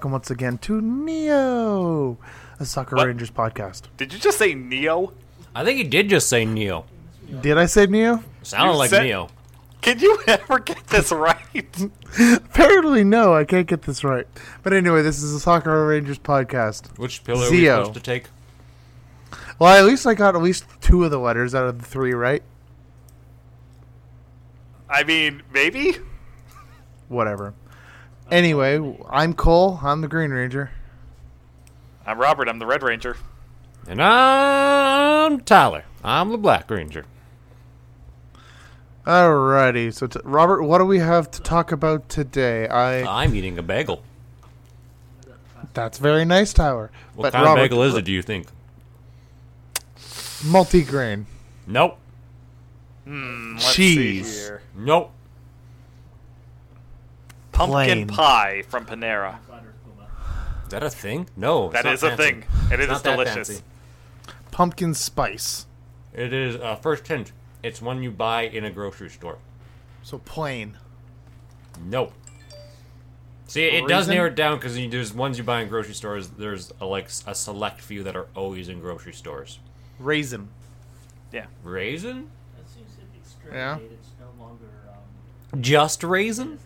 welcome 0.00 0.12
once 0.12 0.30
again 0.30 0.56
to 0.56 0.80
Neo, 0.80 2.16
a 2.58 2.64
Sakura 2.64 2.96
What? 3.00 3.06
Rangers 3.08 3.30
podcast. 3.30 3.82
Did 3.98 4.14
you 4.14 4.18
just 4.18 4.38
say 4.38 4.54
Neo? 4.54 5.12
I 5.54 5.62
think 5.62 5.76
he 5.76 5.84
did 5.84 6.08
just 6.08 6.26
say 6.30 6.46
Neo. 6.46 6.86
Did 7.42 7.58
I 7.58 7.66
say 7.66 7.84
Neo? 7.84 8.24
Sounded 8.42 8.72
You 8.72 8.78
like 8.78 8.88
said- 8.88 9.02
Neo. 9.02 9.28
Can 9.82 9.98
you 9.98 10.18
ever 10.26 10.58
get 10.60 10.86
this 10.86 11.12
right? 11.12 11.36
Apparently, 12.18 13.04
no. 13.04 13.34
I 13.34 13.44
can't 13.44 13.66
get 13.66 13.82
this 13.82 14.02
right. 14.02 14.26
But 14.62 14.72
anyway, 14.72 15.02
this 15.02 15.22
is 15.22 15.34
a 15.34 15.40
Sakura 15.40 15.86
Rangers 15.86 16.18
podcast. 16.18 16.96
Which 16.98 17.22
pillar 17.22 17.48
are 17.48 17.50
we 17.50 17.66
supposed 17.66 17.92
to 17.92 18.00
take? 18.00 18.28
Well, 19.58 19.76
at 19.78 19.84
least 19.84 20.06
I 20.06 20.14
got 20.14 20.34
at 20.34 20.40
least 20.40 20.64
two 20.80 21.04
of 21.04 21.10
the 21.10 21.18
letters 21.18 21.54
out 21.54 21.66
of 21.66 21.78
the 21.78 21.84
three 21.84 22.14
right. 22.14 22.42
I 24.88 25.04
mean, 25.04 25.42
maybe. 25.52 25.96
Whatever. 27.08 27.52
Anyway, 28.30 28.96
I'm 29.08 29.34
Cole. 29.34 29.80
I'm 29.82 30.00
the 30.02 30.08
Green 30.08 30.30
Ranger. 30.30 30.70
I'm 32.06 32.18
Robert. 32.18 32.48
I'm 32.48 32.58
the 32.58 32.66
Red 32.66 32.82
Ranger. 32.82 33.16
And 33.88 34.00
I'm 34.02 35.40
Tyler. 35.40 35.84
I'm 36.04 36.28
the 36.30 36.38
Black 36.38 36.70
Ranger. 36.70 37.04
Alrighty. 39.06 39.92
So, 39.92 40.06
t- 40.06 40.20
Robert, 40.22 40.62
what 40.62 40.78
do 40.78 40.84
we 40.84 40.98
have 40.98 41.30
to 41.32 41.42
talk 41.42 41.72
about 41.72 42.08
today? 42.08 42.68
I 42.68 43.02
I'm 43.02 43.34
eating 43.34 43.58
a 43.58 43.62
bagel. 43.62 44.02
that's 45.74 45.98
very 45.98 46.24
nice, 46.24 46.52
Tyler. 46.52 46.90
What 47.14 47.24
But 47.24 47.32
kind 47.32 47.44
Robert, 47.46 47.60
of 47.60 47.64
bagel 47.64 47.82
is 47.82 47.94
it, 47.94 48.04
do 48.04 48.12
you 48.12 48.22
think? 48.22 48.46
Multigrain. 50.42 51.24
Nope. 51.66 51.98
Hmm, 53.04 53.54
let's 53.54 53.74
Cheese. 53.74 54.30
see 54.32 54.44
here. 54.44 54.62
Nope. 54.76 55.12
Pumpkin 57.66 58.06
Plain. 58.06 58.08
pie 58.08 58.62
from 58.68 58.86
Panera. 58.86 59.36
Is 60.64 60.70
that 60.70 60.82
a 60.82 60.90
thing? 60.90 61.28
No. 61.36 61.66
it's 61.66 61.74
That 61.74 61.84
not 61.84 61.94
is 61.94 62.02
a 62.02 62.08
fancy. 62.16 62.22
thing. 62.22 62.44
And 62.70 62.72
It's 62.74 62.82
is 62.84 62.88
not 62.88 63.02
that 63.02 63.16
delicious. 63.16 63.62
Pumpkin 64.50 64.94
spice. 64.94 65.66
It 66.14 66.32
is, 66.32 66.56
uh, 66.56 66.76
first 66.76 67.06
hint, 67.08 67.32
it's 67.62 67.82
one 67.82 68.02
you 68.02 68.10
buy 68.10 68.42
in 68.42 68.64
a 68.64 68.70
grocery 68.70 69.10
store. 69.10 69.38
So 70.02 70.18
plain. 70.18 70.78
Nope. 71.84 72.12
See, 73.46 73.64
it 73.64 73.88
does 73.88 74.06
Raisin? 74.06 74.14
narrow 74.14 74.28
it 74.28 74.36
down 74.36 74.58
because 74.58 74.76
there's 74.76 75.12
ones 75.12 75.36
you 75.36 75.44
buy 75.44 75.60
in 75.60 75.68
grocery 75.68 75.94
stores. 75.94 76.28
There's 76.28 76.72
a, 76.80 76.86
like 76.86 77.08
a 77.26 77.34
select 77.34 77.80
few 77.80 78.02
that 78.04 78.14
are 78.16 78.28
always 78.36 78.68
in 78.68 78.80
grocery 78.80 79.12
stores. 79.12 79.58
Raisin. 79.98 80.48
Yeah. 81.32 81.46
Raisin? 81.64 82.30
That 82.56 82.68
seems 82.72 82.92
to 82.94 83.00
be 83.50 83.54
Yeah. 83.56 83.76
It's 83.78 84.08
no 84.20 84.42
longer 84.44 84.64
um, 85.52 85.60
Just 85.60 86.04
raisin? 86.04 86.58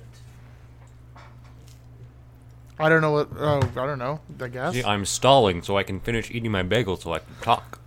Innocent. 2.79 2.87
I 2.87 2.89
don't 2.89 3.01
know 3.01 3.13
what. 3.13 3.29
Oh, 3.39 3.59
I 3.83 3.87
don't 3.87 3.99
know. 3.99 4.21
I 4.41 4.49
guess. 4.49 4.75
See, 4.75 4.85
I'm 4.85 5.05
stalling 5.05 5.63
so 5.63 5.77
I 5.77 5.83
can 5.83 6.01
finish 6.01 6.31
eating 6.31 6.51
my 6.51 6.63
bagel 6.63 6.97
so 6.97 7.13
I 7.13 7.19
can 7.21 7.35
talk. 7.43 7.81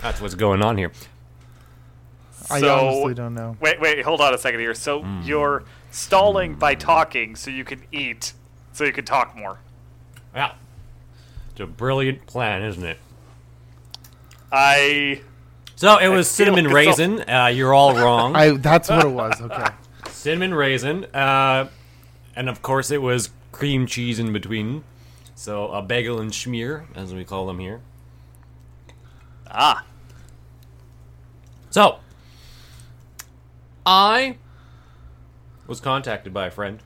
That's 0.00 0.20
what's 0.20 0.34
going 0.34 0.62
on 0.62 0.76
here. 0.76 0.92
I 2.50 2.60
So- 2.60 2.78
honestly 2.88 3.14
don't 3.14 3.34
know. 3.34 3.56
Wait, 3.60 3.80
wait, 3.80 4.04
hold 4.04 4.20
on 4.20 4.34
a 4.34 4.38
second 4.38 4.60
here. 4.60 4.74
So 4.74 5.00
Hmm. 5.02 5.22
you're 5.24 5.64
stalling 5.90 6.54
by 6.54 6.74
talking 6.74 7.36
so 7.36 7.50
you 7.50 7.64
can 7.64 7.82
eat, 7.90 8.32
so 8.72 8.84
you 8.84 8.92
can 8.92 9.04
talk 9.06 9.34
more. 9.36 9.58
Yeah. 10.34 10.52
It's 11.52 11.60
a 11.60 11.66
brilliant 11.66 12.26
plan, 12.26 12.62
isn't 12.62 12.84
it? 12.84 12.98
I. 14.52 15.20
So 15.76 15.98
it 15.98 16.08
was 16.08 16.30
cinnamon 16.30 16.70
like 16.70 16.86
it's 16.88 16.98
all- 17.00 17.06
raisin. 17.08 17.28
Uh, 17.30 17.46
you're 17.46 17.72
all 17.74 17.94
wrong. 17.96 18.36
I. 18.36 18.50
That's 18.50 18.88
what 18.88 19.04
it 19.04 19.08
was. 19.10 19.40
Okay. 19.40 19.66
cinnamon 20.10 20.54
raisin. 20.54 21.04
Uh, 21.14 21.68
and 22.36 22.48
of 22.48 22.62
course, 22.62 22.90
it 22.90 23.02
was 23.02 23.30
cream 23.52 23.86
cheese 23.86 24.18
in 24.18 24.32
between. 24.32 24.84
So 25.34 25.68
a 25.68 25.82
bagel 25.82 26.20
and 26.20 26.30
schmear, 26.30 26.84
as 26.94 27.12
we 27.14 27.24
call 27.24 27.46
them 27.46 27.58
here. 27.58 27.80
Ah. 29.50 29.84
So, 31.70 31.98
I 33.84 34.36
was 35.66 35.80
contacted 35.80 36.32
by 36.32 36.46
a 36.46 36.50
friend 36.50 36.80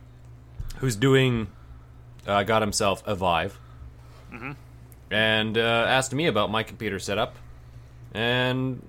who's 0.78 0.97
doing, 0.97 1.48
uh, 2.26 2.42
got 2.44 2.62
himself 2.62 3.03
a 3.06 3.14
Vive, 3.14 3.58
and 5.10 5.58
uh, 5.58 5.84
asked 5.88 6.14
me 6.14 6.26
about 6.26 6.50
my 6.50 6.62
computer 6.62 6.98
setup. 6.98 7.37
And 8.14 8.82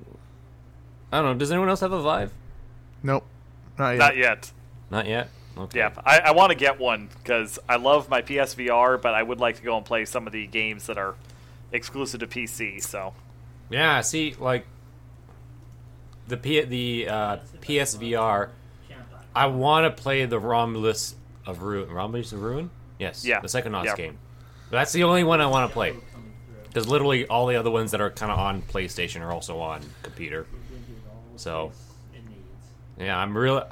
I 1.12 1.18
don't 1.22 1.34
know. 1.34 1.38
Does 1.38 1.52
anyone 1.52 1.70
else 1.70 1.82
have 1.82 1.92
a 1.92 2.02
Vive? 2.02 2.32
Nope. 3.04 3.26
Not 3.78 3.92
yet. 3.92 4.00
Not 4.00 4.18
yet. 4.18 4.52
Not 4.90 5.08
yet. 5.08 5.30
Okay. 5.60 5.80
Yeah, 5.80 5.92
I, 6.06 6.20
I 6.20 6.32
want 6.32 6.52
to 6.52 6.56
get 6.58 6.80
one 6.80 7.10
because 7.22 7.60
I 7.68 7.76
love 7.76 8.10
my 8.10 8.22
PSVR, 8.22 9.02
but 9.02 9.14
I 9.14 9.22
would 9.24 9.40
like 9.40 9.58
to 9.58 9.62
go 9.62 9.76
and 9.78 9.86
play 9.86 10.06
some 10.06 10.26
of 10.28 10.34
the 10.34 10.48
games 10.48 10.88
that 10.88 10.98
are 10.98 11.16
exclusive 11.72 12.20
to 12.22 12.28
PC. 12.28 12.82
So 12.82 13.14
Yeah. 13.70 14.02
See, 14.02 14.36
like 14.40 14.66
the 16.28 16.38
P- 16.38 16.62
the 16.62 17.10
uh, 17.10 17.38
PSVR. 17.62 18.50
I 19.36 19.46
want 19.46 19.86
to 19.96 20.02
play 20.02 20.26
the 20.26 20.40
Rhombus 20.40 21.16
of 21.46 21.62
Ruin. 21.62 21.90
Rhombus 21.90 22.34
of 22.34 22.42
Ruin? 22.42 22.70
Yes. 22.98 23.24
Yeah. 23.26 23.40
The 23.42 23.48
Psychonauts 23.48 23.86
Yeah. 23.86 23.96
game. 23.96 24.18
That's 24.72 24.92
the 24.92 25.04
only 25.04 25.24
one 25.24 25.40
I 25.42 25.46
want 25.48 25.70
to 25.70 25.74
play. 25.74 25.96
Because 26.68 26.88
literally 26.88 27.26
all 27.28 27.46
the 27.48 27.56
other 27.56 27.72
ones 27.72 27.92
that 27.92 28.02
are 28.02 28.10
kind 28.12 28.32
of 28.32 28.38
on 28.40 28.62
PlayStation 28.64 29.22
are 29.22 29.32
also 29.32 29.60
on 29.60 29.82
computer. 30.04 30.46
We're 30.52 30.58
gonna 30.60 30.86
do 30.88 30.94
it 30.94 31.10
all 31.10 31.24
the 31.34 31.40
So- 31.40 31.68
place 31.68 31.80
It 32.16 32.30
needs. 32.30 33.08
Yeah, 33.08 33.18
I'm 33.18 33.38
really. 33.38 33.64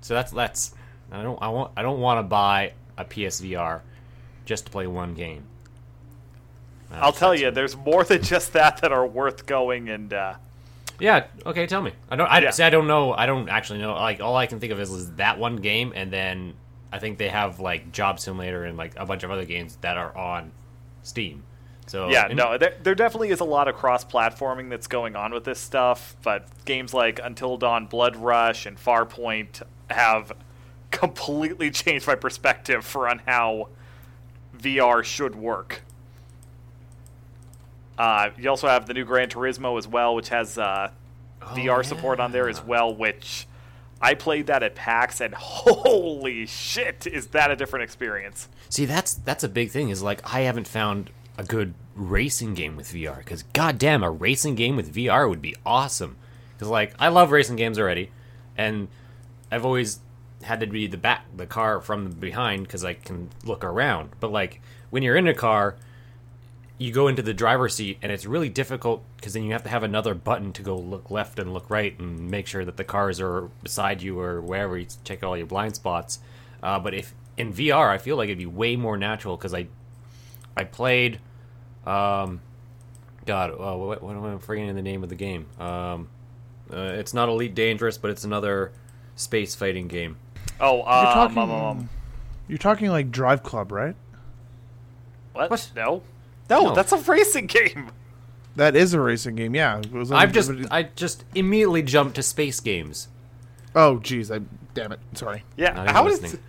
So 0.00 0.14
that's 0.14 0.32
that's. 0.32 0.74
I 1.12 1.22
don't. 1.22 1.38
I 1.40 1.48
want. 1.48 1.72
I 1.76 1.82
don't 1.82 2.00
want 2.00 2.18
to 2.18 2.22
buy 2.22 2.72
a 2.98 3.04
PSVR 3.04 3.80
just 4.44 4.66
to 4.66 4.70
play 4.72 4.86
one 4.86 5.14
game. 5.14 5.44
I'll 6.92 7.12
tell 7.12 7.34
you, 7.34 7.50
there's 7.50 7.76
more 7.76 8.04
than 8.04 8.22
just 8.22 8.52
that 8.52 8.78
that 8.78 8.92
are 8.92 9.06
worth 9.06 9.46
going 9.46 9.88
and. 9.88 10.12
Uh, 10.12 10.34
Yeah. 10.98 11.26
Okay. 11.44 11.66
Tell 11.66 11.82
me. 11.82 11.92
I 12.10 12.16
don't. 12.16 12.26
I 12.30 12.40
Yeah. 12.40 12.50
see. 12.50 12.62
I 12.62 12.70
don't 12.70 12.86
know. 12.86 13.12
I 13.12 13.26
don't 13.26 13.48
actually 13.48 13.80
know. 13.80 13.94
Like 13.94 14.20
all 14.20 14.36
I 14.36 14.46
can 14.46 14.60
think 14.60 14.72
of 14.72 14.80
is, 14.80 14.90
is 14.90 15.12
that 15.16 15.38
one 15.38 15.56
game, 15.56 15.92
and 15.94 16.12
then 16.12 16.54
I 16.92 16.98
think 16.98 17.18
they 17.18 17.28
have 17.28 17.60
like 17.60 17.92
Job 17.92 18.18
Simulator 18.20 18.64
and 18.64 18.76
like 18.78 18.92
a 18.96 19.04
bunch 19.04 19.22
of 19.24 19.30
other 19.30 19.44
games 19.44 19.76
that 19.82 19.96
are 19.96 20.16
on 20.16 20.52
Steam. 21.02 21.42
So 21.88 22.08
Yeah, 22.08 22.26
and- 22.26 22.36
no, 22.36 22.56
there, 22.58 22.74
there 22.82 22.94
definitely 22.96 23.28
is 23.30 23.38
a 23.40 23.44
lot 23.44 23.68
of 23.68 23.76
cross-platforming 23.76 24.70
that's 24.70 24.88
going 24.88 25.14
on 25.14 25.32
with 25.32 25.44
this 25.44 25.60
stuff, 25.60 26.16
but 26.24 26.48
games 26.64 26.92
like 26.92 27.20
Until 27.22 27.56
Dawn, 27.56 27.86
Blood 27.86 28.16
Rush, 28.16 28.66
and 28.66 28.76
Farpoint 28.76 29.62
have 29.90 30.32
completely 30.90 31.70
changed 31.70 32.06
my 32.06 32.14
perspective 32.14 32.84
for 32.84 33.08
on 33.08 33.20
how 33.26 33.68
VR 34.58 35.04
should 35.04 35.34
work. 35.34 35.82
Uh, 37.98 38.30
you 38.38 38.48
also 38.50 38.68
have 38.68 38.86
the 38.86 38.94
new 38.94 39.04
Gran 39.04 39.28
Turismo 39.28 39.78
as 39.78 39.88
well, 39.88 40.14
which 40.14 40.28
has 40.28 40.58
uh, 40.58 40.90
VR 41.40 41.84
support 41.84 42.20
on 42.20 42.32
there 42.32 42.48
as 42.48 42.62
well, 42.62 42.94
which 42.94 43.46
I 44.00 44.14
played 44.14 44.46
that 44.48 44.62
at 44.62 44.74
PAX, 44.74 45.20
and 45.20 45.34
holy 45.36 46.46
shit, 46.46 47.06
is 47.06 47.28
that 47.28 47.50
a 47.50 47.56
different 47.56 47.84
experience? 47.84 48.48
See, 48.68 48.84
that's 48.84 49.14
that's 49.14 49.44
a 49.44 49.48
big 49.48 49.70
thing. 49.70 49.88
Is 49.88 50.02
like 50.02 50.20
I 50.32 50.40
haven't 50.40 50.68
found 50.68 51.10
a 51.38 51.44
good 51.44 51.74
racing 51.94 52.54
game 52.54 52.76
with 52.76 52.92
VR. 52.92 53.18
Because 53.18 53.42
goddamn, 53.42 54.02
a 54.02 54.10
racing 54.10 54.54
game 54.54 54.76
with 54.76 54.94
VR 54.94 55.28
would 55.28 55.42
be 55.42 55.54
awesome. 55.64 56.16
Because 56.54 56.68
like 56.68 56.94
I 56.98 57.08
love 57.08 57.30
racing 57.30 57.56
games 57.56 57.78
already, 57.78 58.10
and 58.56 58.88
I've 59.50 59.64
always 59.64 60.00
had 60.42 60.60
to 60.60 60.66
be 60.66 60.86
the 60.86 60.96
back 60.96 61.24
the 61.34 61.46
car 61.46 61.80
from 61.80 62.10
behind 62.10 62.64
because 62.64 62.84
I 62.84 62.94
can 62.94 63.30
look 63.44 63.64
around. 63.64 64.10
But 64.20 64.32
like 64.32 64.60
when 64.90 65.02
you're 65.02 65.16
in 65.16 65.26
a 65.26 65.34
car, 65.34 65.76
you 66.78 66.92
go 66.92 67.08
into 67.08 67.22
the 67.22 67.32
driver's 67.32 67.74
seat 67.74 67.98
and 68.02 68.12
it's 68.12 68.26
really 68.26 68.48
difficult 68.48 69.02
because 69.16 69.32
then 69.32 69.44
you 69.44 69.52
have 69.52 69.62
to 69.62 69.70
have 69.70 69.82
another 69.82 70.14
button 70.14 70.52
to 70.52 70.62
go 70.62 70.76
look 70.76 71.10
left 71.10 71.38
and 71.38 71.52
look 71.52 71.70
right 71.70 71.98
and 71.98 72.30
make 72.30 72.46
sure 72.46 72.64
that 72.64 72.76
the 72.76 72.84
cars 72.84 73.20
are 73.20 73.48
beside 73.62 74.02
you 74.02 74.20
or 74.20 74.40
wherever 74.40 74.76
you 74.76 74.86
check 75.04 75.22
all 75.22 75.36
your 75.36 75.46
blind 75.46 75.74
spots. 75.74 76.18
Uh, 76.62 76.78
but 76.78 76.92
if 76.92 77.14
in 77.36 77.52
VR, 77.52 77.88
I 77.88 77.98
feel 77.98 78.16
like 78.16 78.28
it'd 78.28 78.38
be 78.38 78.46
way 78.46 78.76
more 78.76 78.96
natural 78.96 79.36
because 79.36 79.54
I 79.54 79.68
I 80.56 80.64
played, 80.64 81.20
um, 81.86 82.40
God, 83.26 83.50
uh, 83.50 83.76
what, 83.76 84.02
what 84.02 84.16
am 84.16 84.24
I 84.24 84.38
forgetting 84.38 84.74
the 84.74 84.82
name 84.82 85.02
of 85.02 85.10
the 85.10 85.14
game? 85.14 85.46
Um, 85.58 86.08
uh, 86.72 86.94
it's 86.94 87.12
not 87.12 87.28
Elite 87.28 87.54
Dangerous, 87.54 87.98
but 87.98 88.10
it's 88.10 88.24
another 88.24 88.72
space 89.16 89.54
fighting 89.54 89.86
game. 89.86 90.16
Oh, 90.60 90.76
You're 90.78 90.88
um, 90.88 91.04
talking. 91.14 91.38
um, 91.38 91.50
um, 91.50 91.64
um, 91.78 91.88
You're 92.48 92.58
talking 92.58 92.88
like 92.90 93.10
Drive 93.10 93.42
Club, 93.42 93.72
right? 93.72 93.94
what? 95.32 95.50
What? 95.50 95.70
No, 95.76 96.02
no, 96.48 96.68
No. 96.68 96.74
that's 96.74 96.92
a 96.92 96.96
racing 96.98 97.46
game. 97.46 97.90
That 98.56 98.74
is 98.74 98.94
a 98.94 99.00
racing 99.00 99.36
game. 99.36 99.54
Yeah. 99.54 99.78
It 99.80 99.92
was 99.92 100.10
I've 100.10 100.32
just 100.32 100.50
I 100.70 100.84
just 100.84 101.24
immediately 101.34 101.82
jumped 101.82 102.14
to 102.16 102.22
space 102.22 102.60
games. 102.60 103.08
Oh, 103.74 103.98
jeez. 104.02 104.34
I. 104.34 104.42
Damn 104.72 104.92
it. 104.92 105.00
Sorry. 105.14 105.42
Yeah, 105.56 105.72
Not 105.72 105.82
even 105.84 105.94
how 105.94 106.06
is 106.08 106.22
listening. 106.22 106.42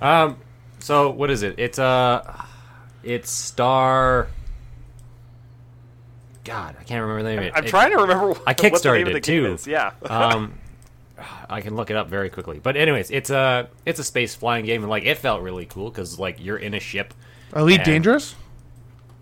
Um, 0.00 0.36
so 0.78 1.10
what 1.10 1.30
is 1.30 1.42
it? 1.42 1.56
It's 1.58 1.78
uh, 1.80 2.44
it's 3.02 3.30
Star. 3.30 4.28
God, 6.44 6.76
I 6.80 6.84
can't 6.84 7.02
remember 7.02 7.22
the 7.24 7.28
name 7.30 7.38
of 7.40 7.44
it. 7.46 7.52
I'm 7.56 7.64
It- 7.64 7.68
trying 7.68 7.90
to 7.90 7.98
remember 7.98 8.28
what, 8.28 8.38
I 8.46 8.50
what 8.50 8.56
the 8.56 8.62
kickstarted 8.70 8.94
name 8.98 9.06
of 9.08 9.12
the 9.14 9.18
it, 9.18 9.22
game 9.24 9.44
too. 9.44 9.52
is. 9.54 9.66
Yeah. 9.66 9.90
um, 10.08 10.54
I 11.50 11.60
can 11.60 11.74
look 11.76 11.90
it 11.90 11.96
up 11.96 12.08
very 12.08 12.30
quickly. 12.30 12.58
But 12.62 12.76
anyways, 12.76 13.10
it's 13.10 13.30
a 13.30 13.68
it's 13.86 13.98
a 13.98 14.04
space 14.04 14.34
flying 14.34 14.64
game, 14.64 14.82
and 14.82 14.90
like 14.90 15.04
it 15.04 15.18
felt 15.18 15.42
really 15.42 15.66
cool 15.66 15.90
because 15.90 16.18
like 16.18 16.36
you're 16.44 16.56
in 16.58 16.74
a 16.74 16.80
ship. 16.80 17.14
Elite 17.54 17.78
And- 17.78 17.84
Dangerous. 17.86 18.34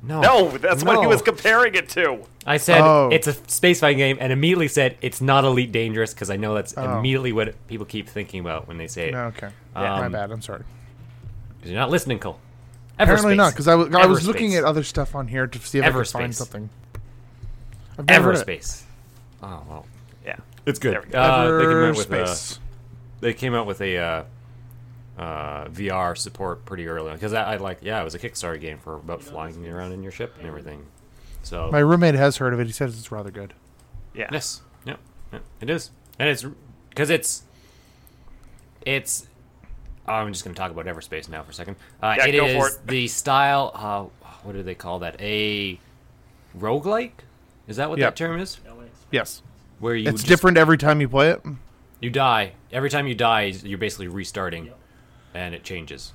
No, 0.03 0.21
No, 0.21 0.51
that's 0.59 0.85
what 0.85 1.01
he 1.01 1.07
was 1.07 1.21
comparing 1.23 1.75
it 1.75 1.89
to. 1.91 2.21
I 2.47 2.59
said 2.59 2.81
Oh. 2.81 3.09
it's 3.11 3.27
a 3.27 3.33
space 3.33 3.81
fighting 3.81 3.99
game, 3.99 4.19
and 4.21 4.33
immediately 4.33 4.69
said 4.69 4.97
it's 5.01 5.21
not 5.21 5.45
Elite 5.45 5.73
Dangerous 5.73 6.15
because 6.15 6.31
I 6.31 6.37
know 6.37 6.55
that's 6.55 6.75
Oh. 6.77 6.99
immediately 6.99 7.33
what 7.33 7.55
people 7.67 7.87
keep 7.87 8.09
thinking 8.09 8.39
about 8.41 8.69
when 8.69 8.77
they 8.79 8.87
say 8.87 9.09
it. 9.09 9.13
No, 9.13 9.25
okay. 9.27 9.49
Yeah. 9.75 9.99
My 9.99 10.07
Um, 10.07 10.13
bad. 10.13 10.31
I'm 10.31 10.43
sorry. 10.43 10.61
'Cause 11.61 11.71
you're 11.71 11.81
not 11.81 11.91
listening, 11.91 12.21
Cole. 12.21 12.39
Apparently 13.01 13.35
not, 13.35 13.53
because 13.53 13.67
I 13.67 13.75
was 13.75 13.93
I 13.95 14.07
was 14.07 14.21
Everspace. 14.23 14.27
looking 14.27 14.55
at 14.55 14.65
other 14.65 14.85
stuff 14.85 15.15
on 15.17 15.27
here 15.29 15.47
to 15.49 15.59
see 15.59 15.79
if 15.79 15.85
I 15.85 15.91
could 15.91 16.07
find 16.07 16.31
Everspace. 16.33 16.35
something. 16.37 16.71
I've 17.99 18.07
never 18.07 18.33
heard. 18.35 18.47
Everspace. 18.47 18.83
Oh 19.43 19.63
well, 19.69 19.87
Yeah. 19.89 19.96
It's 20.67 20.79
good. 20.79 20.93
There 20.95 21.03
we 21.03 21.09
go. 21.09 21.19
Uh, 21.19 21.59
they 21.59 21.65
came 21.65 21.83
out 21.85 21.97
with 21.97 22.13
a, 22.13 22.59
they 23.21 23.35
came 23.35 23.55
out 23.55 23.67
with 23.67 23.81
a 23.81 23.97
uh, 23.99 24.25
uh, 25.19 25.65
VR 25.69 26.17
support 26.19 26.65
pretty 26.67 26.87
early 26.89 27.13
because 27.13 27.33
I, 27.33 27.55
I 27.55 27.57
like 27.57 27.79
yeah 27.83 28.01
it 28.01 28.05
was 28.05 28.15
a 28.15 28.19
Kickstarter 28.19 28.61
game 28.61 28.79
for 28.79 28.97
about 28.97 29.23
flying 29.23 29.67
around 29.67 29.93
in 29.93 30.03
your 30.03 30.13
ship 30.13 30.35
and 30.39 30.47
everything. 30.47 30.85
So 31.43 31.71
My 31.73 31.79
roommate 31.79 32.15
has 32.17 32.37
heard 32.39 32.53
of 32.53 32.61
it. 32.61 32.67
He 32.67 32.73
says 32.73 32.99
it's 32.99 33.11
rather 33.13 33.31
good. 33.31 33.55
Yeah. 34.15 34.29
yes, 34.33 34.63
yeah, 34.85 34.97
yeah, 35.33 35.39
it 35.61 35.71
is, 35.71 35.91
and 36.19 36.29
it's 36.29 36.45
because 36.91 37.11
it's 37.11 37.43
it's. 38.85 39.27
oh, 40.09 40.13
I'm 40.13 40.33
just 40.33 40.45
going 40.45 40.55
to 40.55 40.59
talk 40.59 40.71
about 40.71 40.87
Everspace 40.87 41.29
now 41.29 41.43
for 41.43 41.51
a 41.51 41.55
second. 41.55 41.77
Uh, 42.03 42.15
Yeah, 42.19 42.27
it 42.27 42.33
go 42.33 42.47
is 42.47 42.57
for 42.57 42.69
it. 42.69 42.87
the 42.87 43.09
style. 43.09 43.73
Uh, 43.75 44.27
what 44.43 44.53
do 44.53 44.63
they 44.63 44.75
call 44.75 45.01
that? 45.01 45.17
A 45.21 45.79
roguelike? 46.59 47.11
Is 47.69 47.77
that 47.77 47.91
what 47.91 47.99
Yep. 47.99 48.13
that 48.13 48.17
term 48.17 48.41
is? 48.41 48.59
Yes, 49.11 49.43
Where 49.79 49.95
you 49.95 50.09
it's 50.09 50.23
just- 50.23 50.29
different 50.29 50.57
every 50.59 50.79
time 50.79 51.01
you 51.01 51.09
play 51.09 51.31
it. 51.31 51.43
You 52.01 52.11
die 52.11 52.53
every 52.73 52.91
time 52.91 53.07
you 53.07 53.15
die. 53.15 53.55
You're 53.63 53.79
basically 53.79 54.09
restarting, 54.09 54.67
Yep. 54.67 54.79
and 55.35 55.55
it 55.55 55.65
changes. 55.65 56.13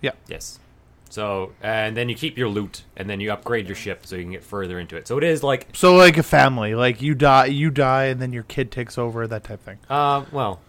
Yeah. 0.00 0.12
Yes. 0.28 0.58
So 1.10 1.52
and 1.62 1.96
then 1.96 2.08
you 2.08 2.14
keep 2.14 2.36
your 2.38 2.48
loot, 2.48 2.82
and 2.96 3.08
then 3.10 3.18
you 3.20 3.32
upgrade 3.32 3.66
your 3.66 3.74
ship 3.76 4.06
so 4.06 4.14
you 4.16 4.22
can 4.22 4.32
get 4.32 4.44
further 4.44 4.78
into 4.78 4.96
it. 4.96 5.08
So 5.08 5.16
it 5.18 5.24
is 5.24 5.42
like, 5.42 5.68
So 5.72 5.96
like 5.96 6.18
a 6.18 6.22
family, 6.22 6.74
like 6.74 7.00
you 7.02 7.14
die, 7.14 7.46
you 7.46 7.70
die, 7.70 8.04
and 8.04 8.20
then 8.20 8.32
your 8.32 8.42
kid 8.44 8.70
takes 8.70 8.96
over, 8.98 9.26
that 9.26 9.42
type 9.44 9.54
of 9.58 9.60
thing. 9.60 9.78
uh, 9.90 10.24
well, 10.30 10.60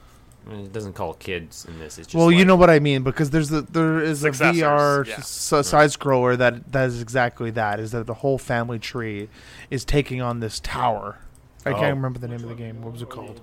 it 0.50 0.72
doesn't 0.74 0.94
call 0.94 1.14
kids 1.16 1.66
in 1.66 1.78
this. 1.78 1.98
It's 2.00 2.08
just 2.08 2.16
well, 2.16 2.31
you 2.31 2.44
know 2.46 2.56
what 2.56 2.70
I 2.72 2.80
mean 2.80 3.04
because 3.04 3.30
there's 3.30 3.50
the 3.50 3.62
there 3.62 4.00
is 4.02 4.24
a 4.24 4.31
VR 4.31 5.06
yeah. 5.06 5.16
s- 5.18 5.28
side 5.68 5.90
scroller 5.92 6.36
that 6.38 6.72
that 6.72 6.88
is 6.88 7.02
exactly 7.02 7.52
that. 7.52 7.80
Is 7.80 7.92
that 7.92 8.08
the 8.08 8.16
whole 8.16 8.38
family 8.40 8.80
tree 8.80 9.30
is 9.70 9.86
taking 9.86 10.22
on 10.22 10.40
this 10.40 10.60
tower? 10.60 11.18
I 11.66 11.72
Oh. 11.72 11.74
can't 11.80 11.96
remember 11.96 12.20
the 12.20 12.28
name 12.28 12.42
of 12.44 12.50
the 12.50 12.56
game. 12.56 12.82
What 12.82 12.94
was 12.94 13.02
it 13.02 13.10
called? 13.10 13.42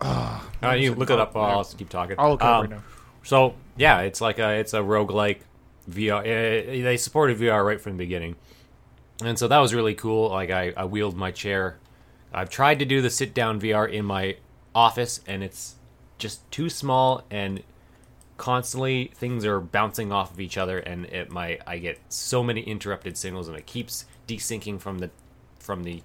Uh, 0.00 0.40
you 0.78 0.94
look 0.94 1.10
it 1.10 1.18
up. 1.18 1.34
while 1.34 1.58
I'll 1.58 1.64
keep 1.64 1.88
talking. 1.88 2.14
I'll 2.18 2.30
look 2.30 2.40
it 2.40 2.46
up 2.46 2.54
Um, 2.56 2.60
right 2.62 2.70
now. 2.70 2.82
So 3.24 3.54
yeah, 3.76 4.00
it's 4.02 4.20
like 4.20 4.38
a 4.38 4.52
it's 4.54 4.72
a 4.74 4.78
roguelike 4.80 5.40
VR. 5.90 6.20
Uh, 6.20 6.84
they 6.84 6.96
supported 6.96 7.38
VR 7.38 7.64
right 7.66 7.80
from 7.80 7.92
the 7.92 7.98
beginning, 7.98 8.36
and 9.24 9.36
so 9.36 9.48
that 9.48 9.58
was 9.58 9.74
really 9.74 9.94
cool. 9.94 10.30
Like 10.30 10.50
I, 10.50 10.72
I 10.76 10.84
wheeled 10.84 11.16
my 11.16 11.32
chair. 11.32 11.78
I've 12.32 12.50
tried 12.50 12.78
to 12.78 12.84
do 12.84 13.02
the 13.02 13.10
sit 13.10 13.34
down 13.34 13.60
VR 13.60 13.90
in 13.90 14.04
my 14.04 14.36
office, 14.74 15.20
and 15.26 15.42
it's 15.42 15.74
just 16.18 16.48
too 16.52 16.68
small, 16.70 17.24
and 17.30 17.64
constantly 18.36 19.10
things 19.14 19.44
are 19.44 19.58
bouncing 19.58 20.12
off 20.12 20.30
of 20.32 20.38
each 20.38 20.56
other, 20.56 20.78
and 20.78 21.06
it 21.06 21.30
my 21.32 21.58
I 21.66 21.78
get 21.78 21.98
so 22.08 22.44
many 22.44 22.60
interrupted 22.60 23.16
signals, 23.16 23.48
and 23.48 23.56
it 23.56 23.66
keeps 23.66 24.04
desyncing 24.26 24.80
from 24.80 24.98
the 24.98 25.10
from 25.58 25.84
the 25.84 26.02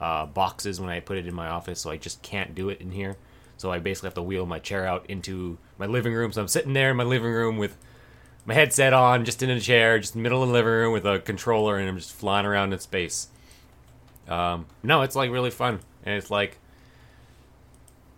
uh, 0.00 0.26
boxes 0.26 0.80
when 0.80 0.90
I 0.90 1.00
put 1.00 1.16
it 1.16 1.26
in 1.26 1.34
my 1.34 1.48
office, 1.48 1.80
so 1.80 1.90
I 1.90 1.96
just 1.96 2.22
can't 2.22 2.54
do 2.54 2.68
it 2.68 2.80
in 2.80 2.90
here. 2.90 3.16
So 3.56 3.70
I 3.70 3.78
basically 3.78 4.08
have 4.08 4.14
to 4.14 4.22
wheel 4.22 4.44
my 4.46 4.58
chair 4.58 4.86
out 4.86 5.06
into 5.08 5.58
my 5.78 5.86
living 5.86 6.12
room. 6.12 6.32
So 6.32 6.42
I'm 6.42 6.48
sitting 6.48 6.74
there 6.74 6.90
in 6.90 6.96
my 6.96 7.04
living 7.04 7.32
room 7.32 7.56
with 7.56 7.76
my 8.44 8.54
headset 8.54 8.92
on, 8.92 9.24
just 9.24 9.42
in 9.42 9.50
a 9.50 9.60
chair, 9.60 9.98
just 9.98 10.14
in 10.14 10.20
the 10.20 10.22
middle 10.22 10.42
of 10.42 10.48
the 10.48 10.54
living 10.54 10.70
room 10.70 10.92
with 10.92 11.06
a 11.06 11.18
controller, 11.18 11.78
and 11.78 11.88
I'm 11.88 11.96
just 11.96 12.12
flying 12.12 12.46
around 12.46 12.72
in 12.72 12.78
space. 12.78 13.28
Um, 14.28 14.66
no, 14.82 15.02
it's 15.02 15.16
like 15.16 15.30
really 15.30 15.50
fun, 15.50 15.80
and 16.04 16.14
it's 16.16 16.30
like 16.30 16.58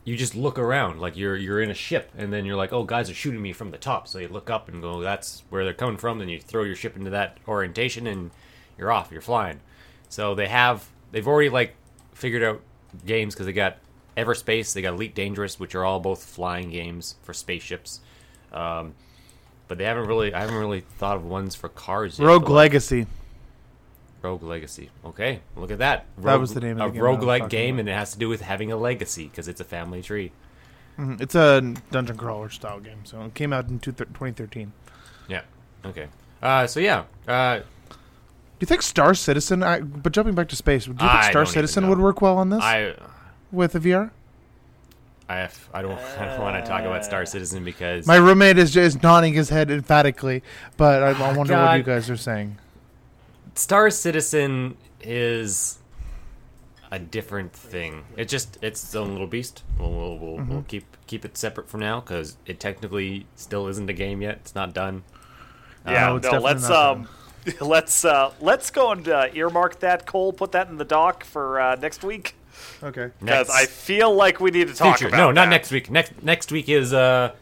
you 0.04 0.16
just 0.16 0.34
look 0.34 0.58
around, 0.58 1.00
like 1.00 1.16
you're 1.16 1.36
you're 1.36 1.62
in 1.62 1.70
a 1.70 1.74
ship, 1.74 2.10
and 2.16 2.32
then 2.32 2.44
you're 2.44 2.56
like, 2.56 2.72
oh, 2.72 2.82
guys 2.82 3.08
are 3.10 3.14
shooting 3.14 3.42
me 3.42 3.52
from 3.52 3.70
the 3.70 3.78
top. 3.78 4.08
So 4.08 4.18
you 4.18 4.28
look 4.28 4.50
up 4.50 4.68
and 4.68 4.82
go, 4.82 5.00
that's 5.00 5.44
where 5.50 5.64
they're 5.64 5.74
coming 5.74 5.98
from. 5.98 6.18
Then 6.18 6.28
you 6.28 6.40
throw 6.40 6.64
your 6.64 6.76
ship 6.76 6.96
into 6.96 7.10
that 7.10 7.38
orientation, 7.46 8.06
and 8.06 8.30
you're 8.78 8.90
off. 8.92 9.10
You're 9.12 9.20
flying. 9.20 9.60
So 10.08 10.34
they 10.34 10.48
have 10.48 10.88
they've 11.12 11.26
already 11.26 11.50
like 11.50 11.74
figured 12.12 12.42
out 12.42 12.60
games 13.04 13.34
because 13.34 13.46
they 13.46 13.52
got 13.52 13.76
Everspace, 14.16 14.72
they 14.72 14.82
got 14.82 14.94
Elite 14.94 15.14
Dangerous, 15.14 15.60
which 15.60 15.74
are 15.74 15.84
all 15.84 16.00
both 16.00 16.24
flying 16.24 16.70
games 16.70 17.16
for 17.22 17.32
spaceships. 17.32 18.00
Um, 18.52 18.94
but 19.68 19.78
they 19.78 19.84
haven't 19.84 20.06
really 20.06 20.32
I 20.32 20.40
haven't 20.40 20.56
really 20.56 20.80
thought 20.80 21.16
of 21.16 21.24
ones 21.24 21.54
for 21.54 21.68
cars 21.68 22.18
yet. 22.18 22.26
Rogue 22.26 22.42
but, 22.42 22.50
like, 22.50 22.72
Legacy. 22.72 23.06
Rogue 24.22 24.42
Legacy. 24.42 24.90
Okay, 25.04 25.40
look 25.56 25.70
at 25.70 25.78
that. 25.78 26.06
That 26.16 26.24
Rogue, 26.24 26.40
was 26.40 26.54
the 26.54 26.60
name 26.60 26.80
of 26.80 26.90
a 26.90 26.92
the 26.92 27.00
was 27.00 27.16
roguelike 27.18 27.38
talking 27.40 27.48
game, 27.48 27.74
about. 27.76 27.80
and 27.80 27.88
it 27.90 27.92
has 27.92 28.12
to 28.14 28.18
do 28.18 28.28
with 28.28 28.40
having 28.40 28.72
a 28.72 28.76
legacy 28.76 29.24
because 29.28 29.46
it's 29.46 29.60
a 29.60 29.64
family 29.64 30.02
tree. 30.02 30.32
Mhm. 30.98 31.20
It's 31.20 31.36
a 31.36 31.60
dungeon 31.92 32.16
crawler 32.16 32.48
style 32.48 32.80
game. 32.80 33.04
So 33.04 33.22
it 33.22 33.34
came 33.34 33.52
out 33.52 33.68
in 33.68 33.78
two 33.78 33.92
thir- 33.92 34.06
2013. 34.06 34.72
Yeah. 35.28 35.42
Okay. 35.84 36.08
Uh, 36.42 36.66
so 36.66 36.80
yeah. 36.80 37.04
Uh, 37.28 37.60
Do 38.58 38.64
you 38.64 38.66
think 38.66 38.82
Star 38.82 39.14
Citizen? 39.14 39.62
I, 39.62 39.80
but 39.80 40.12
jumping 40.12 40.34
back 40.34 40.48
to 40.48 40.56
space, 40.56 40.84
do 40.86 40.90
you 40.92 40.96
think 40.98 41.10
I 41.10 41.30
Star 41.30 41.46
Citizen 41.46 41.88
would 41.88 41.98
work 41.98 42.20
well 42.20 42.36
on 42.38 42.50
this 42.50 42.60
I 42.62 42.94
with 43.52 43.74
a 43.76 43.80
VR? 43.80 44.10
I 45.28 45.36
have, 45.36 45.68
I 45.72 45.82
don't 45.82 45.98
I 46.18 46.24
don't 46.26 46.40
want 46.40 46.62
to 46.64 46.68
talk 46.68 46.80
about 46.82 47.04
Star 47.04 47.24
Citizen 47.26 47.62
because 47.64 48.06
My 48.06 48.16
roommate 48.16 48.58
is 48.58 48.72
just 48.72 49.02
nodding 49.02 49.34
his 49.34 49.48
head 49.50 49.70
emphatically, 49.70 50.42
but 50.76 51.02
I, 51.02 51.10
I 51.10 51.32
wonder 51.36 51.54
what 51.54 51.76
you 51.76 51.82
guys 51.84 52.10
are 52.10 52.16
saying. 52.16 52.58
Star 53.54 53.90
Citizen 53.90 54.76
is 55.02 55.78
a 56.90 56.98
different 56.98 57.52
thing. 57.52 58.04
It 58.16 58.28
just 58.28 58.58
it's 58.62 58.82
its 58.82 58.94
own 58.96 59.12
little 59.12 59.26
beast. 59.26 59.62
We'll 59.78 59.92
we'll, 59.92 60.18
we'll, 60.18 60.36
Mm-hmm. 60.38 60.50
we'll 60.52 60.62
keep 60.62 60.84
keep 61.06 61.24
it 61.24 61.36
separate 61.36 61.68
for 61.68 61.78
now 61.78 62.00
because 62.00 62.36
it 62.46 62.58
technically 62.58 63.26
still 63.36 63.68
isn't 63.68 63.88
a 63.88 63.92
game 63.92 64.20
yet. 64.22 64.36
It's 64.42 64.54
not 64.54 64.72
done. 64.74 65.04
Yeah, 65.86 66.10
Oh, 66.10 66.16
it's 66.16 66.30
no, 66.30 66.38
let's 66.38 66.68
not 66.68 66.96
um, 66.96 67.08
let's 67.60 68.04
uh, 68.04 68.32
let's 68.40 68.70
go 68.70 68.92
and 68.92 69.08
uh, 69.08 69.28
earmark 69.34 69.80
that, 69.80 70.06
Cole. 70.06 70.32
Put 70.32 70.52
that 70.52 70.68
in 70.68 70.76
the 70.76 70.84
doc 70.84 71.24
for 71.24 71.60
uh, 71.60 71.74
next 71.76 72.02
week 72.04 72.34
Okay. 72.82 73.10
because 73.20 73.50
I 73.50 73.66
feel 73.66 74.14
like 74.14 74.40
we 74.40 74.50
need 74.50 74.68
to 74.68 74.74
talk 74.74 74.98
future. 74.98 75.08
about. 75.08 75.18
No, 75.18 75.26
not 75.30 75.46
that. 75.46 75.50
next 75.50 75.70
week. 75.70 75.90
Next 75.90 76.22
next 76.22 76.52
week 76.52 76.68
is 76.68 76.92
uh 76.92 77.32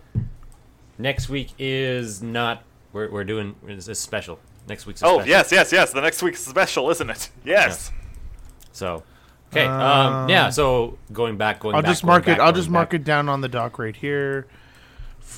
next 0.99 1.29
week 1.29 1.53
is 1.59 2.23
not. 2.23 2.63
We're 2.93 3.11
we're 3.11 3.25
doing 3.25 3.55
it's 3.67 3.89
a 3.89 3.95
special. 3.95 4.39
Next 4.69 4.87
week's. 4.87 5.03
Oh 5.03 5.17
special. 5.17 5.29
yes, 5.29 5.53
yes, 5.53 5.73
yes. 5.73 5.93
The 5.93 6.01
next 6.01 6.23
week's 6.23 6.45
special, 6.45 6.91
isn't 6.91 7.11
it? 7.11 7.31
Yes. 7.45 7.91
So. 8.73 9.03
Okay. 9.53 9.65
um. 9.65 10.29
Yeah. 10.29 10.51
So 10.51 10.99
going 11.13 11.37
back, 11.37 11.61
going. 11.61 11.75
I'll 11.77 11.83
back, 11.83 11.91
just 11.91 12.03
going 12.03 12.13
mark 12.13 12.25
back, 12.27 12.39
it. 12.39 12.41
I'll 12.41 12.47
going 12.47 12.57
just 12.57 12.71
mark 12.71 12.95
it 12.95 13.05
down 13.05 13.29
on 13.29 13.41
the 13.41 13.49
doc 13.49 13.79
right 13.79 13.95
here. 13.97 14.47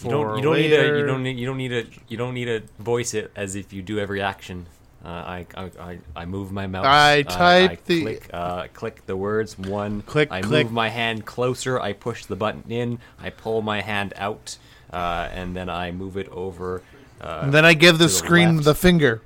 You 0.05 0.11
don't. 0.11 0.37
You 0.37 0.43
don't 0.43 0.57
need 0.57 0.69
to. 0.69 0.99
You 0.99 1.07
don't 1.07 1.23
need. 1.23 1.39
You 1.39 1.47
don't 1.47 1.57
need 1.59 1.69
to. 1.69 1.87
You 2.09 2.17
don't 2.17 2.35
need 2.35 2.45
to 2.47 2.63
voice 2.79 3.15
it 3.15 3.31
as 3.37 3.55
if 3.57 3.73
you 3.73 3.83
do 3.83 3.99
every 3.99 4.21
action. 4.23 4.67
Uh, 5.05 5.09
I, 5.09 5.47
I, 5.57 5.71
I, 5.81 5.99
I 6.17 6.25
move 6.25 6.51
my 6.51 6.67
mouse. 6.67 6.85
I 6.85 7.21
uh, 7.21 7.23
type 7.23 7.71
I 7.71 7.79
the- 7.87 8.03
click, 8.03 8.31
uh, 8.33 8.67
click 8.75 9.07
the 9.07 9.17
words. 9.17 9.57
One. 9.57 10.03
Click, 10.03 10.29
I 10.33 10.41
click. 10.43 10.67
move 10.67 10.73
my 10.73 10.89
hand 10.89 11.25
closer. 11.25 11.79
I 11.81 11.93
push 11.93 12.27
the 12.27 12.35
button 12.37 12.65
in. 12.69 12.99
I 13.21 13.31
pull 13.31 13.63
my 13.63 13.81
hand 13.81 14.13
out, 14.17 14.59
uh, 14.93 15.29
and 15.33 15.55
then 15.57 15.69
I 15.71 15.93
move 15.93 16.17
it 16.17 16.29
over. 16.31 16.83
Uh, 17.21 17.41
And 17.45 17.55
then 17.55 17.65
I 17.65 17.75
give 17.75 17.99
the 17.99 18.05
the 18.05 18.11
screen 18.11 18.57
left. 18.57 18.65
the 18.65 18.75
finger. 18.75 19.23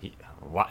he- 0.00 0.14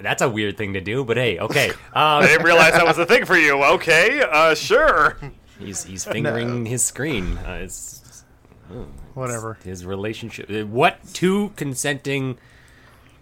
that's 0.02 0.22
a 0.24 0.30
weird 0.30 0.58
thing 0.58 0.74
to 0.74 0.82
do, 0.82 1.04
but 1.04 1.18
hey, 1.18 1.38
okay. 1.40 1.72
I 1.94 2.18
Um, 2.20 2.26
didn't 2.26 2.46
realize 2.46 2.74
that 2.74 2.86
was 2.86 2.98
a 2.98 3.06
thing 3.06 3.26
for 3.26 3.38
you. 3.38 3.64
Okay, 3.64 4.22
uh, 4.22 4.56
sure. 4.56 5.18
he's 5.60 5.84
he's 5.84 6.04
fingering 6.04 6.66
his 6.66 6.84
screen. 6.84 7.38
Uh, 7.38 7.68
it's 8.70 8.90
Whatever. 9.14 9.58
his 9.64 9.86
relationship. 9.86 10.50
uh, 10.50 10.66
What 10.66 11.00
two 11.14 11.52
consenting 11.56 12.38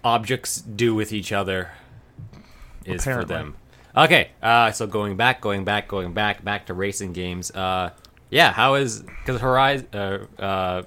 objects 0.03 0.61
do 0.61 0.95
with 0.95 1.11
each 1.13 1.31
other 1.31 1.71
is 2.85 3.01
Apparently. 3.01 3.23
for 3.23 3.27
them. 3.27 3.55
Okay, 3.95 4.31
uh, 4.41 4.71
so 4.71 4.87
going 4.87 5.17
back, 5.17 5.41
going 5.41 5.65
back, 5.65 5.87
going 5.87 6.13
back, 6.13 6.43
back 6.43 6.67
to 6.67 6.73
racing 6.73 7.11
games. 7.13 7.51
Uh, 7.51 7.91
yeah, 8.29 8.51
how 8.53 8.75
is 8.75 9.01
because 9.01 9.41
Horizon? 9.41 9.87
Uh, 9.93 10.19
uh, 10.39 10.83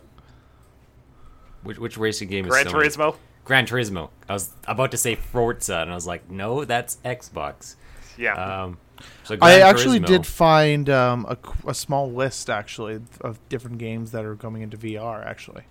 which 1.62 1.78
which 1.78 1.96
racing 1.98 2.28
game 2.28 2.46
Gran 2.46 2.66
is 2.66 2.72
Sony? 2.72 2.76
Turismo. 2.86 3.16
Gran 3.44 3.66
Turismo. 3.66 4.08
I 4.28 4.32
was 4.32 4.50
about 4.66 4.90
to 4.92 4.96
say 4.96 5.14
Forza, 5.16 5.76
and 5.80 5.90
I 5.90 5.94
was 5.94 6.06
like, 6.06 6.30
no, 6.30 6.64
that's 6.64 6.96
Xbox. 7.04 7.76
Yeah. 8.16 8.34
Um, 8.64 8.78
so 9.24 9.36
I 9.40 9.60
actually 9.60 10.00
Turismo- 10.00 10.06
did 10.06 10.26
find 10.26 10.90
um, 10.90 11.26
a, 11.28 11.70
a 11.70 11.74
small 11.74 12.12
list 12.12 12.48
actually 12.50 13.00
of 13.20 13.38
different 13.48 13.78
games 13.78 14.12
that 14.12 14.24
are 14.24 14.36
coming 14.36 14.62
into 14.62 14.76
VR. 14.76 15.24
Actually, 15.26 15.64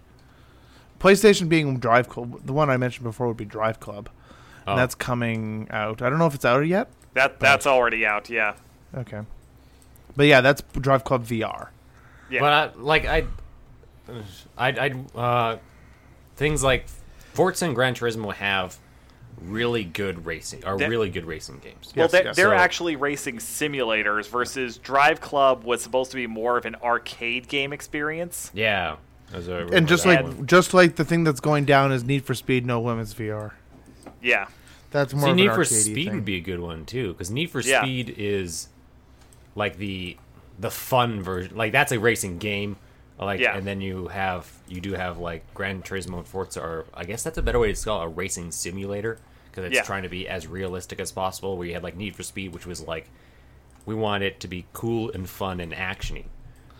PlayStation 1.00 1.48
being 1.48 1.79
Drive 1.79 2.10
Club. 2.10 2.45
The 2.45 2.53
one 2.53 2.69
I 2.69 2.77
mentioned 2.77 3.03
before 3.03 3.27
would 3.27 3.38
be 3.38 3.45
Drive 3.45 3.79
Club. 3.79 4.10
Oh. 4.65 4.72
And 4.72 4.79
that's 4.79 4.95
coming 4.95 5.67
out. 5.72 6.01
I 6.01 6.10
don't 6.10 6.19
know 6.19 6.27
if 6.27 6.36
it's 6.36 6.45
out 6.45 6.65
yet. 6.65 6.89
that 7.13 7.39
that's 7.39 7.67
already 7.67 8.05
out. 8.05 8.29
Yeah. 8.29 8.55
Okay. 8.95 9.22
But 10.15 10.27
yeah, 10.27 10.41
that's 10.41 10.62
Drive 10.74 11.03
Club 11.03 11.25
VR. 11.25 11.69
Yeah. 12.29 12.39
But 12.39 12.53
I, 12.53 12.81
like 12.81 13.05
I, 13.05 13.25
I, 14.57 14.69
I, 15.15 15.19
uh, 15.19 15.57
things 16.36 16.63
like 16.63 16.88
Forza 17.33 17.65
and 17.65 17.75
Gran 17.75 17.95
Turismo 17.95 18.33
have 18.33 18.77
really 19.47 19.83
good 19.83 20.25
racing, 20.25 20.63
are 20.65 20.77
They- 20.77 20.88
really 20.89 21.09
good 21.09 21.25
racing 21.25 21.59
games. 21.59 21.93
well, 21.95 22.05
Yes, 22.05 22.12
they're, 22.12 22.23
yes. 22.25 22.35
they're 22.35 22.45
So- 22.50 22.53
actually 22.53 22.95
racing 22.95 23.38
simulators 23.38 24.27
versus 24.29 24.77
Drive 24.77 25.21
Club 25.21 25.63
was 25.63 25.81
supposed 25.81 26.12
to 26.12 26.17
be 26.17 26.27
more 26.27 26.57
of 26.57 26.65
an 26.65 26.75
arcade 26.83 27.47
game 27.47 27.73
experience. 27.73 28.51
Yeah, 28.53 28.95
those 29.31 29.47
are- 29.50 29.73
And 29.73 29.88
just 29.88 30.05
like 30.05 30.23
one. 30.23 30.45
just 30.47 30.73
like 30.73 30.95
the 30.95 31.05
thing 31.05 31.23
that's 31.23 31.39
going 31.39 31.65
down 31.65 31.91
is 31.91 32.03
Need 32.03 32.25
for 32.25 32.33
Speed 32.33 32.65
No 32.65 32.81
Limits 32.81 33.13
VR. 33.13 33.51
Yeah. 34.21 34.47
That's 34.91 35.13
more 35.13 35.23
See, 35.25 35.29
of 35.31 35.35
Need 35.38 35.50
an 35.50 35.55
for 35.55 35.65
Speed 35.65 36.05
thing. 36.07 36.15
would 36.15 36.25
be 36.25 36.35
a 36.38 36.41
good 36.41 36.59
one 36.59 36.85
too, 36.85 37.13
because 37.13 37.31
Need 37.31 37.50
for 37.50 37.62
Yeah. 37.62 37.81
Speed 37.81 38.13
is 38.17 38.67
like 39.55 39.77
the 39.77 40.17
the 40.59 40.69
fun 40.69 41.21
version. 41.23 41.57
Like 41.57 41.71
that's 41.71 41.91
a 41.91 42.00
racing 42.00 42.38
game. 42.38 42.75
Like, 43.19 43.39
Yeah. 43.39 43.55
and 43.57 43.65
then 43.65 43.79
you 43.81 44.07
have 44.09 44.51
you 44.67 44.79
do 44.81 44.93
have 44.93 45.17
like 45.17 45.41
Gran 45.53 45.81
Turismo 45.81 46.17
and 46.17 46.27
Forza, 46.27 46.62
or 46.62 46.85
I 46.93 47.05
guess 47.05 47.23
that's 47.23 47.38
a 47.38 47.41
better 47.41 47.57
way 47.59 47.73
to 47.73 47.83
call 47.85 48.01
it 48.01 48.05
a 48.05 48.07
racing 48.07 48.51
simulator 48.51 49.17
because 49.53 49.65
it's 49.65 49.75
Yeah. 49.75 49.83
trying 49.83 50.01
to 50.03 50.10
be 50.10 50.27
as 50.27 50.48
realistic 50.48 51.00
as 51.00 51.12
possible. 51.12 51.57
Where 51.57 51.67
you 51.67 51.74
had 51.75 51.83
like 51.83 51.95
Need 51.95 52.15
for 52.15 52.24
Speed, 52.24 52.53
which 52.53 52.65
was 52.65 52.81
like 52.81 53.07
we 53.86 53.93
want 53.93 54.24
it 54.24 54.39
to 54.39 54.48
be 54.48 54.65
cool 54.74 55.12
and 55.12 55.29
fun 55.29 55.60
and 55.60 55.72
actiony, 55.74 56.25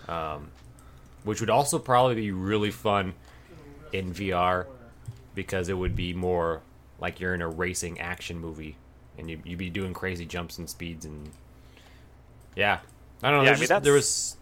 um, 0.08 0.50
which 1.24 1.40
would 1.40 1.50
also 1.50 1.78
probably 1.78 2.16
be 2.16 2.32
really 2.32 2.72
fun 2.72 3.14
in 3.92 4.12
VR 4.14 4.66
because 5.36 5.70
it 5.70 5.74
would 5.78 5.96
be 5.96 6.14
more 6.14 6.62
like 7.00 7.20
you're 7.20 7.34
in 7.36 7.42
a 7.42 7.48
racing 7.50 8.00
action 8.00 8.40
movie 8.40 8.76
and 9.18 9.30
you, 9.30 9.40
you'd 9.44 9.60
be 9.60 9.70
doing 9.70 9.94
crazy 9.94 10.26
jumps 10.26 10.58
and 10.58 10.68
speeds 10.70 11.06
and 11.06 11.30
yeah 12.56 12.80
i 13.22 13.30
don't 13.30 13.40
know 13.40 13.44
Yeah, 13.44 13.56
I 13.56 13.60
mean, 13.60 13.68
just- 13.68 13.84
there 13.84 13.94
was 13.94 14.38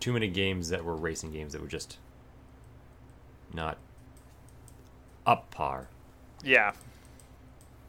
too 0.00 0.12
many 0.12 0.28
games 0.28 0.70
that 0.70 0.84
were 0.84 0.96
racing 0.96 1.30
games 1.32 1.52
that 1.52 1.60
were 1.62 1.68
just 1.68 1.98
not 3.52 3.76
up 5.26 5.50
par 5.50 5.88
Yeah. 6.42 6.72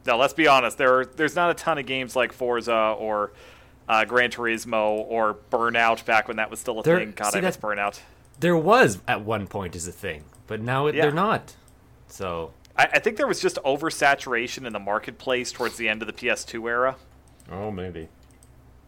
Now, 0.06 0.16
let's 0.16 0.34
be 0.34 0.46
honest. 0.48 0.78
There, 0.78 1.00
are, 1.00 1.04
there's 1.04 1.34
not 1.36 1.50
a 1.50 1.54
ton 1.54 1.78
of 1.78 1.86
games 1.86 2.14
like 2.16 2.32
Forza 2.32 2.74
or 2.98 3.32
uh, 3.88 4.04
Gran 4.04 4.30
Turismo 4.30 4.90
or 5.08 5.36
Burnout 5.50 6.04
back 6.04 6.28
when 6.28 6.36
that 6.38 6.50
was 6.50 6.60
still 6.60 6.80
a 6.80 6.82
There- 6.82 6.98
thing. 6.98 7.12
God, 7.16 7.32
see, 7.32 7.38
I 7.38 7.42
miss 7.42 7.56
Burnout. 7.56 8.00
there 8.40 8.56
was 8.56 8.98
at 9.08 9.22
one 9.22 9.46
point 9.46 9.74
as 9.76 9.86
a 9.88 9.92
thing 9.92 10.24
but 10.48 10.60
now 10.60 10.86
it, 10.86 10.94
Yeah. 10.94 11.02
they're 11.02 11.12
not 11.12 11.54
so 12.08 12.52
I, 12.76 12.84
I 12.94 12.98
think 13.00 13.16
there 13.16 13.26
was 13.26 13.40
just 13.40 13.56
oversaturation 13.64 14.66
in 14.66 14.72
the 14.72 14.78
marketplace 14.78 15.50
towards 15.52 15.76
the 15.76 15.88
end 15.88 16.02
of 16.02 16.06
the 16.06 16.12
PS2 16.12 16.68
era. 16.68 16.96
oh 17.50 17.70
maybe 17.70 18.08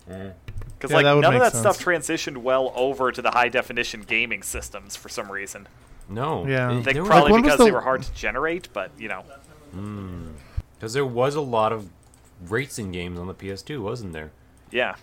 Because 0.06 0.90
Yeah, 0.90 0.96
like 0.96 1.04
none 1.04 1.25
of 1.25 1.32
make 1.32 1.40
that 1.42 1.54
stuff 1.54 1.78
transitioned 1.82 2.38
well 2.38 2.72
over 2.76 3.10
to 3.12 3.22
the 3.22 3.30
high 3.30 3.48
definition 3.48 4.02
gaming 4.02 4.42
systems 4.42 4.94
for 4.96 5.08
some 5.08 5.30
reason. 5.32 5.66
no 6.08 6.46
Yeah. 6.46 6.70
I 6.70 6.82
think 6.82 6.94
there 6.94 7.04
probably 7.04 7.32
when 7.32 7.42
was 7.42 7.52
because 7.52 7.64
they 7.66 7.72
were 7.72 7.80
hard 7.80 8.02
to 8.02 8.12
generate, 8.14 8.68
but 8.72 8.90
you 8.98 9.08
know, 9.08 9.25
because 10.78 10.92
there 10.92 11.04
was 11.06 11.35
a 11.35 11.40
lot 11.40 11.73
of 11.73 11.88
racing 12.47 12.92
games 12.92 13.18
on 13.18 13.26
the 13.26 13.35
ps2 13.35 13.80
wasn't 13.82 14.12
there 14.12 14.30
yeah. 14.70 14.97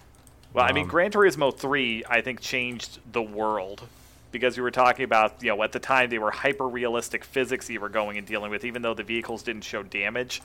Well, 0.53 0.65
I 0.65 0.71
mean, 0.71 0.83
Um, 0.83 0.89
Gran 0.89 1.11
Turismo 1.11 1.55
3, 1.55 2.03
I 2.09 2.21
think, 2.21 2.39
changed 2.39 2.99
the 3.11 3.21
world 3.21 3.87
because 4.31 4.57
we 4.57 4.63
were 4.63 4.71
talking 4.71 5.03
about, 5.03 5.41
you 5.41 5.49
know, 5.49 5.63
at 5.63 5.71
the 5.71 5.79
time 5.79 6.09
they 6.09 6.19
were 6.19 6.31
hyper 6.31 6.67
realistic 6.67 7.23
physics 7.25 7.69
you 7.69 7.79
were 7.79 7.89
going 7.89 8.17
and 8.17 8.25
dealing 8.27 8.51
with, 8.51 8.63
even 8.63 8.81
though 8.81 8.93
the 8.93 9.03
vehicles 9.03 9.43
didn't 9.43 9.63
show 9.63 9.83
damage. 9.83 10.41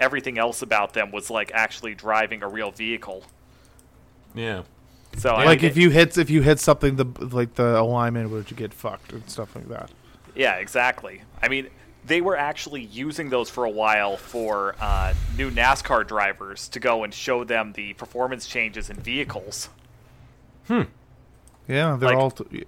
Everything 0.00 0.38
else 0.38 0.60
about 0.62 0.92
them 0.92 1.12
was 1.12 1.30
like 1.30 1.50
actually 1.54 1.94
driving 1.94 2.42
a 2.42 2.48
real 2.48 2.72
vehicle. 2.72 3.24
yeah 4.34 4.62
So 5.16 5.30
I 5.30 5.44
like 5.44 5.62
mean, 5.62 5.70
if 5.70 5.76
you 5.76 5.90
hit 5.90 6.18
if 6.18 6.30
you 6.30 6.42
hit 6.42 6.58
something 6.60 6.96
the 6.96 7.06
like 7.34 7.54
the 7.54 7.80
alignment 7.80 8.30
would 8.30 8.50
you 8.50 8.56
get 8.56 8.74
fucked 8.74 9.12
and 9.12 9.28
stuff 9.30 9.54
like 9.54 9.68
that. 9.68 9.90
Yeah, 10.34 10.56
exactly. 10.56 11.22
I 11.42 11.48
mean, 11.48 11.68
they 12.06 12.20
were 12.20 12.36
actually 12.36 12.82
using 12.82 13.30
those 13.30 13.48
for 13.48 13.64
a 13.64 13.70
while 13.70 14.16
for 14.16 14.74
uh, 14.80 15.14
new 15.36 15.50
NASCAR 15.50 16.06
drivers 16.06 16.68
to 16.68 16.80
go 16.80 17.04
and 17.04 17.12
show 17.14 17.44
them 17.44 17.72
the 17.72 17.94
performance 17.94 18.46
changes 18.46 18.90
in 18.90 18.96
vehicles. 18.96 19.68
Hmm. 20.68 20.82
Yeah, 21.68 21.96
they're 21.98 22.10
Like- 22.10 22.18
all. 22.18 22.30
T- 22.30 22.64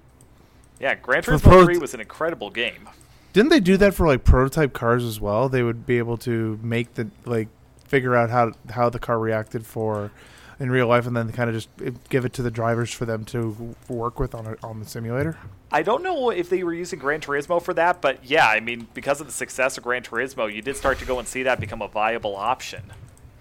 Yeah, 0.80 0.94
Gran 0.94 1.22
Turismo 1.22 1.42
pro- 1.42 1.64
3 1.64 1.78
was 1.78 1.94
an 1.94 2.00
incredible 2.00 2.50
game. 2.50 2.88
Didn't 3.32 3.50
they 3.50 3.60
do 3.60 3.76
that 3.78 3.94
for 3.94 4.06
like 4.06 4.24
prototype 4.24 4.72
cars 4.72 5.04
as 5.04 5.20
well? 5.20 5.48
They 5.48 5.62
would 5.62 5.84
be 5.86 5.98
able 5.98 6.16
to 6.18 6.58
make 6.62 6.94
the 6.94 7.08
like 7.26 7.48
figure 7.86 8.14
out 8.16 8.30
how 8.30 8.52
how 8.70 8.88
the 8.90 8.98
car 8.98 9.18
reacted 9.18 9.64
for 9.66 10.10
in 10.58 10.70
real 10.70 10.86
life, 10.86 11.06
and 11.06 11.16
then 11.16 11.30
kind 11.32 11.50
of 11.50 11.54
just 11.54 11.68
eh, 11.84 11.90
give 12.08 12.24
it 12.24 12.32
to 12.34 12.42
the 12.42 12.50
drivers 12.50 12.92
for 12.92 13.04
them 13.04 13.24
to 13.26 13.74
work 13.88 14.18
with 14.18 14.34
on 14.34 14.46
a, 14.46 14.56
on 14.66 14.80
the 14.80 14.86
simulator. 14.86 15.36
I 15.70 15.82
don't 15.82 16.02
know 16.02 16.30
if 16.30 16.48
they 16.48 16.62
were 16.62 16.72
using 16.72 16.98
Gran 16.98 17.20
Turismo 17.20 17.60
for 17.60 17.74
that, 17.74 18.00
but 18.00 18.24
yeah, 18.24 18.48
I 18.48 18.60
mean, 18.60 18.86
because 18.94 19.20
of 19.20 19.26
the 19.26 19.32
success 19.32 19.76
of 19.76 19.84
Gran 19.84 20.02
Turismo, 20.02 20.52
you 20.52 20.62
did 20.62 20.76
start 20.76 20.98
to 21.00 21.04
go 21.04 21.18
and 21.18 21.26
see 21.26 21.42
that 21.42 21.60
become 21.60 21.82
a 21.82 21.88
viable 21.88 22.36
option. 22.36 22.92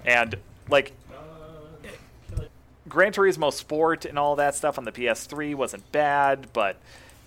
And, 0.04 0.36
like, 0.70 0.94
Gran 2.88 3.12
Turismo 3.12 3.52
Sport 3.52 4.06
and 4.06 4.20
all 4.20 4.36
that 4.36 4.56
stuff 4.56 4.78
on 4.78 4.86
the 4.86 4.92
PS3 4.92 5.56
wasn't 5.56 5.92
bad, 5.92 6.48
but 6.54 6.78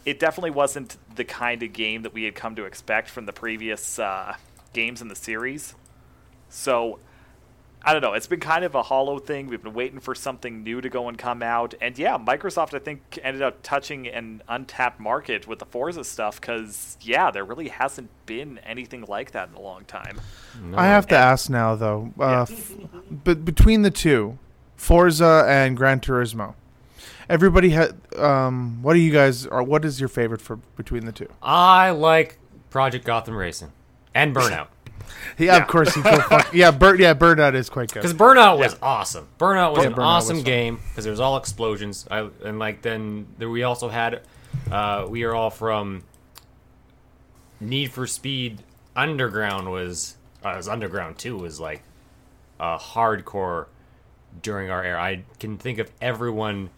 it 0.04 0.21
definitely 0.21 0.50
wasn't 0.50 0.97
the 1.14 1.25
kind 1.25 1.62
of 1.62 1.73
game 1.73 2.02
that 2.02 2.14
we 2.14 2.25
had 2.25 2.35
come 2.35 2.54
to 2.57 2.64
expect 2.64 3.09
from 3.11 3.26
the 3.26 3.33
previous 3.33 3.99
uh, 3.99 4.37
games 4.73 5.02
in 5.02 5.09
the 5.09 5.16
series. 5.16 5.75
So, 6.49 6.99
I 7.88 7.95
don't 7.95 8.02
know. 8.02 8.12
It's 8.12 8.26
been 8.26 8.38
kind 8.38 8.66
of 8.66 8.75
a 8.75 8.83
hollow 8.83 9.18
thing. 9.18 9.47
We've 9.47 9.62
been 9.62 9.73
waiting 9.73 9.99
for 9.99 10.14
something 10.14 10.62
new 10.62 10.83
to 10.83 10.90
go 10.90 11.09
and 11.09 11.16
come 11.16 11.42
out. 11.42 11.73
And 11.80 11.99
yeah, 11.99 12.18
Microsoft, 12.18 12.75
I 12.75 12.80
think, 12.80 13.18
ended 13.23 13.40
up 13.40 13.62
touching 13.62 14.07
an 14.07 14.42
untapped 14.47 15.00
market 15.00 15.49
with 15.49 15.59
the 15.59 15.64
Forza 15.64 16.04
stuff 16.04 16.38
because, 16.38 16.99
yeah, 17.00 17.30
there 17.30 17.47
really 17.47 17.68
hasn't 17.68 18.11
been 18.26 18.59
anything 18.59 19.07
like 19.09 19.30
that 19.30 19.49
in 19.49 19.54
a 19.54 19.61
long 19.62 19.87
time. 19.87 20.21
No. 20.62 20.76
I 20.76 20.85
have 20.85 21.07
to 21.07 21.16
ask 21.16 21.49
now 21.49 21.76
though, 21.76 22.12
uh, 22.21 22.42
f- 22.42 22.73
but 23.11 23.47
between 23.47 23.80
the 23.80 23.90
two, 23.90 24.37
Forza 24.76 25.47
and 25.49 25.75
Gran 25.75 26.00
Turismo, 26.00 26.57
everybody 27.30 27.71
had. 27.71 27.97
Um, 28.18 28.83
what 28.83 28.92
do 28.92 29.00
you 29.00 29.12
guys? 29.14 29.47
Or 29.47 29.62
what 29.62 29.87
is 29.87 29.99
your 29.99 30.11
favorite 30.11 30.42
for 30.42 30.57
between 30.76 31.07
the 31.07 31.12
two? 31.12 31.28
I 31.42 31.88
like 31.88 32.38
Project 32.68 33.07
Gotham 33.07 33.35
Racing 33.35 33.73
and 34.14 34.37
Burnout 34.37 34.66
Yeah, 35.38 35.57
of 35.59 35.69
course 35.69 35.93
fuck, 35.95 36.53
yeah, 36.53 36.71
Bur- 36.71 36.97
yeah, 36.97 37.15
Burnout 37.15 37.55
is 37.55 37.69
quite 37.71 37.93
good. 37.93 38.00
because 38.00 38.15
Burnout 38.15 38.59
was 38.59 38.77
awesome. 38.83 39.29
Burnout 39.38 39.73
was 39.75 39.83
Yeah, 39.83 39.88
an 39.91 39.93
Burnout 39.95 39.97
was 39.99 40.05
awesome 40.25 40.37
fun. 40.38 40.45
game 40.45 40.81
because 40.91 41.05
there 41.05 41.11
was 41.12 41.21
all 41.21 41.37
explosions. 41.37 42.07
I 42.11 42.29
and 42.45 42.59
like 42.59 42.83
then 42.83 43.27
there, 43.38 43.49
we 43.50 43.62
also 43.62 43.88
had 43.88 44.23
uh, 44.71 45.07
we 45.09 45.25
are 45.25 45.35
all 45.35 45.50
from 45.50 46.03
Need 47.61 47.93
for 47.93 48.07
Speed 48.07 48.62
Underground 48.95 49.71
was 49.71 50.17
uh, 50.45 50.50
it 50.50 50.57
was 50.57 50.69
Underground 50.69 51.19
too 51.19 51.37
was 51.37 51.59
like 51.61 51.83
uh, 52.61 52.79
hardcore 52.79 53.67
during 54.43 54.71
our 54.71 54.83
era. 54.83 55.00
I 55.00 55.23
can 55.41 55.57
think 55.59 55.79
of 55.79 55.91
everyone 56.00 56.71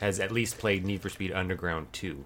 has 0.00 0.18
at 0.18 0.32
least 0.32 0.58
played 0.58 0.84
Need 0.84 1.02
for 1.02 1.08
Speed 1.08 1.32
Underground 1.32 1.92
2. 1.92 2.24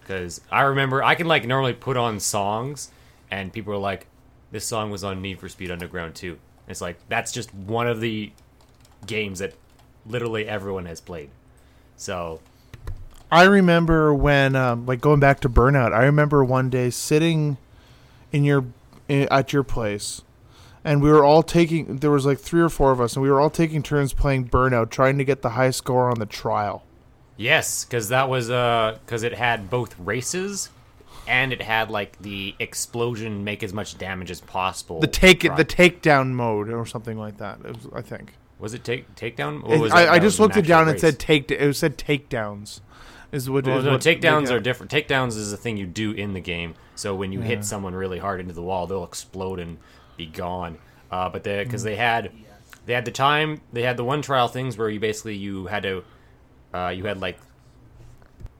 Because 0.00 0.40
I 0.50 0.62
remember 0.62 1.02
I 1.02 1.14
can 1.14 1.26
like 1.26 1.46
normally 1.46 1.72
put 1.72 1.96
on 1.96 2.20
songs 2.20 2.90
and 3.30 3.52
people 3.52 3.72
are 3.72 3.78
like, 3.78 4.06
this 4.50 4.64
song 4.64 4.90
was 4.90 5.04
on 5.04 5.20
Need 5.22 5.40
for 5.40 5.48
Speed 5.48 5.70
Underground 5.70 6.14
2. 6.14 6.38
It's 6.68 6.80
like 6.80 6.98
that's 7.08 7.32
just 7.32 7.54
one 7.54 7.86
of 7.86 8.00
the 8.00 8.32
games 9.06 9.38
that 9.38 9.54
literally 10.06 10.46
everyone 10.46 10.86
has 10.86 11.00
played. 11.00 11.30
So 11.96 12.40
I 13.30 13.44
remember 13.44 14.14
when, 14.14 14.56
um, 14.56 14.86
like 14.86 15.00
going 15.00 15.20
back 15.20 15.40
to 15.40 15.48
Burnout. 15.48 15.92
I 15.92 16.04
remember 16.04 16.44
one 16.44 16.70
day 16.70 16.90
sitting 16.90 17.58
in 18.32 18.44
your 18.44 18.64
in, 19.08 19.28
at 19.30 19.52
your 19.52 19.62
place, 19.62 20.22
and 20.84 21.02
we 21.02 21.10
were 21.10 21.24
all 21.24 21.42
taking. 21.42 21.98
There 21.98 22.10
was 22.10 22.24
like 22.24 22.38
three 22.38 22.60
or 22.60 22.68
four 22.68 22.90
of 22.92 23.00
us, 23.00 23.16
and 23.16 23.22
we 23.22 23.30
were 23.30 23.40
all 23.40 23.50
taking 23.50 23.82
turns 23.82 24.12
playing 24.12 24.48
Burnout, 24.48 24.90
trying 24.90 25.18
to 25.18 25.24
get 25.24 25.42
the 25.42 25.50
high 25.50 25.70
score 25.70 26.10
on 26.10 26.18
the 26.18 26.26
trial. 26.26 26.84
yes, 27.36 27.84
because 27.84 28.08
that 28.08 28.28
was 28.28 28.50
uh 28.50 28.98
because 29.04 29.22
it 29.22 29.34
had 29.34 29.70
both 29.70 29.98
races 29.98 30.70
and 31.28 31.52
it 31.52 31.62
had 31.62 31.90
like 31.90 32.20
the 32.20 32.54
explosion 32.58 33.44
make 33.44 33.62
as 33.62 33.72
much 33.72 33.96
damage 33.98 34.30
as 34.30 34.40
possible. 34.40 35.00
The 35.00 35.06
take 35.06 35.44
it, 35.44 35.54
the 35.56 35.64
takedown 35.64 36.30
mode, 36.32 36.70
or 36.70 36.86
something 36.86 37.18
like 37.18 37.38
that. 37.38 37.58
It 37.64 37.76
was, 37.76 37.86
I 37.94 38.02
think. 38.02 38.32
was 38.58 38.74
it 38.74 38.82
take 38.84 39.14
takedown? 39.14 39.62
Or 39.62 39.78
was 39.78 39.92
it- 39.92 39.96
I, 39.96 40.04
that 40.06 40.12
I 40.14 40.18
just 40.18 40.40
looked 40.40 40.56
it 40.56 40.66
down 40.66 40.82
and 40.82 40.92
race? 40.92 41.00
said 41.02 41.18
take. 41.18 41.50
It 41.50 41.76
said 41.76 41.98
takedowns. 41.98 42.80
Is 43.30 43.48
what? 43.50 43.66
Well, 43.66 43.78
is 43.78 43.84
no, 43.84 43.92
what 43.92 44.00
takedowns 44.00 44.50
are 44.50 44.58
different. 44.58 44.90
Takedowns 44.90 45.36
is 45.36 45.52
a 45.52 45.56
thing 45.58 45.76
you 45.76 45.86
do 45.86 46.12
in 46.12 46.32
the 46.32 46.40
game. 46.40 46.74
So 46.94 47.14
when 47.14 47.30
you 47.30 47.40
Yeah. 47.40 47.46
hit 47.46 47.64
someone 47.64 47.94
really 47.94 48.18
hard 48.18 48.40
into 48.40 48.54
the 48.54 48.62
wall, 48.62 48.86
they'll 48.86 49.04
explode 49.04 49.58
and 49.60 49.76
be 50.16 50.26
gone. 50.26 50.78
Uh, 51.10 51.28
but 51.28 51.44
they 51.44 51.56
Mm. 51.58 51.64
because 51.64 51.82
they 51.82 51.96
had 51.96 52.32
they 52.86 52.94
had 52.94 53.04
the 53.04 53.10
time 53.10 53.60
they 53.72 53.82
had 53.82 53.96
the 53.98 54.04
one 54.04 54.22
trial 54.22 54.48
things 54.48 54.78
where 54.78 54.88
you 54.88 54.98
basically 54.98 55.36
you 55.36 55.66
had 55.66 55.82
to 55.82 56.02
uh, 56.74 56.88
you 56.88 57.04
had 57.04 57.20
like 57.20 57.38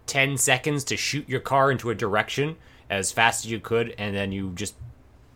ten 0.08 0.36
seconds 0.36 0.82
to 0.84 0.96
shoot 0.96 1.28
your 1.28 1.38
car 1.40 1.70
into 1.70 1.90
a 1.90 1.94
direction 1.94 2.56
as 2.90 3.12
fast 3.12 3.44
as 3.44 3.50
you 3.50 3.60
could, 3.60 3.94
and 3.98 4.16
then 4.16 4.32
you 4.32 4.50
just 4.56 4.74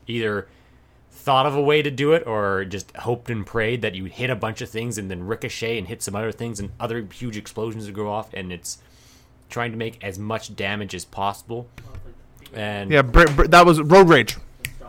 either 0.08 0.48
thought 1.10 1.46
of 1.46 1.54
a 1.54 1.60
way 1.62 1.82
to 1.82 1.90
do 1.90 2.12
it 2.14 2.26
or 2.26 2.64
just 2.64 2.90
hoped 2.96 3.30
and 3.30 3.46
prayed 3.46 3.80
that 3.82 3.94
you 3.94 4.06
hit 4.06 4.28
a 4.30 4.34
bunch 4.34 4.60
of 4.60 4.68
things 4.68 4.98
and 4.98 5.08
then 5.08 5.24
ricochet 5.24 5.78
and 5.78 5.86
hit 5.86 6.02
some 6.02 6.16
other 6.16 6.32
things 6.32 6.58
and 6.58 6.70
other 6.80 7.06
huge 7.12 7.36
explosions 7.36 7.86
would 7.86 7.94
go 7.94 8.10
off 8.10 8.34
and 8.34 8.52
it's 8.52 8.78
trying 9.48 9.70
to 9.70 9.76
make 9.78 10.02
as 10.02 10.18
much 10.18 10.56
damage 10.56 10.94
as 10.96 11.04
possible. 11.04 11.68
And 12.52 12.90
Yeah, 12.90 13.02
br- 13.02 13.30
br- 13.30 13.46
that 13.46 13.64
was 13.64 13.80
Road 13.80 14.08
Rage. 14.08 14.36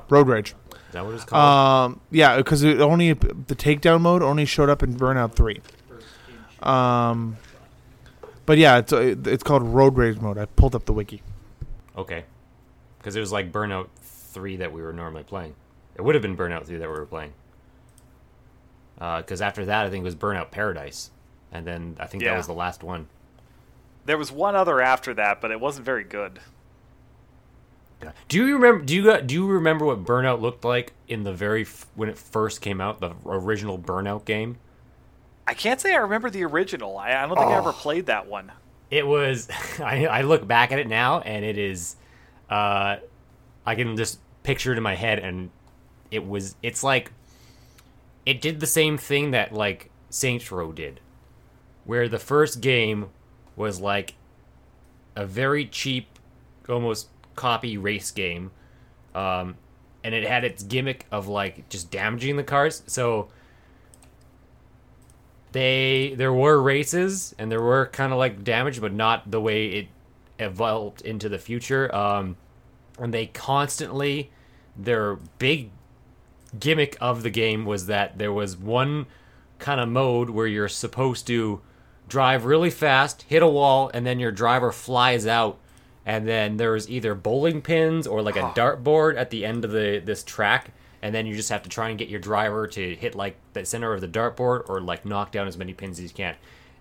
Road 0.09 0.27
Rage. 0.27 0.55
is 0.71 0.93
that 0.93 1.05
what 1.05 1.13
it's 1.13 1.23
called? 1.23 1.91
Um, 1.93 1.99
yeah, 2.09 2.37
because 2.37 2.63
it 2.63 2.79
only 2.81 3.13
the 3.13 3.55
takedown 3.55 4.01
mode 4.01 4.23
only 4.23 4.45
showed 4.45 4.69
up 4.69 4.81
in 4.81 4.95
Burnout 4.95 5.33
Three. 5.35 5.61
Um, 6.63 7.37
but 8.45 8.57
yeah, 8.57 8.77
it's 8.77 8.93
uh, 8.93 9.15
it's 9.25 9.43
called 9.43 9.63
Road 9.63 9.97
Rage 9.97 10.19
mode. 10.19 10.38
I 10.38 10.45
pulled 10.45 10.75
up 10.75 10.85
the 10.85 10.93
wiki. 10.93 11.21
okay. 11.97 12.25
Because 12.97 13.17
it 13.17 13.19
was 13.19 13.33
like 13.33 13.51
Burnout 13.51 13.89
3 14.01 14.55
that 14.57 14.71
we 14.71 14.81
were 14.81 14.93
normally 14.93 15.23
playing. 15.23 15.55
It 15.95 16.01
would 16.03 16.15
have 16.15 16.21
been 16.21 16.38
Burnout 16.38 16.63
3 16.65 16.77
that 16.77 16.88
we 16.88 16.95
were 16.97 17.05
playing. 17.05 17.33
Because 18.95 19.41
after 19.41 19.65
that, 19.65 19.85
I 19.85 19.89
think 19.89 20.03
it 20.03 20.05
was 20.05 20.15
Burnout 20.15 20.51
Paradise. 20.51 21.12
And 21.51 21.67
then 21.67 21.97
I 22.00 22.07
think 22.07 22.23
that 22.23 22.38
was 22.38 22.47
the 22.47 22.53
last 22.53 22.81
one. 22.81 23.07
There 24.05 24.17
was 24.17 24.31
one 24.31 24.55
other 24.55 24.79
after 24.79 25.13
that, 25.15 25.41
but 25.41 25.51
it 25.51 25.59
wasn't 25.59 25.85
very 25.85 26.05
good. 26.05 26.39
Do 28.27 28.38
you 28.38 28.55
remember? 28.55 28.83
Do 28.83 28.95
you 28.95 29.21
do 29.21 29.33
you 29.33 29.47
remember 29.47 29.85
what 29.85 30.03
Burnout 30.03 30.41
looked 30.41 30.65
like 30.65 30.93
in 31.07 31.23
the 31.23 31.33
very 31.33 31.62
f- 31.62 31.85
when 31.95 32.09
it 32.09 32.17
first 32.17 32.59
came 32.62 32.81
out, 32.81 33.00
the 33.00 33.12
original 33.25 33.77
Burnout 33.77 34.25
game? 34.25 34.57
I 35.47 35.53
can't 35.53 35.79
say 35.81 35.93
I 35.93 35.97
remember 35.97 36.29
the 36.29 36.43
original. 36.45 36.97
I, 36.97 37.09
I 37.13 37.21
don't 37.27 37.35
think 37.38 37.50
I 37.50 37.55
Oh. 37.55 37.57
ever 37.59 37.73
played 37.73 38.05
that 38.07 38.27
one. 38.27 38.51
It 38.89 39.05
was. 39.05 39.50
I, 39.79 40.05
I 40.05 40.21
look 40.21 40.47
back 40.47 40.71
at 40.71 40.79
it 40.79 40.88
now, 40.88 41.19
and 41.19 41.43
it 41.43 41.57
is. 41.57 41.95
Uh, 42.50 42.97
I 43.65 43.75
can 43.75 43.97
just 43.97 44.19
picture 44.43 44.71
it 44.73 44.77
in 44.77 44.83
my 44.83 44.95
head, 44.95 45.19
and 45.19 45.50
it 46.12 46.25
was. 46.25 46.55
It's 46.63 46.83
like. 46.83 47.12
It 48.25 48.39
did 48.39 48.62
the 48.62 48.67
same 48.67 48.97
thing 48.97 49.31
that 49.31 49.51
like 49.51 49.89
Saints 50.09 50.50
Row 50.50 50.71
did, 50.71 51.01
where 51.83 52.07
the 52.07 52.19
first 52.19 52.62
game 52.62 53.09
was 53.57 53.81
like 53.81 54.13
a 55.15 55.25
very 55.25 55.65
cheap, 55.65 56.07
almost 56.69 57.09
copy 57.35 57.77
race 57.77 58.12
game, 58.12 58.51
um, 59.13 59.55
and 60.05 60.15
it 60.15 60.25
had 60.25 60.45
its 60.45 60.63
gimmick 60.63 61.05
of 61.12 61.27
like 61.27 61.67
just 61.67 61.91
damaging 61.91 62.38
the 62.38 62.43
cars. 62.43 62.81
So 62.88 63.27
they 65.53 66.13
there 66.17 66.33
were 66.33 66.62
races 66.62 67.33
and 67.39 67.51
there 67.51 67.62
were 67.62 67.86
kind 67.88 68.12
of 68.12 68.19
like 68.19 68.43
damage, 68.43 68.81
but 68.81 68.93
not 68.93 69.29
the 69.31 69.39
way 69.39 69.67
it 69.67 69.88
evolved 70.39 71.01
into 71.01 71.29
the 71.29 71.39
future. 71.39 71.93
Um, 71.95 72.36
and 73.00 73.13
they 73.13 73.27
constantly 73.27 74.31
their 74.75 75.15
big 75.38 75.69
gimmick 76.60 76.98
of 77.00 77.24
the 77.24 77.29
game 77.29 77.65
was 77.65 77.86
that 77.86 78.17
there 78.17 78.33
was 78.33 78.57
one 78.57 79.05
kind 79.60 79.79
of 79.79 79.88
mode 79.89 80.29
where 80.29 80.48
you're 80.48 80.67
supposed 80.67 81.25
to 81.27 81.62
drive 82.07 82.45
really 82.45 82.69
fast, 82.69 83.24
hit 83.24 83.41
a 83.41 83.48
wall, 83.48 83.89
and 83.93 84.05
then 84.05 84.19
your 84.19 84.31
driver 84.31 84.72
flies 84.72 85.25
out. 85.25 85.57
And 86.05 86.27
then 86.27 86.57
there's 86.57 86.89
either 86.89 87.15
bowling 87.15 87.62
pins 87.62 88.05
or 88.05 88.22
like 88.22 88.36
a 88.36 88.51
dartboard 88.55 89.15
at 89.15 89.29
the 89.29 89.45
end 89.45 89.63
of 89.63 89.72
the 89.72 90.01
this 90.03 90.22
track, 90.22 90.72
and 91.03 91.13
then 91.13 91.25
you 91.25 91.36
just 91.36 91.50
have 91.50 91.62
to 91.63 91.69
try 91.69 91.89
and 91.89 92.00
get 92.00 92.07
your 92.07 92.22
driver 92.22 92.65
to 92.65 92.95
hit 92.95 93.13
like 93.13 93.36
the 93.51 93.65
center 93.65 93.93
of 93.93 93.99
the 93.99 94.08
dartboard 94.08 94.69
or 94.69 94.80
like 94.80 95.06
knock 95.06 95.34
down 95.34 95.49
as 95.49 95.58
many 95.58 95.73
pins 95.73 95.99
as 95.99 96.06
you 96.06 96.10
can. 96.15 96.34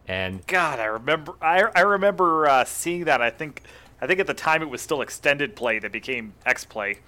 And 0.07 0.47
God, 0.47 0.79
I 0.79 0.85
remember. 0.85 1.35
I, 1.43 1.65
I 1.75 1.81
remember 1.81 2.49
uh, 2.49 2.65
seeing 2.65 3.05
that. 3.05 3.21
I 3.21 3.31
think. 3.31 3.63
I 4.01 4.07
think 4.07 4.21
at 4.21 4.29
the 4.29 4.35
time 4.35 4.63
it 4.63 4.71
was 4.71 4.81
still 4.81 5.01
extended 5.01 5.57
play 5.57 5.81
that 5.81 5.91
became 5.93 6.35
X 6.47 6.65
play. 6.65 7.01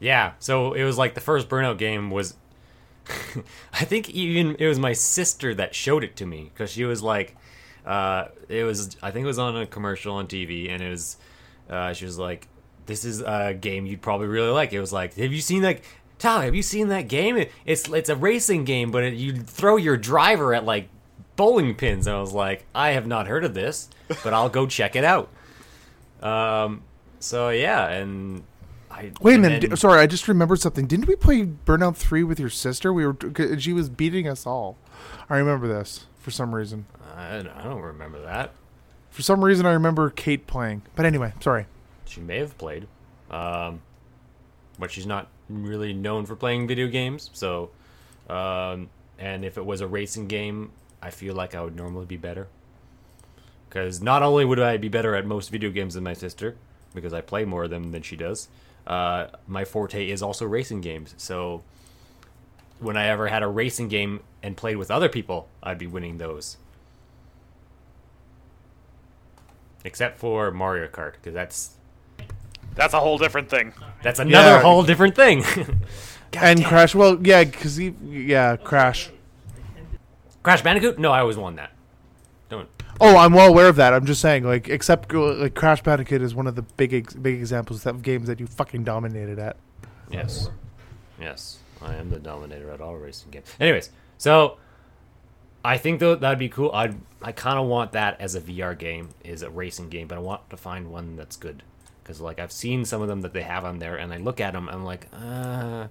Yeah, 0.00 0.32
so 0.38 0.72
it 0.72 0.84
was 0.84 0.98
like 0.98 1.14
the 1.14 1.20
first 1.20 1.48
Burnout 1.48 1.76
game 1.76 2.10
was. 2.10 2.34
I 3.74 3.84
think 3.84 4.08
even 4.10 4.56
it 4.58 4.66
was 4.66 4.78
my 4.78 4.94
sister 4.94 5.54
that 5.54 5.74
showed 5.74 6.04
it 6.04 6.16
to 6.16 6.26
me 6.26 6.50
because 6.52 6.70
she 6.70 6.84
was 6.84 7.02
like, 7.02 7.36
uh, 7.84 8.28
it 8.48 8.64
was 8.64 8.96
I 9.02 9.10
think 9.10 9.24
it 9.24 9.28
was 9.28 9.38
on 9.38 9.56
a 9.58 9.66
commercial 9.66 10.14
on 10.14 10.26
TV 10.26 10.70
and 10.70 10.82
it 10.82 10.90
was, 10.90 11.18
uh, 11.68 11.92
she 11.92 12.06
was 12.06 12.18
like, 12.18 12.48
this 12.86 13.04
is 13.04 13.20
a 13.20 13.54
game 13.54 13.86
you'd 13.86 14.02
probably 14.02 14.26
really 14.26 14.50
like. 14.50 14.72
It 14.72 14.80
was 14.80 14.92
like, 14.92 15.14
have 15.14 15.32
you 15.32 15.40
seen 15.40 15.62
that? 15.62 15.80
Tyler, 16.18 16.44
have 16.44 16.54
you 16.54 16.62
seen 16.62 16.88
that 16.88 17.08
game? 17.08 17.46
It's 17.64 17.88
it's 17.88 18.08
a 18.08 18.16
racing 18.16 18.64
game, 18.64 18.90
but 18.90 19.04
it, 19.04 19.14
you 19.14 19.34
throw 19.36 19.76
your 19.76 19.96
driver 19.96 20.54
at 20.54 20.64
like 20.64 20.88
bowling 21.36 21.74
pins. 21.74 22.06
And 22.06 22.16
I 22.16 22.20
was 22.20 22.32
like, 22.32 22.64
I 22.74 22.90
have 22.90 23.06
not 23.06 23.26
heard 23.26 23.44
of 23.44 23.54
this, 23.54 23.88
but 24.24 24.32
I'll 24.32 24.48
go 24.48 24.66
check 24.66 24.96
it 24.96 25.04
out. 25.04 25.28
Um, 26.22 26.82
so 27.20 27.50
yeah, 27.50 27.88
and 27.88 28.42
I 28.90 29.12
Wait 29.20 29.34
a 29.36 29.38
minute. 29.38 29.68
then- 29.68 29.76
Sorry, 29.76 30.00
I 30.00 30.06
just 30.06 30.26
remembered 30.28 30.60
something. 30.60 30.86
Didn't 30.86 31.06
we 31.06 31.16
play 31.16 31.42
Burnout 31.44 31.96
Three 31.96 32.22
with 32.24 32.40
your 32.40 32.48
sister? 32.50 32.92
We 32.92 33.06
were. 33.06 33.16
She 33.58 33.72
was 33.74 33.88
beating 33.90 34.26
us 34.26 34.46
all. 34.46 34.78
I 35.28 35.36
remember 35.36 35.68
this 35.68 36.06
for 36.18 36.30
some 36.30 36.54
reason. 36.54 36.86
I, 37.14 37.38
I 37.38 37.62
don't 37.64 37.82
remember 37.82 38.22
that. 38.22 38.52
For 39.10 39.22
some 39.22 39.44
reason, 39.44 39.66
I 39.66 39.72
remember 39.72 40.10
Kate 40.10 40.46
playing. 40.46 40.82
But 40.94 41.04
anyway, 41.06 41.32
sorry. 41.40 41.66
She 42.06 42.20
may 42.20 42.38
have 42.38 42.56
played, 42.58 42.86
um, 43.30 43.82
but 44.78 44.90
she's 44.90 45.06
not 45.06 45.28
really 45.48 45.92
known 45.92 46.26
for 46.26 46.36
playing 46.36 46.66
video 46.66 46.88
games. 46.88 47.30
So, 47.32 47.70
um, 48.28 48.88
and 49.18 49.44
if 49.44 49.56
it 49.56 49.64
was 49.64 49.80
a 49.80 49.86
racing 49.86 50.26
game, 50.26 50.72
I 51.02 51.10
feel 51.10 51.34
like 51.34 51.54
I 51.54 51.62
would 51.62 51.76
normally 51.76 52.06
be 52.06 52.16
better. 52.16 52.48
Because 53.68 54.00
not 54.00 54.22
only 54.22 54.44
would 54.44 54.60
I 54.60 54.76
be 54.76 54.88
better 54.88 55.14
at 55.14 55.26
most 55.26 55.50
video 55.50 55.70
games 55.70 55.94
than 55.94 56.04
my 56.04 56.14
sister, 56.14 56.56
because 56.94 57.12
I 57.12 57.20
play 57.20 57.44
more 57.44 57.64
of 57.64 57.70
them 57.70 57.92
than 57.92 58.02
she 58.02 58.16
does, 58.16 58.48
uh, 58.86 59.26
my 59.46 59.64
forte 59.64 60.08
is 60.08 60.22
also 60.22 60.46
racing 60.46 60.80
games. 60.80 61.14
So, 61.18 61.62
when 62.78 62.96
I 62.96 63.06
ever 63.06 63.28
had 63.28 63.42
a 63.42 63.48
racing 63.48 63.88
game 63.88 64.20
and 64.42 64.56
played 64.56 64.76
with 64.76 64.90
other 64.90 65.08
people, 65.08 65.48
I'd 65.62 65.78
be 65.78 65.86
winning 65.86 66.18
those. 66.18 66.56
Except 69.84 70.18
for 70.18 70.50
Mario 70.50 70.88
Kart, 70.88 71.12
because 71.14 71.34
that's 71.34 71.75
That's 72.76 72.94
a 72.94 73.00
whole 73.00 73.18
different 73.18 73.48
thing. 73.50 73.72
that's 74.02 74.18
another 74.20 74.56
Yeah. 74.56 74.62
whole 74.62 74.82
different 74.84 75.16
thing. 75.16 75.44
and 76.34 76.64
Crash. 76.64 76.94
Well, 76.94 77.18
yeah, 77.26 77.42
because 77.44 77.76
he. 77.76 77.94
Yeah, 78.04 78.56
Crash. 78.56 79.10
Crash 80.42 80.62
Bandicoot? 80.62 80.98
No, 80.98 81.10
I 81.10 81.20
always 81.20 81.36
won 81.36 81.56
that. 81.56 81.72
Don't. 82.48 82.68
Oh, 83.00 83.16
I'm 83.16 83.32
well 83.32 83.48
aware 83.48 83.68
of 83.68 83.76
that. 83.76 83.92
I'm 83.92 84.06
just 84.06 84.20
saying, 84.20 84.44
like, 84.44 84.68
except 84.68 85.12
like 85.12 85.54
Crash 85.54 85.82
Bandicoot 85.82 86.22
is 86.22 86.34
one 86.34 86.46
of 86.46 86.54
the 86.54 86.62
big 86.62 86.94
ex- 86.94 87.14
big 87.14 87.34
examples 87.34 87.84
of 87.84 88.02
games 88.02 88.28
that 88.28 88.38
you 88.40 88.46
fucking 88.46 88.84
dominated 88.84 89.38
at. 89.38 89.56
Yes. 90.10 90.48
Yes. 91.20 91.58
I 91.82 91.94
am 91.96 92.10
the 92.10 92.18
dominator 92.18 92.70
at 92.70 92.80
all 92.80 92.96
racing 92.96 93.30
games. 93.32 93.46
Anyways, 93.60 93.90
so 94.16 94.56
I 95.64 95.76
think 95.78 96.00
though 96.00 96.14
that'd 96.14 96.38
be 96.38 96.48
cool. 96.48 96.70
I 96.72 96.94
I 97.20 97.32
kind 97.32 97.58
of 97.58 97.66
want 97.66 97.92
that 97.92 98.20
as 98.20 98.34
a 98.34 98.40
VR 98.40 98.78
game, 98.78 99.10
is 99.24 99.42
a 99.42 99.50
racing 99.50 99.88
game, 99.90 100.06
but 100.06 100.16
I 100.16 100.20
want 100.20 100.48
to 100.50 100.56
find 100.56 100.90
one 100.90 101.16
that's 101.16 101.36
good 101.36 101.62
because 102.06 102.20
like 102.20 102.38
I've 102.38 102.52
seen 102.52 102.84
some 102.84 103.02
of 103.02 103.08
them 103.08 103.22
that 103.22 103.32
they 103.32 103.42
have 103.42 103.64
on 103.64 103.80
there, 103.80 103.96
and 103.96 104.12
I 104.12 104.18
look 104.18 104.40
at 104.40 104.52
them, 104.52 104.68
I'm 104.68 104.84
like, 104.84 105.08
uh, 105.12 105.88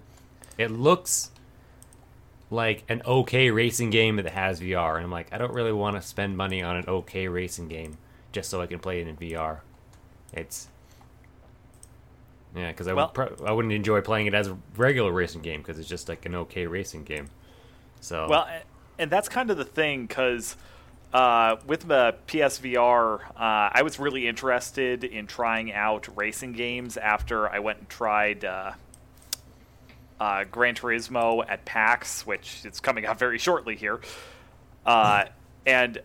it 0.57 0.71
looks 0.71 1.31
like 2.49 2.83
an 2.87 3.01
okay 3.05 3.51
racing 3.51 3.89
game 3.89 4.15
that 4.15 4.27
has 4.27 4.61
VR, 4.61 4.95
and 4.95 5.03
I'm 5.03 5.11
like, 5.11 5.27
I 5.33 5.37
don't 5.37 5.51
really 5.53 5.73
want 5.73 5.97
to 5.97 6.01
spend 6.01 6.37
money 6.37 6.61
on 6.63 6.77
an 6.77 6.85
okay 6.87 7.27
racing 7.27 7.67
game 7.67 7.97
just 8.31 8.49
so 8.49 8.61
I 8.61 8.67
can 8.67 8.79
play 8.79 9.01
it 9.01 9.07
in 9.07 9.17
VR. 9.17 9.59
It's 10.31 10.69
yeah, 12.55 12.69
because 12.71 12.87
I 12.87 12.93
Well- 12.93 13.11
would 13.13 13.37
pro- 13.37 13.45
I 13.45 13.51
wouldn't 13.51 13.73
enjoy 13.73 13.99
playing 13.99 14.27
it 14.27 14.33
as 14.33 14.47
a 14.47 14.57
regular 14.77 15.11
racing 15.11 15.41
game 15.41 15.61
because 15.61 15.77
it's 15.77 15.89
just 15.89 16.07
like 16.07 16.25
an 16.25 16.33
okay 16.35 16.65
racing 16.65 17.03
game. 17.03 17.27
So 17.99 18.27
Well, 18.29 18.47
and 18.97 19.11
that's 19.11 19.27
kind 19.27 19.49
of 19.51 19.57
the 19.57 19.65
thing 19.65 20.05
because 20.05 20.55
uh, 21.13 21.57
with 21.65 21.87
the 21.87 22.15
PSVR, 22.27 23.21
uh, 23.21 23.29
I 23.37 23.81
was 23.83 23.99
really 23.99 24.27
interested 24.27 25.03
in 25.03 25.27
trying 25.27 25.71
out 25.71 26.07
racing 26.15 26.53
games 26.53 26.97
after 26.97 27.47
I 27.49 27.59
went 27.59 27.79
and 27.79 27.89
tried 27.89 28.43
uh, 28.43 28.73
uh, 30.19 30.43
Gran 30.45 30.75
Turismo 30.75 31.45
at 31.47 31.65
PAX, 31.65 32.25
which 32.25 32.65
is 32.65 32.79
coming 32.79 33.05
out 33.05 33.19
very 33.25 33.37
shortly 33.37 33.75
here. 33.75 34.01
Uh, 34.85 35.25
and 35.65 36.01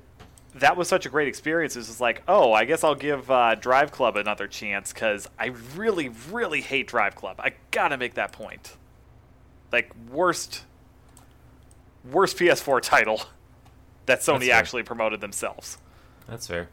that 0.55 0.77
was 0.77 0.89
such 0.89 1.07
a 1.07 1.09
great 1.09 1.29
experience. 1.29 1.77
It 1.77 1.81
was 1.81 1.89
just 1.89 2.01
like, 2.01 2.23
oh, 2.27 2.53
I 2.53 2.65
guess 2.65 2.83
I'll 2.83 2.95
give 2.95 3.31
uh, 3.31 3.55
Drive 3.55 3.93
Club 3.93 4.17
another 4.17 4.49
chance 4.49 4.93
because 4.93 5.29
I 5.39 5.47
really, 5.77 6.11
really 6.31 6.61
hate 6.61 6.89
Drive 6.89 7.15
Club. 7.15 7.37
I 7.39 7.53
gotta 7.71 7.97
make 7.97 8.15
that 8.15 8.33
point. 8.33 8.77
Like 9.73 9.93
worst, 10.11 10.65
worst 12.11 12.37
PS4 12.37 12.81
title 12.83 13.23
that 14.07 14.21
Sony 14.21 14.51
actually 14.51 14.83
promoted 14.83 15.21
themselves. 15.21 15.79
that's 16.29 16.47
fair. 16.47 16.69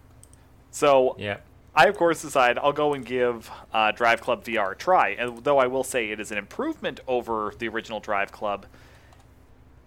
So 0.71 1.15
Yeah, 1.17 1.37
I, 1.77 1.87
of 1.87 1.95
course, 1.95 2.23
decide 2.23 2.57
I'll 2.57 2.73
go 2.73 2.95
and 2.95 3.05
give 3.05 3.51
uh, 3.71 3.91
Drive 3.91 4.19
Club 4.19 4.43
VR 4.43 4.71
a 4.71 4.75
try. 4.75 5.09
And 5.09 5.43
though 5.43 5.59
I 5.59 5.67
will 5.67 5.83
say 5.83 6.09
it 6.09 6.19
is 6.19 6.31
an 6.31 6.39
improvement 6.39 6.99
over 7.07 7.53
the 7.59 7.67
original 7.67 7.99
Drive 7.99 8.31
Club, 8.31 8.65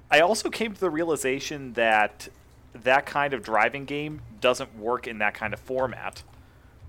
I 0.08 0.20
also 0.20 0.50
came 0.50 0.72
to 0.72 0.80
the 0.80 0.90
realization 0.90 1.72
that 1.72 2.28
that 2.74 3.06
kind 3.06 3.34
of 3.34 3.42
driving 3.42 3.86
game 3.86 4.22
doesn't 4.40 4.76
work 4.76 5.08
in 5.08 5.18
that 5.18 5.34
kind 5.34 5.52
of 5.52 5.58
format. 5.58 6.22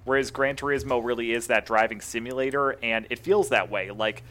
Whereas 0.06 0.30
Gran 0.32 0.56
Turismo 0.56 1.04
really 1.04 1.32
is 1.32 1.48
that 1.48 1.66
driving 1.66 2.02
simulator, 2.02 2.78
and 2.84 3.08
it 3.10 3.20
feels 3.20 3.50
that 3.50 3.70
way. 3.70 3.92
Like, 3.92 4.24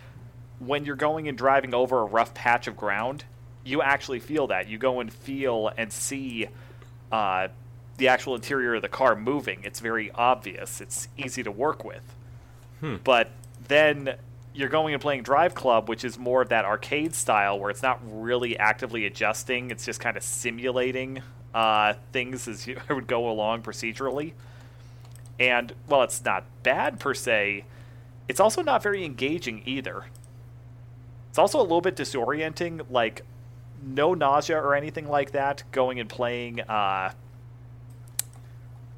when 0.61 0.85
you're 0.85 0.97
going 0.97 1.27
and 1.27 1.39
driving 1.39 1.75
over 1.75 2.01
a 2.01 2.05
rough 2.05 2.35
patch 2.35 2.67
of 2.67 2.77
ground, 2.77 3.25
you 3.65 3.83
actually 3.83 4.21
feel 4.21 4.47
that. 4.49 4.69
You 4.69 4.79
go 4.79 5.01
and 5.01 5.13
feel 5.13 5.71
and 5.77 5.93
see 5.93 6.49
uh, 7.13 7.49
the 7.97 8.09
actual 8.09 8.35
interior 8.35 8.75
of 8.75 8.83
the 8.83 8.89
car 8.89 9.15
moving. 9.15 9.61
It's 9.65 9.81
very 9.81 10.11
obvious. 10.13 10.81
It's 10.81 11.09
easy 11.17 11.43
to 11.43 11.51
work 11.51 11.85
with. 11.85 12.03
But 13.05 13.31
then 13.69 14.17
you're 14.55 14.69
going 14.69 14.95
and 14.95 15.03
playing 15.03 15.23
Drive 15.23 15.55
Club, 15.55 15.89
which 15.89 16.05
is 16.05 16.19
more 16.19 16.43
of 16.43 16.49
that 16.49 16.65
arcade 16.65 17.15
style 17.15 17.59
where 17.59 17.71
it's 17.71 17.83
not 17.83 18.01
really 18.05 18.59
actively 18.59 19.07
adjusting. 19.07 19.71
It's 19.71 19.85
just 19.85 20.01
kind 20.01 20.17
of 20.17 20.23
simulating 20.23 21.23
uh, 21.55 21.95
things 22.13 22.49
as 22.49 22.67
you 22.67 22.81
would 22.89 23.07
go 23.07 23.31
along 23.31 23.63
procedurally. 23.63 24.33
And 25.39 25.73
well, 25.89 26.03
it's 26.03 26.25
not 26.25 26.45
bad 26.63 27.01
per 27.01 27.15
se. 27.15 27.65
It's 28.29 28.41
also 28.41 28.63
not 28.63 28.83
very 28.83 29.05
engaging 29.05 29.63
either. 29.65 30.05
It's 31.31 31.39
also 31.39 31.59
a 31.59 31.63
little 31.63 31.81
bit 31.81 31.97
disorienting. 31.97 32.85
Like, 32.91 33.23
no 33.83 34.15
nausea 34.15 34.59
or 34.61 34.75
anything 34.75 35.09
like 35.09 35.33
that. 35.33 35.63
Going 35.73 36.01
and 36.01 36.09
playing 36.09 36.61
uh, 36.61 37.13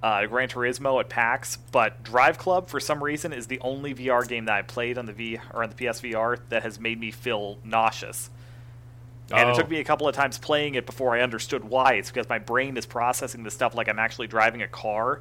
uh, 0.02 0.26
Gran 0.26 0.48
Turismo 0.48 0.98
at 1.00 1.08
PAX, 1.08 1.56
but 1.70 2.02
Drive 2.02 2.36
Club 2.38 2.68
for 2.68 2.80
some 2.80 3.02
reason 3.02 3.32
is 3.32 3.46
the 3.46 3.60
only 3.60 3.94
VR 3.94 4.26
game 4.26 4.46
that 4.46 4.54
I 4.54 4.62
played 4.62 4.98
on 4.98 5.06
the 5.06 5.12
V 5.12 5.38
or 5.54 5.62
on 5.62 5.68
the 5.70 5.76
PSVR 5.76 6.38
that 6.48 6.62
has 6.64 6.80
made 6.80 6.98
me 6.98 7.10
feel 7.10 7.58
nauseous. 7.64 8.30
And 9.30 9.48
it 9.48 9.52
Oh. 9.52 9.58
took 9.60 9.70
me 9.70 9.78
a 9.78 9.84
couple 9.84 10.08
of 10.08 10.14
times 10.14 10.36
playing 10.38 10.74
it 10.74 10.84
before 10.84 11.14
I 11.16 11.20
understood 11.20 11.64
why. 11.64 11.94
It's 11.94 12.10
because 12.10 12.28
my 12.28 12.38
brain 12.40 12.76
is 12.76 12.84
processing 12.84 13.44
the 13.44 13.50
stuff 13.50 13.74
like 13.74 13.88
I'm 13.88 13.98
actually 14.00 14.26
driving 14.26 14.60
a 14.62 14.68
car, 14.68 15.20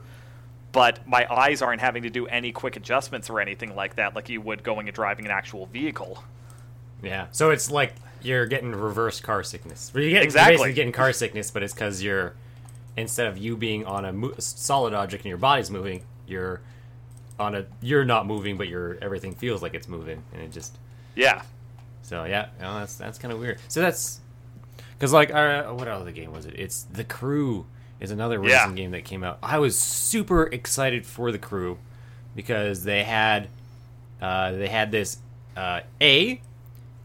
but 0.72 1.08
my 1.08 1.28
eyes 1.32 1.62
aren't 1.62 1.80
having 1.82 2.04
to 2.04 2.10
do 2.10 2.26
any 2.28 2.52
quick 2.52 2.76
adjustments 2.76 3.30
or 3.30 3.40
anything 3.40 3.76
like 3.76 3.96
that, 3.98 4.16
like 4.16 4.28
you 4.30 4.42
would 4.42 4.64
going 4.64 4.88
and 4.88 4.96
driving 4.96 5.26
an 5.26 5.32
actual 5.32 5.68
vehicle. 5.68 6.24
Yeah. 7.04 7.28
So 7.32 7.52
it's 7.52 7.70
like 7.70 7.94
you're 8.24 8.46
getting 8.46 8.72
reverse 8.72 9.20
car 9.20 9.44
sickness. 9.44 9.92
You're 9.94 10.04
getting, 10.10 10.24
Exactly. 10.24 10.52
You're 10.54 10.60
basically 10.60 10.74
getting 10.74 10.92
car 10.92 11.14
sickness, 11.14 11.52
but 11.52 11.64
it's 11.64 11.74
because 11.74 12.02
you're 12.04 12.34
instead 12.98 13.28
of 13.28 13.38
you 13.38 13.56
being 13.56 13.86
on 13.86 14.06
a 14.06 14.12
mo- 14.14 14.34
solid 14.38 14.94
object 14.94 15.24
and 15.24 15.30
your 15.30 15.38
body's 15.38 15.72
moving, 15.72 16.04
you're 16.28 16.62
on 17.40 17.56
a 17.56 17.66
you're 17.82 18.06
not 18.06 18.26
moving, 18.28 18.58
but 18.58 18.68
your 18.68 18.98
everything 19.02 19.34
feels 19.34 19.62
like 19.62 19.74
it's 19.74 19.88
moving, 19.88 20.24
and 20.34 20.42
it 20.42 20.52
just 20.52 20.78
Yeah. 21.16 21.42
so 22.04 22.24
yeah. 22.26 22.48
You 22.58 22.64
know, 22.64 22.80
that's 22.80 22.96
that's 22.96 23.18
kind 23.18 23.34
of 23.34 23.40
weird. 23.40 23.60
So 23.68 23.82
that's 23.82 24.20
because 24.98 25.14
like 25.14 25.34
uh, 25.34 25.64
what 25.72 25.88
other 25.88 26.12
game 26.12 26.32
was 26.34 26.46
it? 26.46 26.54
It's 26.58 26.84
the 26.84 27.04
Crew 27.04 27.66
is 28.00 28.12
another 28.12 28.40
racing 28.40 28.52
Yeah. 28.72 28.72
game 28.76 28.92
that 28.92 29.06
came 29.06 29.24
out. 29.24 29.40
I 29.42 29.58
was 29.60 29.78
super 29.78 30.44
excited 30.44 31.06
for 31.06 31.32
the 31.32 31.38
Crew 31.40 31.78
because 32.36 32.84
they 32.84 33.04
had 33.04 33.48
uh, 34.22 34.52
they 34.52 34.68
had 34.68 34.92
this 34.92 35.18
uh, 35.58 35.82
a 36.00 36.42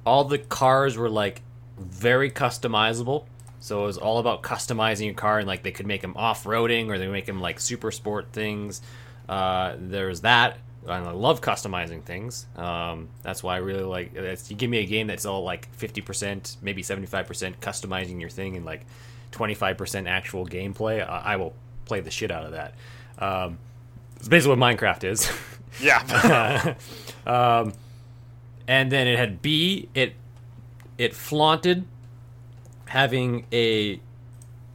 all 0.06 0.24
the 0.24 0.38
cars 0.38 0.96
were 0.96 1.10
like 1.10 1.42
very 1.78 2.30
customizable. 2.30 3.26
So 3.60 3.82
it 3.82 3.86
was 3.86 3.98
all 3.98 4.18
about 4.18 4.42
customizing 4.42 5.06
your 5.06 5.14
car, 5.14 5.40
and 5.40 5.48
like 5.48 5.62
they 5.64 5.72
could 5.72 5.86
make 5.86 6.00
them 6.00 6.14
off-roading, 6.16 6.88
or 6.88 6.98
they 6.98 7.08
make 7.08 7.26
them 7.26 7.40
like 7.40 7.58
super 7.58 7.90
sport 7.90 8.28
things. 8.32 8.80
Uh, 9.28 9.74
there's 9.78 10.20
that. 10.20 10.58
And 10.84 11.04
I 11.04 11.10
love 11.10 11.40
customizing 11.40 12.04
things. 12.04 12.46
Um, 12.54 13.08
that's 13.22 13.42
why 13.42 13.56
I 13.56 13.58
really 13.58 13.82
like. 13.82 14.14
It's, 14.14 14.48
you 14.50 14.56
give 14.56 14.70
me 14.70 14.78
a 14.78 14.86
game 14.86 15.08
that's 15.08 15.26
all 15.26 15.42
like 15.42 15.68
50%, 15.78 16.58
maybe 16.62 16.82
75% 16.82 17.56
customizing 17.56 18.20
your 18.20 18.30
thing, 18.30 18.56
and 18.56 18.64
like 18.64 18.86
25% 19.32 20.08
actual 20.08 20.46
gameplay. 20.46 21.06
I, 21.06 21.32
I 21.32 21.36
will 21.36 21.54
play 21.86 22.00
the 22.00 22.10
shit 22.12 22.30
out 22.30 22.44
of 22.44 22.52
that. 22.52 22.74
Um, 23.18 23.58
it's 24.16 24.28
basically 24.28 24.56
what 24.56 24.76
Minecraft 24.76 25.04
is. 25.04 25.30
Yeah. 25.80 26.74
um, 27.26 27.72
and 28.68 28.90
then 28.90 29.07
it 29.07 29.18
had 29.18 29.42
B. 29.42 29.88
It 29.94 30.14
it 30.98 31.14
flaunted 31.14 31.85
having 32.87 33.46
a 33.52 34.00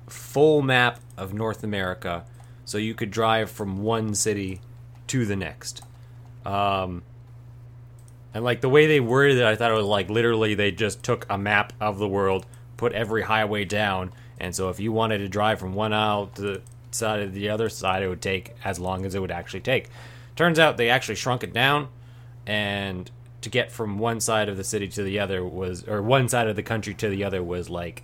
full 0.08 0.62
map 0.62 1.00
of 1.18 1.34
North 1.34 1.64
America, 1.64 2.26
so 2.66 2.78
you 2.78 2.94
could 2.94 3.12
drive 3.12 3.50
from 3.50 3.82
one 3.82 4.14
city 4.14 4.62
to 5.08 5.26
the 5.26 5.36
next. 5.36 5.82
Um, 6.46 7.04
and 8.34 8.44
like 8.44 8.62
the 8.62 8.70
way 8.70 8.88
they 8.88 9.00
worded 9.00 9.38
it, 9.38 9.44
I 9.44 9.56
thought 9.56 9.72
it 9.72 9.76
was 9.76 9.86
like 9.86 10.10
literally 10.10 10.56
they 10.56 10.72
just 10.72 11.04
took 11.04 11.26
a 11.30 11.38
map 11.38 11.74
of 11.80 12.00
the 12.00 12.08
world, 12.08 12.46
put 12.78 12.94
every 12.94 13.24
highway 13.24 13.66
down, 13.66 14.12
and 14.40 14.56
so 14.56 14.70
if 14.70 14.80
you 14.80 14.92
wanted 14.92 15.20
to 15.20 15.30
drive 15.30 15.60
from 15.60 15.74
one 15.74 15.94
aisle 15.94 16.28
to 16.36 16.42
the 16.42 16.62
side 16.92 17.22
of 17.22 17.34
the 17.34 17.50
other 17.50 17.70
side, 17.70 18.04
it 18.04 18.10
would 18.10 18.22
take 18.22 18.56
as 18.64 18.80
long 18.80 19.06
as 19.06 19.16
it 19.16 19.20
would 19.20 19.32
actually 19.32 19.62
take. 19.62 19.90
Turns 20.36 20.60
out 20.60 20.78
they 20.78 20.90
actually 20.90 21.16
shrunk 21.16 21.44
it 21.44 21.54
down, 21.54 21.90
and 22.46 23.10
to 23.42 23.50
get 23.50 23.72
from 23.72 23.98
one 23.98 24.20
side 24.20 24.50
of 24.50 24.58
the 24.58 24.64
city 24.64 24.88
to 24.88 25.04
the 25.04 25.20
other 25.20 25.44
was, 25.44 25.88
or 25.88 26.02
one 26.02 26.30
side 26.30 26.48
of 26.48 26.56
the 26.56 26.64
country 26.64 26.94
to 26.96 27.10
the 27.10 27.24
other 27.24 27.44
was 27.44 27.70
like, 27.70 28.04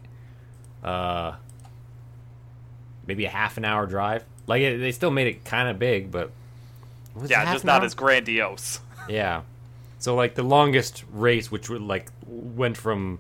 uh, 0.84 1.36
maybe 3.06 3.26
a 3.26 3.30
half 3.30 3.58
an 3.58 3.66
hour 3.66 3.86
drive. 3.86 4.26
Like 4.48 4.62
it, 4.62 4.78
they 4.80 4.92
still 4.92 5.12
made 5.12 5.28
it 5.28 5.46
kind 5.46 5.70
of 5.70 5.80
big, 5.80 6.12
but 6.12 6.32
was 7.16 7.30
yeah, 7.30 7.52
just 7.52 7.66
not 7.66 7.82
hour? 7.82 7.86
as 7.86 7.96
grandiose. 7.96 8.82
Yeah. 9.10 9.44
So 10.00 10.16
like 10.16 10.36
the 10.36 10.44
longest 10.44 11.06
race, 11.14 11.50
which 11.50 11.70
would 11.70 11.82
like 11.82 12.12
went 12.28 12.76
from 12.76 13.20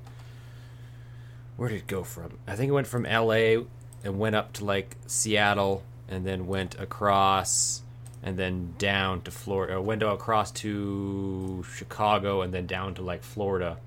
where 1.56 1.69
did 1.69 1.77
it 1.77 1.88
go 1.88 2.03
from? 2.03 2.38
I 2.45 2.56
think 2.56 2.69
it 2.69 2.73
went 2.73 2.88
from 2.88 3.06
L.A. 3.06 3.65
and 4.03 4.19
went 4.19 4.36
up 4.36 4.51
to 4.53 4.65
like 4.65 4.97
Seattle, 5.08 5.84
and 6.08 6.25
then 6.25 6.45
went 6.47 6.80
across, 6.80 7.82
and 8.23 8.38
then 8.38 8.73
down 8.77 9.21
to 9.21 9.32
Florida. 9.32 9.82
Went 9.82 10.03
across 10.03 10.51
to 10.51 11.63
Chicago, 11.75 12.41
and 12.41 12.53
then 12.53 12.65
down 12.67 12.93
to 12.95 13.01
like 13.01 13.23
Florida. 13.23 13.77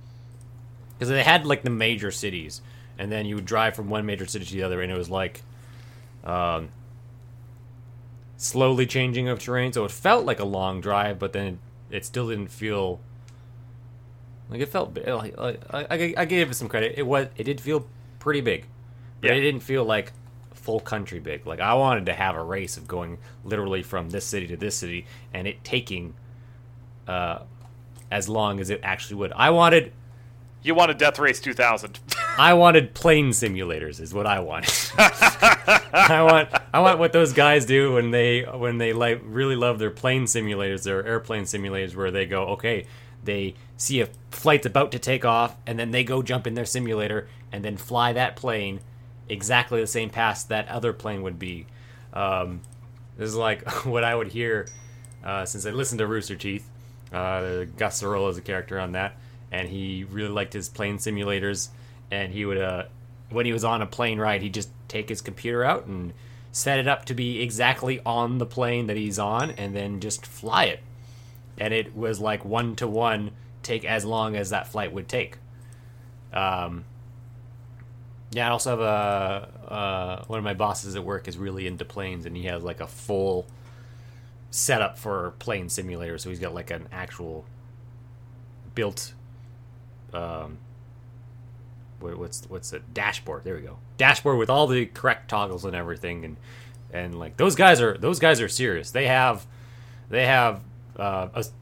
Because 0.99 1.09
they 1.09 1.23
had 1.23 1.47
like 1.47 1.63
the 1.63 1.71
major 1.71 2.11
cities, 2.11 2.61
and 2.99 3.11
then 3.11 3.27
you 3.27 3.35
would 3.37 3.47
drive 3.47 3.75
from 3.75 3.89
one 3.89 4.05
major 4.07 4.27
city 4.27 4.45
to 4.45 4.53
the 4.53 4.63
other, 4.63 4.81
and 4.83 4.93
it 4.93 4.97
was 4.99 5.09
like, 5.11 5.43
um, 6.25 6.69
slowly 8.37 8.87
changing 8.87 9.29
of 9.29 9.39
terrain. 9.39 9.73
So 9.73 9.85
it 9.85 9.91
felt 9.91 10.25
like 10.25 10.41
a 10.41 10.45
long 10.45 10.81
drive, 10.81 11.19
but 11.19 11.33
then 11.33 11.47
it, 11.91 11.97
it 11.97 12.05
still 12.05 12.29
didn't 12.29 12.49
feel 12.51 13.01
like 14.51 14.61
it 14.61 14.69
felt. 14.69 14.97
Like, 14.97 15.37
like, 15.39 15.61
I, 15.71 15.81
I, 15.91 16.15
I 16.19 16.25
gave 16.25 16.51
it 16.51 16.55
some 16.55 16.69
credit. 16.69 16.95
It 16.97 17.07
was. 17.07 17.29
It 17.37 17.45
did 17.45 17.61
feel 17.61 17.87
pretty 18.19 18.41
big, 18.43 18.67
but 19.21 19.31
Yeah. 19.31 19.37
it 19.37 19.41
didn't 19.41 19.61
feel 19.63 19.85
like 19.85 20.13
full 20.61 20.81
country 20.81 21.19
big. 21.19 21.47
Like 21.47 21.61
I 21.61 21.75
wanted 21.75 22.07
to 22.07 22.13
have 22.13 22.37
a 22.37 22.43
race 22.43 22.77
of 22.77 22.87
going 22.87 23.19
literally 23.45 23.83
from 23.83 24.11
this 24.11 24.25
city 24.25 24.47
to 24.49 24.57
this 24.57 24.77
city, 24.77 25.07
and 25.33 25.47
it 25.47 25.63
taking 25.65 26.15
uh, 27.09 27.41
as 28.11 28.29
long 28.29 28.61
as 28.61 28.71
it 28.71 28.81
actually 28.83 29.17
would. 29.17 29.33
I 29.33 29.51
wanted. 29.51 29.93
You 30.63 30.75
wanted 30.75 30.99
Death 30.99 31.19
Race 31.19 31.41
2000. 31.41 31.99
I 32.39 32.53
wanted 32.53 32.93
plane 32.93 33.31
simulators 33.31 33.99
is 33.99 34.13
what 34.13 34.27
I 34.27 34.41
wanted. 34.41 34.75
I 34.99 36.23
want 36.23 36.49
I 36.73 36.81
want 36.81 36.99
what 36.99 37.13
those 37.13 37.33
guys 37.33 37.65
do 37.65 37.95
when 37.95 38.11
they 38.11 38.43
when 38.43 38.79
they 38.79 38.93
like 38.93 39.23
really 39.25 39.57
love 39.57 39.79
their 39.79 39.91
plane 39.91 40.25
simulators, 40.25 40.83
their 40.83 41.05
airplane 41.07 41.45
simulators 41.45 41.97
where 41.97 42.11
they 42.11 42.27
go, 42.27 42.45
okay, 42.49 42.87
they 43.25 43.55
see 43.77 44.01
a 44.01 44.09
flight's 44.31 44.67
about 44.67 44.93
to 44.93 44.99
take 44.99 45.25
off 45.25 45.57
and 45.67 45.79
then 45.79 45.91
they 45.91 46.05
go 46.05 46.23
jump 46.23 46.47
in 46.47 46.55
their 46.55 46.65
simulator 46.65 47.29
and 47.53 47.65
then 47.65 47.77
fly 47.77 48.13
that 48.13 48.37
plane 48.37 48.81
exactly 49.31 49.81
the 49.81 49.87
same 49.87 50.11
pass 50.11 50.45
that 50.45 50.69
other 50.69 50.93
plane 50.93 51.23
would 51.23 51.39
be. 51.39 51.67
Um, 52.13 52.61
this 53.17 53.29
is 53.29 53.37
like 53.37 53.69
what 53.85 54.05
I 54.05 54.15
would 54.15 54.29
hear 54.29 54.67
uh, 55.25 55.45
since 55.45 55.65
I 55.67 55.71
listened 55.71 56.01
to 56.01 56.07
Rooster 56.07 56.37
Teeth. 56.37 56.69
Uh, 57.13 57.65
Gus 57.77 58.03
Sorola 58.03 58.31
is 58.31 58.39
a 58.39 58.43
character 58.43 58.79
on 58.79 58.93
that, 58.93 59.17
and 59.51 59.69
he 59.69 60.05
really 60.05 60.31
liked 60.31 60.53
his 60.53 60.69
plane 60.69 60.99
simulators. 60.99 61.69
And 62.11 62.33
he 62.33 62.45
would, 62.45 62.59
uh, 62.59 62.85
when 63.31 63.47
he 63.47 63.53
was 63.53 63.65
on 63.65 63.83
a 63.83 63.87
plane 63.87 64.19
ride, 64.19 64.43
he'd 64.43 64.55
just 64.55 64.71
take 64.89 65.09
his 65.09 65.21
computer 65.21 65.65
out 65.65 65.87
and 65.87 66.13
set 66.53 66.79
it 66.79 66.89
up 66.89 67.05
to 67.05 67.15
be 67.15 67.41
exactly 67.41 68.01
on 68.05 68.39
the 68.39 68.47
plane 68.47 68.89
that 68.89 68.97
he's 68.97 69.19
on, 69.19 69.51
and 69.53 69.75
then 69.75 70.01
just 70.01 70.27
fly 70.27 70.65
it. 70.65 70.81
And 71.59 71.73
it 71.75 71.95
was 71.95 72.21
like 72.21 72.45
one 72.45 72.75
to 72.77 72.89
one, 72.89 73.33
take 73.63 73.85
as 73.85 74.05
long 74.05 74.35
as 74.35 74.51
that 74.51 74.67
flight 74.67 74.93
would 74.93 75.09
take. 75.09 75.37
Um, 76.33 76.85
yeah, 78.33 78.49
I 78.49 78.51
also 78.51 78.71
have 78.71 78.81
a 78.81 79.73
uh, 79.73 80.25
one 80.27 80.39
of 80.39 80.45
my 80.45 80.55
bosses 80.55 80.95
at 80.97 81.05
work 81.05 81.29
is 81.29 81.37
really 81.37 81.67
into 81.67 81.85
planes, 81.85 82.27
and 82.27 82.37
he 82.37 82.45
has 82.45 82.63
like 82.63 82.81
a 82.81 82.87
full 82.87 83.47
setup 84.51 84.99
for 84.99 85.33
plane 85.39 85.69
simulator. 85.69 86.19
So 86.19 86.29
he's 86.31 86.39
got 86.39 86.55
like 86.55 86.71
an 86.71 86.89
actual 86.93 87.45
built, 88.75 89.15
um, 90.13 90.59
what, 91.99 92.17
what's 92.19 92.43
what's 92.49 92.71
the 92.71 92.79
dashboard? 92.79 93.45
There 93.45 93.57
we 93.57 93.63
go, 93.63 93.79
dashboard 93.97 94.39
with 94.39 94.51
all 94.51 94.67
the 94.67 94.87
correct 94.87 95.29
toggles 95.29 95.65
and 95.65 95.75
everything, 95.75 96.25
and 96.25 96.37
and 96.93 97.19
like 97.19 97.37
those 97.37 97.55
guys 97.57 97.81
are 97.81 97.97
those 97.99 98.19
guys 98.19 98.41
are 98.41 98.49
serious. 98.49 98.91
They 98.91 99.07
have 99.07 99.47
they 100.09 100.27
have 100.27 100.63
uh, 100.97 101.29
as- 101.35 101.53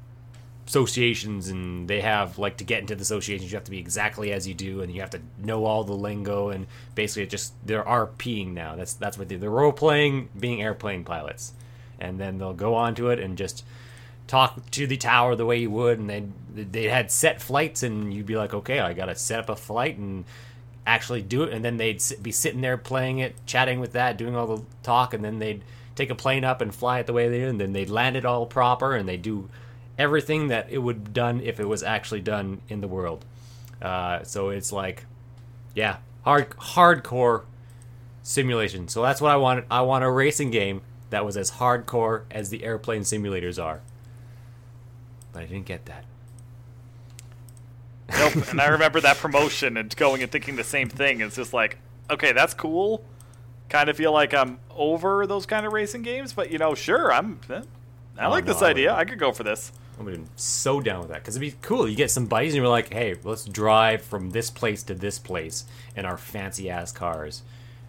associations 0.68 1.48
and 1.48 1.88
they 1.88 2.02
have 2.02 2.38
like 2.38 2.58
to 2.58 2.64
get 2.64 2.80
into 2.80 2.94
the 2.94 3.00
associations 3.00 3.50
you 3.50 3.56
have 3.56 3.64
to 3.64 3.70
be 3.70 3.78
exactly 3.78 4.32
as 4.32 4.46
you 4.46 4.52
do 4.52 4.82
and 4.82 4.94
you 4.94 5.00
have 5.00 5.10
to 5.10 5.20
know 5.42 5.64
all 5.64 5.82
the 5.82 5.94
lingo 5.94 6.50
and 6.50 6.66
basically 6.94 7.22
it 7.22 7.30
just 7.30 7.54
they're 7.66 7.82
RPing 7.82 8.52
now. 8.52 8.76
That's 8.76 8.92
that's 8.92 9.16
what 9.16 9.28
they, 9.28 9.36
they're 9.36 9.50
role 9.50 9.72
playing 9.72 10.28
being 10.38 10.62
airplane 10.62 11.04
pilots. 11.04 11.54
And 11.98 12.20
then 12.20 12.38
they'll 12.38 12.52
go 12.54 12.74
on 12.74 12.94
to 12.96 13.08
it 13.08 13.18
and 13.18 13.36
just 13.36 13.64
talk 14.28 14.70
to 14.72 14.86
the 14.86 14.98
tower 14.98 15.34
the 15.34 15.46
way 15.46 15.56
you 15.56 15.70
would, 15.70 15.98
and 15.98 16.08
they 16.08 16.24
they 16.54 16.84
had 16.84 17.10
set 17.10 17.40
flights, 17.40 17.82
and 17.82 18.14
you'd 18.14 18.26
be 18.26 18.36
like, 18.36 18.54
okay, 18.54 18.78
I 18.78 18.92
gotta 18.92 19.16
set 19.16 19.40
up 19.40 19.48
a 19.48 19.56
flight 19.56 19.96
and 19.96 20.24
actually 20.86 21.22
do 21.22 21.42
it, 21.42 21.52
and 21.52 21.64
then 21.64 21.78
they'd 21.78 22.00
be 22.22 22.30
sitting 22.30 22.60
there 22.60 22.76
playing 22.76 23.18
it, 23.18 23.34
chatting 23.46 23.80
with 23.80 23.92
that, 23.94 24.16
doing 24.16 24.36
all 24.36 24.46
the 24.46 24.62
talk, 24.82 25.12
and 25.12 25.24
then 25.24 25.38
they'd 25.40 25.62
take 25.96 26.10
a 26.10 26.14
plane 26.14 26.44
up 26.44 26.60
and 26.60 26.72
fly 26.72 27.00
it 27.00 27.06
the 27.06 27.12
way 27.12 27.28
they 27.28 27.40
do 27.40 27.48
and 27.48 27.60
then 27.60 27.72
they'd 27.72 27.90
land 27.90 28.16
it 28.16 28.24
all 28.24 28.46
proper, 28.46 28.94
and 28.94 29.08
they 29.08 29.16
do 29.16 29.48
everything 29.98 30.48
that 30.48 30.68
it 30.70 30.78
would 30.78 31.12
done 31.12 31.40
if 31.40 31.58
it 31.60 31.64
was 31.66 31.82
actually 31.82 32.20
done 32.20 32.60
in 32.68 32.80
the 32.80 32.88
world. 32.88 33.24
Uh, 33.82 34.22
so 34.22 34.48
it's 34.50 34.72
like, 34.72 35.04
yeah, 35.74 35.96
hard 36.24 36.50
hardcore 36.50 37.44
simulation. 38.22 38.88
So 38.88 39.02
that's 39.02 39.20
what 39.20 39.30
I 39.32 39.36
wanted. 39.36 39.64
I 39.70 39.82
want 39.82 40.04
a 40.04 40.10
racing 40.10 40.50
game 40.50 40.82
that 41.10 41.24
was 41.24 41.36
as 41.36 41.52
hardcore 41.52 42.22
as 42.30 42.50
the 42.50 42.64
airplane 42.64 43.02
simulators 43.02 43.62
are. 43.62 43.80
But 45.32 45.42
I 45.42 45.46
didn't 45.46 45.66
get 45.66 45.86
that. 45.86 46.04
Nope. 48.10 48.48
and 48.50 48.60
I 48.60 48.68
remember 48.68 49.00
that 49.00 49.18
promotion 49.18 49.76
and 49.76 49.94
going 49.96 50.22
and 50.22 50.30
thinking 50.32 50.56
the 50.56 50.64
same 50.64 50.88
thing. 50.88 51.20
It's 51.20 51.36
just 51.36 51.52
like, 51.52 51.78
okay, 52.10 52.32
that's 52.32 52.54
cool. 52.54 53.04
Kind 53.68 53.90
of 53.90 53.96
feel 53.96 54.12
like 54.12 54.32
I'm 54.32 54.58
over 54.74 55.26
those 55.26 55.44
kind 55.44 55.66
of 55.66 55.72
racing 55.72 56.02
games, 56.02 56.32
but 56.32 56.50
you 56.50 56.58
know, 56.58 56.74
sure, 56.74 57.12
I'm. 57.12 57.38
eh, 57.50 57.60
I 58.18 58.26
Oh, 58.26 58.30
like 58.30 58.46
no, 58.46 58.52
this 58.52 58.62
I 58.62 58.70
idea. 58.70 58.94
I 58.94 59.04
could 59.04 59.18
go 59.18 59.32
for 59.32 59.42
this. 59.42 59.72
I'm 59.98 60.06
been 60.06 60.28
so 60.36 60.80
down 60.80 61.00
with 61.00 61.08
that 61.08 61.20
because 61.22 61.36
it'd 61.36 61.50
be 61.52 61.56
cool. 61.60 61.88
You 61.88 61.96
get 61.96 62.10
some 62.10 62.26
buddies 62.26 62.54
and 62.54 62.62
you're 62.62 62.68
like, 62.70 62.92
hey, 62.92 63.16
let's 63.24 63.44
drive 63.44 64.02
from 64.02 64.30
this 64.30 64.48
place 64.50 64.82
to 64.84 64.94
this 64.94 65.18
place 65.18 65.64
in 65.96 66.04
our 66.04 66.16
fancy 66.16 66.70
ass 66.70 66.92
cars, 66.92 67.42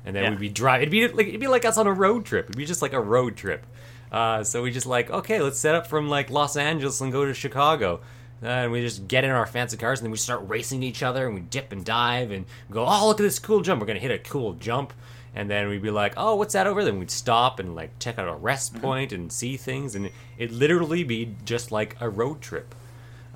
and 0.06 0.16
then 0.16 0.24
Yeah. 0.24 0.30
we'd 0.32 0.40
be 0.40 0.50
driving. 0.50 0.88
It'd 0.88 0.92
be 0.92 1.08
like 1.08 1.28
it'd 1.28 1.40
be 1.40 1.48
like 1.48 1.66
us 1.66 1.78
on 1.78 1.86
a 1.88 1.94
road 1.94 2.26
trip. 2.26 2.46
It'd 2.46 2.58
be 2.58 2.66
just 2.66 2.82
like 2.82 2.94
a 2.94 3.00
road 3.02 3.36
trip. 3.38 3.66
Uh, 4.12 4.44
so 4.44 4.64
we 4.64 4.72
just 4.72 4.88
like, 4.88 5.12
okay, 5.12 5.40
let's 5.40 5.60
set 5.60 5.76
up 5.76 5.86
from 5.86 6.10
like 6.10 6.32
Los 6.32 6.58
Angeles 6.58 7.00
and 7.00 7.12
go 7.12 7.26
to 7.26 7.34
Chicago. 7.34 8.00
Uh, 8.42 8.48
and 8.48 8.72
we 8.72 8.82
just 8.82 9.08
get 9.08 9.24
in 9.26 9.30
our 9.30 9.46
fancy 9.46 9.76
cars 9.78 10.00
and 10.00 10.06
then 10.06 10.12
we 10.12 10.18
start 10.18 10.42
racing 10.48 10.82
each 10.82 11.04
other 11.04 11.26
and 11.28 11.36
we 11.36 11.42
dip 11.42 11.72
and 11.74 11.84
dive 11.86 12.32
and 12.32 12.46
go, 12.72 12.86
oh, 12.88 13.08
look 13.08 13.20
at 13.20 13.24
this 13.24 13.38
cool 13.38 13.62
jump. 13.62 13.82
We're 13.82 13.86
going 13.88 14.00
to 14.00 14.02
hit 14.02 14.12
a 14.12 14.18
cool 14.30 14.54
jump. 14.54 14.94
And 15.36 15.50
then 15.50 15.68
we'd 15.70 15.82
be 15.82 15.92
like, 15.92 16.14
oh, 16.18 16.36
what's 16.36 16.54
that 16.54 16.66
over 16.68 16.84
there? 16.84 16.92
And 16.92 17.00
we'd 17.00 17.12
stop 17.12 17.60
and 17.60 17.76
like 17.76 17.98
check 18.00 18.18
out 18.18 18.28
a 18.28 18.34
rest 18.36 18.82
point 18.82 19.12
and 19.12 19.32
see 19.32 19.58
things. 19.58 19.94
And 19.96 20.10
it'd 20.38 20.56
literally 20.56 21.04
be 21.04 21.36
just 21.46 21.72
like 21.72 21.96
a 22.00 22.10
road 22.10 22.42
trip. 22.42 22.74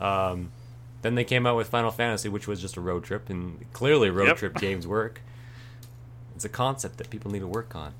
Um, 0.01 0.51
then 1.03 1.15
they 1.15 1.23
came 1.23 1.45
out 1.45 1.55
with 1.55 1.67
Final 1.69 1.91
Fantasy, 1.91 2.29
which 2.29 2.47
was 2.47 2.59
just 2.61 2.77
a 2.77 2.81
road 2.81 3.03
trip. 3.03 3.29
And 3.29 3.65
clearly, 3.73 4.09
road 4.09 4.27
Yep. 4.29 4.37
trip 4.37 4.55
games 4.55 4.87
work. 4.87 5.21
It's 6.35 6.45
a 6.45 6.49
concept 6.49 6.97
that 6.97 7.09
people 7.09 7.29
need 7.31 7.39
to 7.41 7.47
work 7.47 7.75
on. 7.75 7.93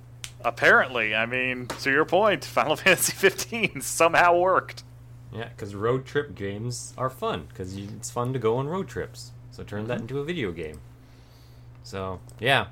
Apparently, 0.44 1.14
I 1.16 1.26
mean, 1.26 1.68
to 1.68 1.92
your 1.92 2.04
point, 2.06 2.44
Final 2.44 2.76
Fantasy 2.78 3.14
15 3.14 3.82
somehow 3.82 4.38
worked. 4.38 4.84
Yeah, 5.32 5.50
because 5.50 5.74
road 5.76 6.06
trip 6.06 6.36
games 6.36 6.94
are 6.98 7.10
fun 7.10 7.46
because 7.50 7.76
it's 7.78 8.10
fun 8.12 8.34
to 8.34 8.40
go 8.40 8.58
on 8.58 8.68
road 8.68 8.88
trips. 8.88 9.32
So 9.52 9.64
turn 9.64 9.88
that 9.88 10.00
into 10.02 10.20
a 10.20 10.24
video 10.24 10.52
game. 10.52 10.80
So 11.84 12.20
yeah. 12.40 12.68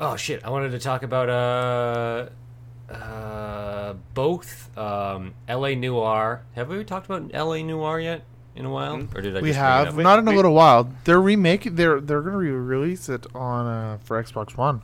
Oh 0.00 0.16
shit! 0.16 0.44
I 0.44 0.50
wanted 0.50 0.70
to 0.72 0.78
talk 0.78 1.02
about 1.02 1.28
uh, 1.28 2.92
uh, 2.92 3.94
both 4.14 4.76
um, 4.76 5.34
L.A. 5.48 5.74
Noire. 5.76 6.42
Have 6.54 6.68
we 6.68 6.82
talked 6.84 7.06
about 7.06 7.30
L.A. 7.32 7.62
Noire 7.62 8.00
yet 8.00 8.22
in 8.56 8.64
a 8.64 8.70
while, 8.70 9.06
or 9.14 9.20
did 9.20 9.36
I? 9.36 9.40
we 9.40 9.48
just 9.50 9.58
have 9.58 9.86
it 9.86 9.90
up? 9.90 9.96
not 9.96 10.18
in 10.18 10.26
a 10.28 10.32
little 10.32 10.52
while. 10.54 10.90
They're 11.04 11.20
remaking. 11.20 11.76
They're 11.76 12.00
they're 12.00 12.22
gonna 12.22 12.36
re-release 12.38 13.08
it 13.08 13.26
on 13.34 13.66
uh, 13.66 13.98
for 14.02 14.22
Xbox 14.22 14.56
One. 14.56 14.82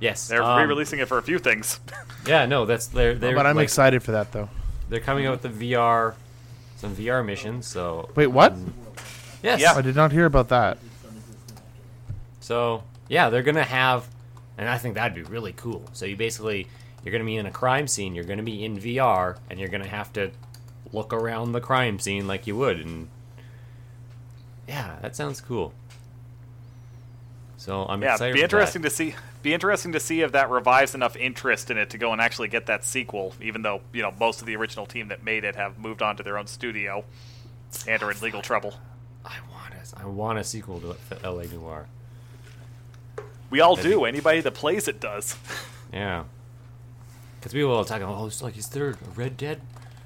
Yes, 0.00 0.28
They're 0.28 0.42
um, 0.44 0.58
re-releasing 0.60 1.00
it 1.00 1.08
for 1.08 1.18
a 1.18 1.22
few 1.22 1.38
things. 1.38 1.80
Yeah, 2.26 2.44
no, 2.44 2.66
that's 2.66 2.88
they're 2.88 3.14
they're. 3.14 3.34
but 3.34 3.46
I'm 3.46 3.56
like, 3.56 3.62
excited 3.64 4.02
for 4.02 4.10
that 4.12 4.32
though. 4.32 4.50
They're 4.90 5.00
coming 5.00 5.24
out 5.24 5.40
with 5.40 5.58
the 5.58 5.72
VR, 5.72 6.14
some 6.76 6.94
VR 6.94 7.24
missions. 7.24 7.66
So 7.66 8.10
Wait, 8.16 8.26
what? 8.26 8.54
yes, 9.42 9.60
Yeah. 9.62 9.72
I 9.72 9.80
did 9.80 9.96
not 9.96 10.12
hear 10.12 10.26
about 10.26 10.48
that. 10.48 10.76
So 12.40 12.82
yeah, 13.08 13.30
they're 13.30 13.42
gonna 13.42 13.64
have, 13.64 14.08
and 14.56 14.68
I 14.68 14.78
think 14.78 14.94
that'd 14.94 15.14
be 15.14 15.22
really 15.22 15.52
cool. 15.52 15.84
So 15.92 16.06
you 16.06 16.16
basically 16.16 16.68
you're 17.04 17.12
gonna 17.12 17.24
be 17.24 17.36
in 17.36 17.46
a 17.46 17.50
crime 17.50 17.86
scene, 17.86 18.14
you're 18.14 18.24
gonna 18.24 18.42
be 18.42 18.64
in 18.64 18.78
VR, 18.78 19.38
and 19.50 19.58
you're 19.58 19.68
gonna 19.68 19.88
have 19.88 20.12
to 20.14 20.30
look 20.92 21.12
around 21.12 21.52
the 21.52 21.60
crime 21.60 21.98
scene 21.98 22.26
like 22.26 22.46
you 22.46 22.56
would, 22.56 22.78
and 22.80 23.08
yeah, 24.66 24.96
that 25.00 25.16
sounds 25.16 25.40
cool. 25.40 25.72
So 27.56 27.86
I'm 27.88 28.02
yeah, 28.02 28.12
excited. 28.12 28.34
be 28.34 28.42
interesting 28.42 28.82
to 28.82 28.90
see. 28.90 29.14
Be 29.42 29.54
interesting 29.54 29.92
to 29.92 30.00
see 30.00 30.20
if 30.22 30.32
that 30.32 30.50
revives 30.50 30.94
enough 30.94 31.16
interest 31.16 31.70
in 31.70 31.78
it 31.78 31.90
to 31.90 31.98
go 31.98 32.12
and 32.12 32.20
actually 32.20 32.48
get 32.48 32.66
that 32.66 32.84
sequel. 32.84 33.34
Even 33.40 33.62
though 33.62 33.80
you 33.92 34.02
know 34.02 34.12
most 34.18 34.40
of 34.40 34.46
the 34.46 34.56
original 34.56 34.86
team 34.86 35.08
that 35.08 35.24
made 35.24 35.44
it 35.44 35.56
have 35.56 35.78
moved 35.78 36.02
on 36.02 36.16
to 36.16 36.22
their 36.22 36.38
own 36.38 36.46
studio 36.46 37.04
and 37.86 38.02
are 38.02 38.10
in 38.10 38.20
legal 38.20 38.42
trouble. 38.42 38.74
I 39.24 39.36
want 39.50 39.74
a, 39.74 40.00
I 40.00 40.06
want 40.06 40.38
a 40.38 40.44
sequel 40.44 40.80
to 40.80 40.96
L.A. 41.24 41.46
Noire. 41.46 41.86
We 43.50 43.60
all 43.60 43.76
do. 43.76 44.04
Anybody 44.04 44.40
that 44.40 44.54
plays 44.54 44.88
it 44.88 45.00
does. 45.00 45.36
Yeah. 45.90 46.24
Because 47.40 47.52
people 47.54 47.70
are 47.70 47.76
all 47.76 47.84
talking, 47.86 48.04
oh, 48.06 48.26
it's 48.26 48.42
like, 48.42 48.58
is 48.58 48.68
there 48.68 48.90
a 48.90 48.96
Red 49.16 49.38
Dead 49.38 49.62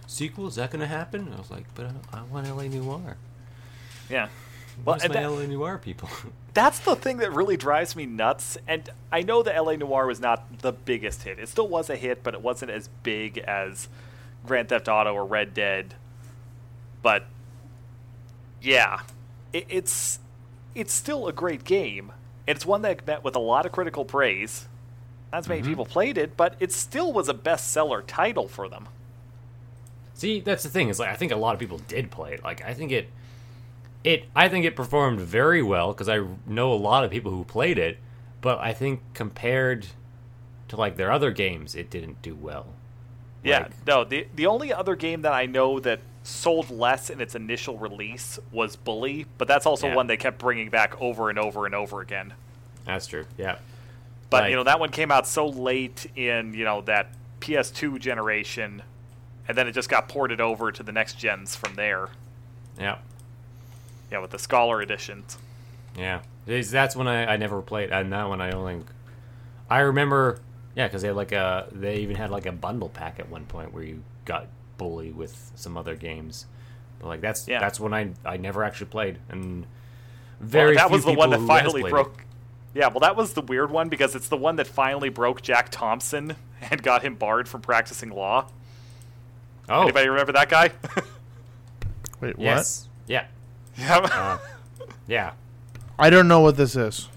sequel? 0.07 0.47
Is 0.47 0.55
that 0.55 0.71
going 0.71 0.79
to 0.81 0.87
happen? 0.87 1.23
And 1.23 1.35
I 1.35 1.39
was 1.39 1.51
like, 1.51 1.65
but 1.75 1.87
I, 1.87 2.19
I 2.19 2.23
want 2.23 2.47
L.A. 2.47 2.69
Noire. 2.69 3.17
yeah. 4.09 4.29
Well, 4.85 4.95
Where's 4.97 5.09
my 5.09 5.15
that- 5.15 5.23
L.A. 5.25 5.49
Noire 5.49 5.79
people? 5.79 6.09
that's 6.55 6.79
the 6.79 6.95
thing 6.95 7.17
that 7.17 7.33
really 7.33 7.57
drives 7.57 7.97
me 7.97 8.07
nuts. 8.07 8.59
And 8.69 8.89
I 9.11 9.23
know 9.23 9.43
that 9.43 9.57
LA 9.61 9.75
Noire 9.75 10.07
was 10.07 10.21
not 10.21 10.61
the 10.61 10.71
biggest 10.71 11.25
hit. 11.25 11.41
It 11.41 11.49
still 11.49 11.67
was 11.67 11.91
a 11.91 11.97
hit, 11.97 12.23
but 12.23 12.33
it 12.35 12.43
wasn't 12.43 12.71
as 12.71 12.89
big 13.03 13.39
as 13.39 13.89
Grand 14.47 14.69
Theft 14.69 14.89
Auto 14.89 15.13
or 15.15 15.25
Red 15.25 15.53
Dead. 15.53 15.95
But 17.03 17.25
yeah, 18.61 19.01
it, 19.53 19.67
it's 19.69 20.21
it's 20.77 20.93
still 20.93 21.27
a 21.27 21.33
great 21.33 21.65
game. 21.65 22.13
It's 22.47 22.67
one 22.67 22.83
that 22.83 23.07
met 23.07 23.25
with 23.25 23.37
a 23.37 23.41
lot 23.41 23.67
of 23.67 23.73
critical 23.73 24.05
praise. 24.05 24.69
Not 25.33 25.39
as 25.39 25.49
many 25.49 25.61
mm-hmm. 25.61 25.71
people 25.71 25.87
played 25.87 26.19
it, 26.19 26.37
but 26.37 26.57
it 26.61 26.73
still 26.73 27.13
was 27.13 27.29
a 27.29 27.35
bestseller 27.35 28.03
title 28.07 28.49
for 28.49 28.69
them. 28.69 28.89
See, 30.15 30.41
that's 30.41 30.63
the 30.63 30.69
thing. 30.69 30.89
Is 30.89 30.99
like 30.99 31.09
I 31.09 31.17
think 31.17 31.33
a 31.33 31.37
lot 31.37 31.55
of 31.55 31.61
people 31.61 31.79
did 31.79 32.11
play 32.11 32.35
it. 32.35 32.45
Like 32.45 32.63
I 32.65 32.75
think 32.75 32.93
it, 32.93 33.09
it 34.05 34.25
I 34.37 34.49
think 34.49 34.65
it 34.65 34.77
performed 34.77 35.21
very 35.21 35.63
well 35.63 35.93
because 35.93 36.09
I 36.09 36.25
know 36.47 36.73
a 36.73 36.75
lot 36.75 37.05
of 37.05 37.11
people 37.11 37.33
who 37.33 37.45
played 37.45 37.79
it. 37.79 37.99
But 38.41 38.59
I 38.59 38.73
think 38.73 39.01
compared 39.15 39.87
to 40.69 40.77
like 40.77 40.97
their 40.97 41.11
other 41.11 41.31
games, 41.31 41.75
it 41.75 41.91
didn't 41.91 42.21
do 42.23 42.35
well. 42.35 42.67
Yeah, 43.43 43.61
Like- 43.61 43.87
no. 43.87 44.05
The 44.05 44.27
the 44.35 44.47
only 44.47 44.73
other 44.73 44.97
game 44.97 45.23
that 45.23 45.33
I 45.33 45.47
know 45.47 45.81
that 45.81 46.01
sold 46.23 46.71
less 46.71 47.11
in 47.11 47.21
its 47.21 47.35
initial 47.35 47.79
release 47.79 48.39
was 48.53 48.77
Bully, 48.77 49.27
but 49.39 49.49
that's 49.49 49.67
also 49.67 49.89
Yeah. 49.89 49.97
one 49.97 50.07
they 50.07 50.17
kept 50.17 50.39
bringing 50.39 50.69
back 50.71 51.01
over 51.01 51.31
and 51.31 51.39
over 51.39 51.67
and 51.67 51.75
over 51.75 52.01
again. 52.01 52.35
That's 52.85 53.07
true. 53.07 53.27
Yeah. 53.37 53.57
But 54.31 54.45
Like- 54.45 54.51
you 54.51 54.57
know 54.57 54.65
that 54.65 54.81
one 54.81 54.91
came 54.91 55.11
out 55.11 55.27
so 55.27 55.47
late 55.49 56.07
in 56.17 56.55
you 56.55 56.65
know 56.65 56.81
that 56.83 57.09
PS2 57.41 57.99
generation, 57.99 58.83
and 59.49 59.59
then 59.59 59.67
it 59.67 59.73
just 59.73 59.89
got 59.89 60.09
ported 60.09 60.41
over 60.41 60.71
to 60.73 60.83
the 60.83 60.93
next 60.93 61.19
gens 61.19 61.57
from 61.57 61.75
there. 61.75 62.09
Yeah. 62.79 62.99
Yeah, 64.11 64.19
with 64.19 64.31
the 64.31 64.39
Scholar 64.39 64.81
editions. 64.83 65.39
Yeah, 65.97 66.21
that's 66.47 66.95
when 66.97 67.09
I, 67.09 67.35
I 67.35 67.37
never 67.37 67.61
played, 67.63 67.91
and 67.91 68.13
that 68.13 68.29
one 68.29 68.41
I 68.41 68.53
only. 68.53 68.83
I 69.69 69.81
remember, 69.81 70.39
yeah, 70.75 70.87
because 70.87 71.03
they 71.03 71.09
had 71.09 71.17
like 71.17 71.33
a 71.33 71.67
they 71.73 71.97
even 71.97 72.17
had 72.17 72.31
like 72.31 72.47
a 72.47 72.53
bundle 72.53 72.89
pack 72.89 73.19
at 73.19 73.29
one 73.29 73.45
point 73.47 73.73
where 73.75 73.83
you 73.83 74.03
got 74.25 74.47
Bully 74.83 75.13
with 75.13 75.53
some 75.55 75.77
other 75.77 75.95
games, 75.97 76.47
but 76.99 77.07
like 77.09 77.21
that's 77.21 77.47
Yeah. 77.47 77.61
that's 77.61 77.79
when 77.79 77.95
I 77.95 78.11
I 78.25 78.37
never 78.37 78.65
actually 78.65 78.89
played, 78.89 79.19
and 79.29 79.61
Well, 79.63 79.69
very 80.41 80.75
that 80.77 80.89
few 80.89 80.97
was 80.97 81.05
the 81.05 81.13
one 81.13 81.31
that 81.31 81.41
finally 81.41 81.83
played 81.83 81.91
it. 81.91 81.95
broke. 81.95 82.25
Yeah, 82.75 82.89
well, 82.89 83.01
that 83.01 83.17
was 83.17 83.35
the 83.35 83.43
weird 83.43 83.71
one 83.71 83.89
because 83.91 84.15
it's 84.15 84.29
the 84.29 84.37
one 84.37 84.57
that 84.57 84.67
finally 84.67 85.11
broke 85.11 85.43
Jack 85.43 85.69
Thompson 85.71 86.37
and 86.71 86.83
got 86.83 87.03
him 87.03 87.15
barred 87.17 87.49
from 87.49 87.61
practicing 87.61 88.11
law. 88.11 88.47
Oh, 89.69 89.83
Anybody 89.83 90.09
remember 90.09 90.33
that 90.33 90.49
guy? 90.49 90.71
Wait, 92.21 92.37
what? 92.39 92.41
yes, 92.41 92.89
yeah, 93.07 93.27
yeah. 93.77 93.97
uh, 93.99 94.39
yeah. 95.07 95.33
I 95.99 96.11
don't 96.11 96.27
know 96.29 96.41
what 96.41 96.57
this 96.57 96.75
is. 96.77 97.09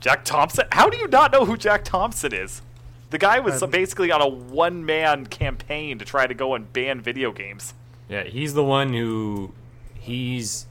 Jack 0.00 0.24
Thompson? 0.24 0.66
How 0.72 0.88
do 0.88 0.96
you 0.96 1.08
not 1.08 1.32
know 1.32 1.44
who 1.44 1.56
Jack 1.56 1.84
Thompson 1.84 2.32
is? 2.32 2.62
The 3.10 3.18
guy 3.18 3.40
was 3.40 3.62
basically 3.64 4.12
on 4.12 4.20
a 4.20 4.28
one 4.28 4.84
man 4.84 5.26
campaign 5.26 5.98
to 5.98 6.04
try 6.04 6.26
to 6.26 6.34
go 6.34 6.54
and 6.54 6.70
ban 6.72 7.00
video 7.00 7.32
games. 7.32 7.74
Yeah, 8.08 8.24
he's 8.24 8.54
the 8.54 8.64
one 8.64 8.92
who 8.92 9.52
he's 9.94 10.66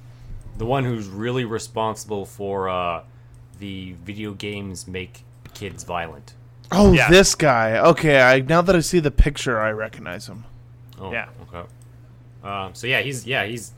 the 0.58 0.66
one 0.66 0.84
who's 0.86 1.08
really 1.08 1.46
responsible 1.46 2.26
for 2.26 2.70
uh, 2.70 3.04
the 3.60 3.94
video 4.04 4.34
games 4.34 4.88
make 4.88 5.24
kids 5.54 5.84
violent. 5.84 6.34
Oh, 6.72 6.94
Yeah. 6.94 7.10
this 7.10 7.34
guy. 7.36 7.78
Okay, 7.78 8.22
I 8.22 8.40
now 8.42 8.62
that 8.62 8.76
I 8.76 8.80
see 8.82 9.00
the 9.00 9.12
picture, 9.12 9.60
I 9.60 9.72
recognize 9.72 10.28
him. 10.28 10.46
Oh, 11.00 11.12
Yeah. 11.12 11.30
Okay. 11.44 11.68
Um, 12.44 12.74
so 12.76 12.88
yeah, 12.88 13.02
he's 13.02 13.26
yeah 13.26 13.46
he's 13.46 13.72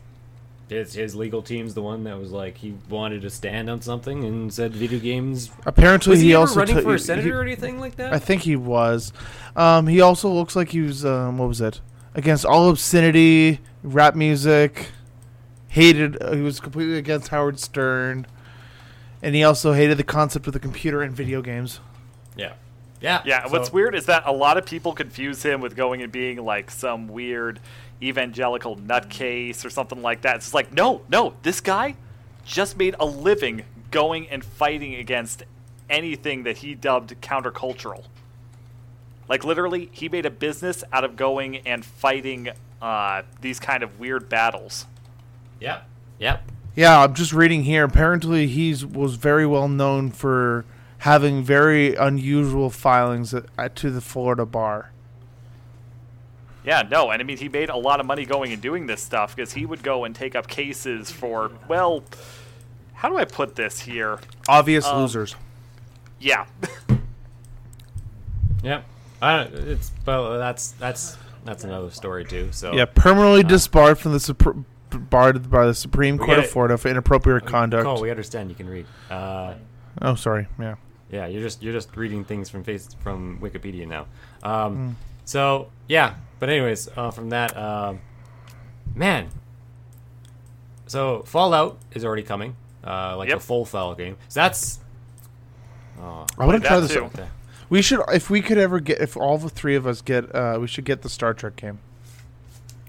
his, 0.70 0.94
his 0.94 1.14
legal 1.14 1.42
team's 1.42 1.74
the 1.74 1.82
one 1.82 2.04
that 2.04 2.18
was 2.18 2.30
like 2.32 2.56
he 2.56 2.74
wanted 2.88 3.20
to 3.22 3.30
stand 3.30 3.68
on 3.68 3.82
something 3.82 4.24
and 4.24 4.50
said 4.52 4.72
video 4.72 4.98
games. 4.98 5.50
Apparently, 5.66 6.10
Was 6.10 6.20
he, 6.20 6.26
he, 6.28 6.32
ever 6.32 6.40
also 6.40 6.60
running 6.60 6.76
took- 6.76 6.84
for 6.84 6.94
a 6.94 6.98
senator 6.98 7.26
he- 7.26 7.32
or 7.32 7.42
anything 7.42 7.78
like 7.78 7.96
that? 7.96 8.12
I 8.14 8.18
think 8.18 8.42
he 8.42 8.56
was. 8.56 9.12
Um, 9.54 9.86
he 9.88 10.00
also 10.00 10.30
looks 10.30 10.56
like 10.56 10.70
he 10.70 10.80
was. 10.80 11.04
Um, 11.04 11.36
what 11.36 11.48
was 11.48 11.60
it? 11.60 11.80
Against 12.14 12.46
all 12.46 12.70
obscenity, 12.70 13.60
rap 13.82 14.14
music. 14.16 14.86
Hated. 15.68 16.20
Uh, 16.20 16.32
he 16.34 16.40
was 16.40 16.58
completely 16.58 16.96
against 16.98 17.28
Howard 17.28 17.60
Stern, 17.60 18.26
and 19.22 19.34
he 19.36 19.44
also 19.44 19.72
hated 19.72 19.98
the 19.98 20.02
concept 20.04 20.46
of 20.48 20.52
the 20.52 20.58
computer 20.58 21.00
and 21.02 21.14
video 21.14 21.42
games. 21.42 21.78
yeah, 22.36 22.54
yeah, 23.00 23.22
Yeah, 23.24 23.44
so- 23.46 23.52
what's 23.52 23.72
weird 23.72 23.94
is 23.94 24.06
that 24.06 24.24
a 24.26 24.32
lot 24.32 24.56
of 24.58 24.66
people 24.66 24.92
confuse 24.92 25.44
him 25.44 25.60
with 25.60 25.76
going 25.76 26.02
and 26.02 26.10
being 26.10 26.44
like 26.44 26.72
some 26.72 27.06
weird 27.06 27.60
evangelical 28.02 28.76
nutcase 28.76 29.64
or 29.64 29.70
something 29.70 30.02
like 30.02 30.22
that. 30.22 30.36
It's 30.36 30.46
just 30.46 30.54
like, 30.54 30.72
no, 30.72 31.02
no, 31.08 31.34
this 31.42 31.60
guy 31.60 31.96
just 32.44 32.76
made 32.76 32.94
a 32.98 33.06
living 33.06 33.64
going 33.90 34.28
and 34.28 34.44
fighting 34.44 34.94
against 34.94 35.44
anything 35.88 36.44
that 36.44 36.58
he 36.58 36.74
dubbed 36.74 37.20
countercultural. 37.20 38.04
Like 39.28 39.44
literally, 39.44 39.90
he 39.92 40.08
made 40.08 40.26
a 40.26 40.30
business 40.30 40.82
out 40.92 41.04
of 41.04 41.16
going 41.16 41.58
and 41.58 41.84
fighting 41.84 42.50
uh, 42.82 43.22
these 43.40 43.60
kind 43.60 43.82
of 43.82 44.00
weird 44.00 44.28
battles. 44.28 44.86
Yeah, 45.60 45.82
yeah. 46.18 46.38
Yeah, 46.74 47.02
I'm 47.02 47.14
just 47.14 47.32
reading 47.32 47.64
here. 47.64 47.84
Apparently, 47.84 48.46
he 48.46 48.70
was 48.84 49.16
very 49.16 49.46
well 49.46 49.68
known 49.68 50.10
for 50.10 50.64
having 50.98 51.42
very 51.42 51.94
unusual 51.94 52.70
filings 52.70 53.34
at, 53.34 53.44
at, 53.58 53.76
to 53.76 53.90
the 53.90 54.00
Florida 54.00 54.46
bar. 54.46 54.89
Yeah, 56.64 56.82
no, 56.90 57.10
and 57.10 57.20
I 57.20 57.24
mean 57.24 57.38
he 57.38 57.48
made 57.48 57.70
a 57.70 57.76
lot 57.76 58.00
of 58.00 58.06
money 58.06 58.24
going 58.26 58.52
and 58.52 58.60
doing 58.60 58.86
this 58.86 59.02
stuff 59.02 59.34
because 59.34 59.52
he 59.52 59.64
would 59.66 59.82
go 59.82 60.04
and 60.04 60.14
take 60.14 60.34
up 60.34 60.46
cases 60.48 61.10
for 61.10 61.50
well, 61.68 62.02
how 62.94 63.08
do 63.08 63.16
I 63.16 63.24
put 63.24 63.56
this 63.56 63.80
here? 63.80 64.18
Obvious 64.48 64.86
Um, 64.86 65.00
losers. 65.00 65.36
Yeah, 66.18 66.46
Yeah, 68.62 68.82
I 69.22 69.36
don't, 69.38 69.54
it's 69.54 69.90
but 70.04 70.38
that's 70.38 70.72
that's 70.72 71.16
that's 71.44 71.64
another 71.64 71.90
story 71.90 72.24
too. 72.24 72.50
So 72.52 72.72
Yeah, 72.74 72.84
permanently 72.84 73.42
disbarred 73.42 73.98
from 73.98 74.12
the 74.12 74.18
Supr- 74.18 74.64
barred 74.90 75.50
by 75.50 75.66
the 75.66 75.74
Supreme 75.74 76.18
Court 76.18 76.30
of 76.30 76.36
gotta- 76.36 76.48
Florida 76.48 76.78
for 76.78 76.88
inappropriate 76.88 77.46
conduct. 77.46 77.86
Oh, 77.86 78.00
we 78.00 78.10
understand 78.10 78.50
you 78.50 78.56
can 78.56 78.68
read. 78.68 78.86
Uh, 79.10 79.54
Oh, 80.02 80.14
sorry. 80.14 80.46
Yeah. 80.58 80.76
yeah, 81.10 81.26
you're 81.26 81.42
just 81.42 81.62
you're 81.62 81.72
just 81.72 81.96
reading 81.96 82.24
things 82.24 82.50
from 82.50 82.64
face 82.64 82.88
from 83.02 83.38
Wikipedia 83.40 83.86
now. 83.88 84.06
Um, 84.42 84.96
So 85.30 85.68
yeah, 85.86 86.14
but 86.40 86.48
anyways, 86.48 86.88
uh, 86.96 87.12
from 87.12 87.30
that, 87.30 87.56
um 87.56 88.00
man. 88.96 89.28
So 90.88 91.22
Fallout 91.22 91.78
is 91.92 92.04
already 92.04 92.24
coming, 92.24 92.56
uh, 92.84 93.16
like 93.16 93.28
Yep. 93.28 93.36
a 93.38 93.40
full 93.40 93.64
Fallout 93.64 93.96
game. 93.96 94.16
So 94.28 94.40
that's. 94.40 94.80
Oh, 96.02 96.26
I 96.36 96.46
want 96.46 96.60
to 96.60 96.66
try 96.66 96.80
this. 96.80 96.92
too. 96.92 97.08
We 97.68 97.80
should, 97.80 98.00
if 98.12 98.28
we 98.28 98.42
could 98.42 98.58
ever 98.58 98.80
get, 98.80 99.00
if 99.00 99.16
all 99.16 99.38
the 99.38 99.48
three 99.48 99.76
of 99.76 99.86
us 99.86 100.02
get, 100.02 100.34
uh, 100.34 100.58
we 100.60 100.66
should 100.66 100.84
get 100.84 101.02
the 101.02 101.08
Star 101.08 101.32
Trek 101.32 101.54
game. 101.54 101.78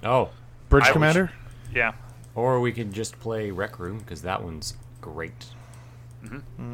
Oh, 0.04 0.30
Bridge 0.70 0.86
I 0.86 0.88
wish- 0.88 0.94
Commander. 0.94 1.32
yeah. 1.76 1.92
or 2.34 2.60
we 2.60 2.72
can 2.72 2.92
just 2.92 3.20
play 3.20 3.52
Rec 3.52 3.78
Room 3.78 4.00
because 4.00 4.24
that 4.24 4.42
one's 4.44 4.74
great. 5.00 5.46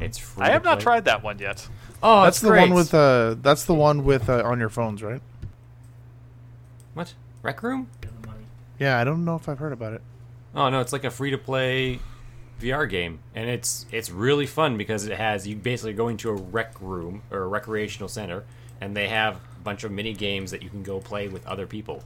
It's 0.00 0.16
free. 0.16 0.44
I 0.44 0.46
to 0.46 0.52
have 0.54 0.64
not 0.64 0.80
tried 0.80 1.04
that 1.04 1.22
one 1.22 1.38
yet. 1.38 1.68
Oh, 2.02 2.22
that's 2.22 2.40
the 2.40 2.48
great. 2.48 2.60
one 2.70 2.72
with, 2.74 2.94
uh, 2.94 3.34
that's 3.42 3.64
the 3.66 3.74
one 3.74 4.04
with 4.04 4.30
uh, 4.30 4.42
on 4.44 4.58
your 4.60 4.70
phones, 4.70 5.02
right? 5.02 5.20
What 6.98 7.14
Rec 7.42 7.62
Room? 7.62 7.88
Give 8.00 8.10
the 8.20 8.26
money. 8.26 8.44
Yeah, 8.80 8.98
I 8.98 9.04
don't 9.04 9.24
know 9.24 9.36
if 9.36 9.48
I've 9.48 9.60
heard 9.60 9.72
about 9.72 9.92
it. 9.92 10.02
Oh 10.52 10.68
no, 10.68 10.80
it's 10.80 10.92
like 10.92 11.04
a 11.04 11.10
free 11.10 11.30
to 11.30 11.38
play 11.38 12.00
VR 12.60 12.90
game, 12.90 13.20
and 13.36 13.48
it's 13.48 13.86
it's 13.92 14.10
really 14.10 14.46
fun 14.46 14.76
because 14.76 15.06
it 15.06 15.16
has 15.16 15.46
you 15.46 15.54
basically 15.54 15.92
go 15.92 16.08
into 16.08 16.28
a 16.28 16.34
rec 16.34 16.74
room 16.80 17.22
or 17.30 17.42
a 17.42 17.46
recreational 17.46 18.08
center, 18.08 18.44
and 18.80 18.96
they 18.96 19.06
have 19.06 19.36
a 19.36 19.62
bunch 19.62 19.84
of 19.84 19.92
mini 19.92 20.12
games 20.12 20.50
that 20.50 20.60
you 20.60 20.68
can 20.68 20.82
go 20.82 20.98
play 20.98 21.28
with 21.28 21.46
other 21.46 21.68
people, 21.68 22.02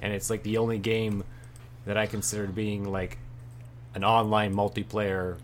and 0.00 0.14
it's 0.14 0.30
like 0.30 0.42
the 0.42 0.56
only 0.56 0.78
game 0.78 1.22
that 1.84 1.98
I 1.98 2.06
considered 2.06 2.54
being 2.54 2.90
like 2.90 3.18
an 3.94 4.04
online 4.04 4.54
multiplayer 4.54 5.36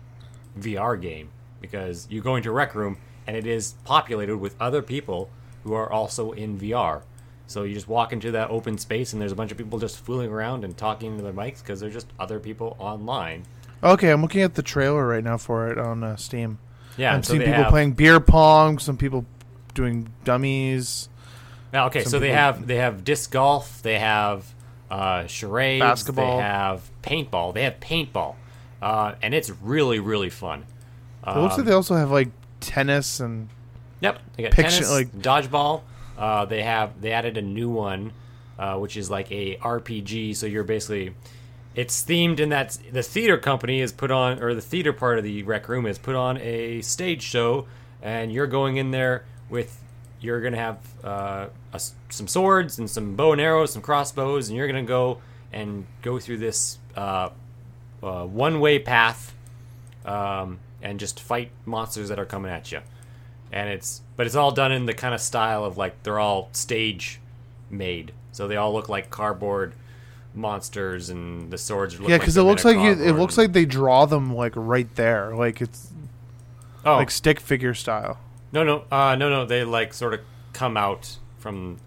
VR 0.59 0.99
game 0.99 1.29
because 1.61 2.07
you 2.09 2.21
go 2.21 2.35
into 2.35 2.49
a 2.49 2.53
rec 2.53 2.73
room 2.73 2.97
and 3.27 3.37
it 3.37 3.45
is 3.45 3.75
populated 3.83 4.37
with 4.37 4.55
other 4.59 4.81
people 4.81 5.29
who 5.63 5.73
are 5.73 5.91
also 5.91 6.31
in 6.31 6.57
VR. 6.57 7.01
So 7.47 7.63
you 7.63 7.73
just 7.73 7.87
walk 7.87 8.11
into 8.13 8.31
that 8.31 8.49
open 8.49 8.77
space 8.77 9.13
and 9.13 9.21
there's 9.21 9.31
a 9.31 9.35
bunch 9.35 9.51
of 9.51 9.57
people 9.57 9.79
just 9.79 9.99
fooling 10.03 10.29
around 10.31 10.63
and 10.65 10.75
talking 10.77 11.11
into 11.11 11.23
their 11.23 11.33
mics 11.33 11.59
because 11.61 11.79
they're 11.79 11.89
just 11.89 12.07
other 12.19 12.39
people 12.39 12.75
online. 12.79 13.43
Okay, 13.83 14.09
I'm 14.11 14.21
looking 14.21 14.41
at 14.41 14.55
the 14.55 14.61
trailer 14.61 15.07
right 15.07 15.23
now 15.23 15.37
for 15.37 15.69
it 15.71 15.77
on 15.77 16.03
uh, 16.03 16.15
Steam. 16.17 16.59
Yeah, 16.97 17.13
I'm 17.13 17.23
so 17.23 17.33
seeing 17.33 17.41
people 17.45 17.63
have, 17.63 17.69
playing 17.71 17.93
beer 17.93 18.19
pong, 18.19 18.79
some 18.79 18.97
people 18.97 19.25
doing 19.75 20.09
dummies, 20.23 21.07
Now, 21.71 21.85
okay, 21.87 22.03
so 22.03 22.17
they 22.19 22.31
have 22.31 22.65
they 22.65 22.77
have 22.77 23.03
disc 23.03 23.31
golf, 23.31 23.81
they 23.83 23.99
have 23.99 24.51
uh, 24.89 25.27
charades, 25.27 25.81
Basketball. 25.81 26.37
they 26.37 26.43
have 26.43 26.89
paintball, 27.03 27.53
they 27.53 27.63
have 27.63 27.79
paintball, 27.79 28.33
uh, 28.81 29.13
and 29.21 29.35
it's 29.35 29.51
really 29.61 29.99
really 29.99 30.31
fun. 30.31 30.65
it 31.25 31.37
looks 31.37 31.53
Um, 31.53 31.59
like 31.59 31.67
they 31.67 31.73
also 31.73 31.95
have 31.95 32.09
like 32.09 32.29
tennis 32.59 33.19
and 33.19 33.47
Yep, 34.01 34.19
they 34.35 34.43
got 34.43 34.51
Picture- 34.53 34.71
tennis, 34.71 34.91
like- 34.91 35.11
dodgeball. 35.13 35.81
Uh, 36.17 36.45
they 36.45 36.63
have 36.63 36.99
they 37.01 37.11
added 37.11 37.37
a 37.37 37.41
new 37.41 37.69
one, 37.69 38.11
uh, 38.57 38.77
which 38.77 38.97
is 38.97 39.09
like 39.09 39.31
a 39.31 39.57
RPG. 39.57 40.35
So 40.35 40.45
you're 40.45 40.63
basically, 40.63 41.13
it's 41.75 42.03
themed 42.03 42.39
in 42.39 42.49
that 42.49 42.77
the 42.91 43.03
theater 43.03 43.37
company 43.37 43.81
is 43.81 43.91
put 43.91 44.11
on, 44.11 44.41
or 44.41 44.53
the 44.53 44.61
theater 44.61 44.93
part 44.93 45.17
of 45.17 45.23
the 45.23 45.43
rec 45.43 45.69
room 45.69 45.85
is 45.85 45.97
put 45.97 46.15
on 46.15 46.37
a 46.37 46.81
stage 46.81 47.21
show, 47.21 47.67
and 48.01 48.31
you're 48.31 48.47
going 48.47 48.77
in 48.77 48.91
there 48.91 49.25
with, 49.49 49.79
you're 50.19 50.41
gonna 50.41 50.57
have 50.57 50.79
uh, 51.03 51.47
a 51.73 51.79
some 52.09 52.27
swords 52.27 52.79
and 52.79 52.89
some 52.89 53.15
bow 53.15 53.31
and 53.31 53.41
arrows, 53.41 53.73
some 53.73 53.81
crossbows, 53.81 54.49
and 54.49 54.57
you're 54.57 54.67
gonna 54.67 54.83
go 54.83 55.19
and 55.53 55.85
go 56.01 56.19
through 56.19 56.37
this 56.37 56.79
uh, 56.95 57.29
uh, 58.01 58.25
one 58.25 58.59
way 58.59 58.79
path 58.79 59.35
um, 60.05 60.59
and 60.81 60.99
just 60.99 61.19
fight 61.19 61.51
monsters 61.65 62.09
that 62.09 62.17
are 62.19 62.25
coming 62.25 62.51
at 62.51 62.71
you. 62.71 62.79
And 63.51 63.69
it's 63.69 64.01
but 64.17 64.25
it's 64.25 64.35
all 64.35 64.51
done 64.51 64.73
in 64.73 64.85
the 64.85 64.93
kind 64.93 65.15
of 65.15 65.21
style 65.21 65.63
of 65.63 65.77
like 65.77 66.03
they're 66.03 66.19
all 66.19 66.49
stage 66.51 67.21
made, 67.69 68.11
so 68.33 68.47
they 68.47 68.57
all 68.57 68.73
look 68.73 68.89
like 68.89 69.09
cardboard 69.09 69.73
monsters, 70.33 71.09
and 71.09 71.49
the 71.49 71.57
swords 71.57 71.97
look 71.99 72.09
yeah, 72.09 72.15
like 72.15 72.21
because 72.21 72.35
it 72.35 72.41
looks 72.41 72.65
like 72.65 72.77
you, 72.77 72.91
it 72.91 73.13
looks 73.13 73.37
like 73.37 73.53
they 73.53 73.63
draw 73.63 74.05
them 74.05 74.35
like 74.35 74.51
right 74.55 74.93
there, 74.95 75.33
like 75.35 75.61
it's 75.61 75.91
oh 76.85 76.95
like 76.97 77.11
stick 77.11 77.39
figure 77.39 77.73
style. 77.73 78.19
no 78.51 78.63
no 78.63 78.83
uh, 78.91 79.15
no 79.15 79.29
no 79.29 79.45
they 79.45 79.63
like 79.63 79.93
sort 79.93 80.13
of 80.13 80.19
come 80.53 80.75
out 80.75 81.17
from 81.37 81.77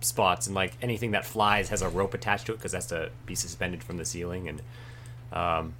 spots 0.00 0.46
and 0.46 0.54
like 0.54 0.74
anything 0.80 1.10
that 1.10 1.24
flies 1.24 1.70
has 1.70 1.82
a 1.82 1.88
rope 1.88 2.14
attached 2.14 2.46
to 2.46 2.52
it 2.52 2.56
because 2.56 2.70
that's 2.72 2.86
to 2.86 3.10
be 3.26 3.34
suspended 3.34 3.82
from 3.82 3.96
the 3.96 4.04
ceiling 4.04 4.48
and 4.48 4.62
um, 5.32 5.74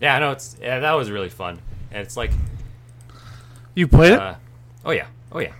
yeah 0.00 0.18
know 0.18 0.32
it's 0.32 0.56
yeah 0.60 0.80
that 0.80 0.92
was 0.92 1.10
really 1.10 1.28
fun 1.28 1.60
and 1.92 2.02
it's 2.02 2.16
like 2.16 2.32
You 3.74 3.86
played 3.86 4.14
it? 4.14 4.36
Oh 4.84 4.90
yeah 4.90 5.06
oh 5.32 5.38
yeah 5.40 5.52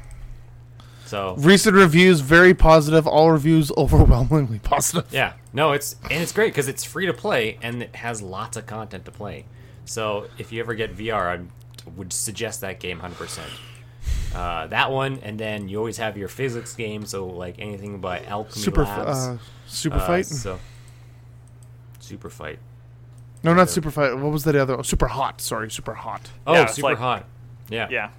so 1.06 1.34
Recent 1.38 1.76
reviews 1.76 2.20
very 2.20 2.54
positive. 2.54 3.06
All 3.06 3.30
reviews 3.30 3.70
overwhelmingly 3.76 4.58
positive. 4.58 5.06
Yeah, 5.12 5.34
no, 5.52 5.72
it's 5.72 5.96
and 6.10 6.22
it's 6.22 6.32
great 6.32 6.48
because 6.52 6.66
it's 6.66 6.82
free 6.82 7.06
to 7.06 7.12
play 7.12 7.58
and 7.62 7.82
it 7.82 7.94
has 7.96 8.22
lots 8.22 8.56
of 8.56 8.66
content 8.66 9.04
to 9.04 9.10
play. 9.10 9.44
So 9.84 10.28
if 10.38 10.50
you 10.50 10.60
ever 10.60 10.74
get 10.74 10.96
VR, 10.96 11.38
I 11.38 11.90
would 11.96 12.12
suggest 12.12 12.62
that 12.62 12.80
game 12.80 13.00
hundred 13.00 13.16
percent. 13.18 13.50
Uh, 14.34 14.66
that 14.68 14.90
one, 14.90 15.18
and 15.22 15.38
then 15.38 15.68
you 15.68 15.78
always 15.78 15.98
have 15.98 16.16
your 16.16 16.28
physics 16.28 16.74
game. 16.74 17.04
So 17.04 17.26
like 17.26 17.56
anything 17.58 18.00
by 18.00 18.20
Owlchemy 18.20 18.52
Super, 18.52 18.84
Labs. 18.84 19.08
uh, 19.26 19.38
super 19.66 19.96
Uh, 19.98 20.06
fight. 20.06 20.26
So 20.26 20.58
super 22.00 22.30
fight. 22.30 22.58
no, 23.42 23.52
not 23.54 23.68
super 23.70 23.90
fight. 23.90 24.16
What 24.16 24.32
was 24.32 24.44
that 24.44 24.56
other? 24.56 24.76
one? 24.76 24.84
Super 24.84 25.06
hot. 25.08 25.40
Sorry, 25.42 25.70
super 25.70 25.94
hot. 25.94 26.30
Oh, 26.46 26.54
Yeah, 26.54 26.66
super 26.66 26.88
like- 26.88 26.98
hot. 26.98 27.26
Yeah, 27.68 27.88
Yeah. 27.90 28.10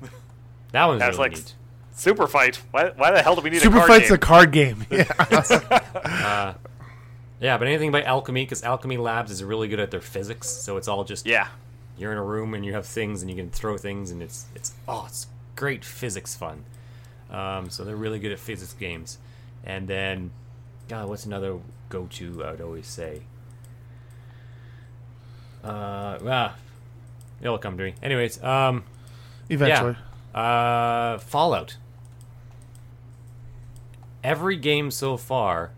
That 0.75 0.87
one's 0.87 1.01
I 1.01 1.07
was 1.07 1.17
really 1.17 1.29
like, 1.29 1.37
neat. 1.37 1.55
Super 1.93 2.27
fight. 2.27 2.61
Why, 2.71 2.89
why 2.97 3.11
the 3.11 3.21
hell 3.21 3.33
do 3.33 3.41
we 3.41 3.49
need 3.49 3.61
Super 3.61 3.77
a 3.77 3.79
card 3.79 3.89
fight's 3.89 4.09
game? 4.09 4.15
a 4.15 4.17
card 4.17 4.51
game. 4.51 4.85
Yeah. 4.91 6.53
Yeah, 7.39 7.57
but 7.57 7.67
anything 7.67 7.91
by 7.91 8.01
Owlchemy 8.01 8.43
because 8.43 8.61
Owlchemy 8.61 8.97
Labs 8.97 9.29
is 9.29 9.43
really 9.43 9.67
good 9.67 9.79
at 9.79 9.91
their 9.91 10.01
physics. 10.01 10.49
So 10.49 10.77
it's 10.77 10.87
all 10.87 11.03
just 11.03 11.25
yeah. 11.25 11.47
you're 11.97 12.11
in 12.11 12.17
a 12.17 12.23
room 12.23 12.53
and 12.53 12.65
you 12.65 12.73
have 12.73 12.85
things 12.85 13.21
and 13.21 13.29
you 13.29 13.37
can 13.37 13.49
throw 13.49 13.77
things 13.77 14.11
and 14.11 14.21
it's 14.21 14.45
it's 14.55 14.73
oh 14.87 15.05
it's 15.07 15.27
great 15.55 15.85
physics 15.85 16.33
fun 16.35 16.63
um, 17.29 17.69
so 17.69 17.83
they're 17.83 17.95
really 17.95 18.19
good 18.19 18.31
at 18.31 18.39
physics 18.39 18.73
games 18.73 19.17
and 19.63 19.87
then 19.87 20.31
god 20.87 21.07
what's 21.07 21.25
another 21.25 21.57
go-to 21.89 22.43
i 22.43 22.51
would 22.51 22.61
always 22.61 22.87
say 22.87 23.21
uh 25.63 26.17
ah, 26.25 26.55
it'll 27.41 27.57
come 27.57 27.77
to 27.77 27.83
me 27.83 27.93
anyways 28.01 28.41
um 28.43 28.83
Eventually. 29.49 29.91
yeah 29.91 30.14
uh 30.35 31.17
fallout 31.17 31.77
every 34.25 34.57
game 34.57 34.89
so 34.89 35.15
far 35.15 35.71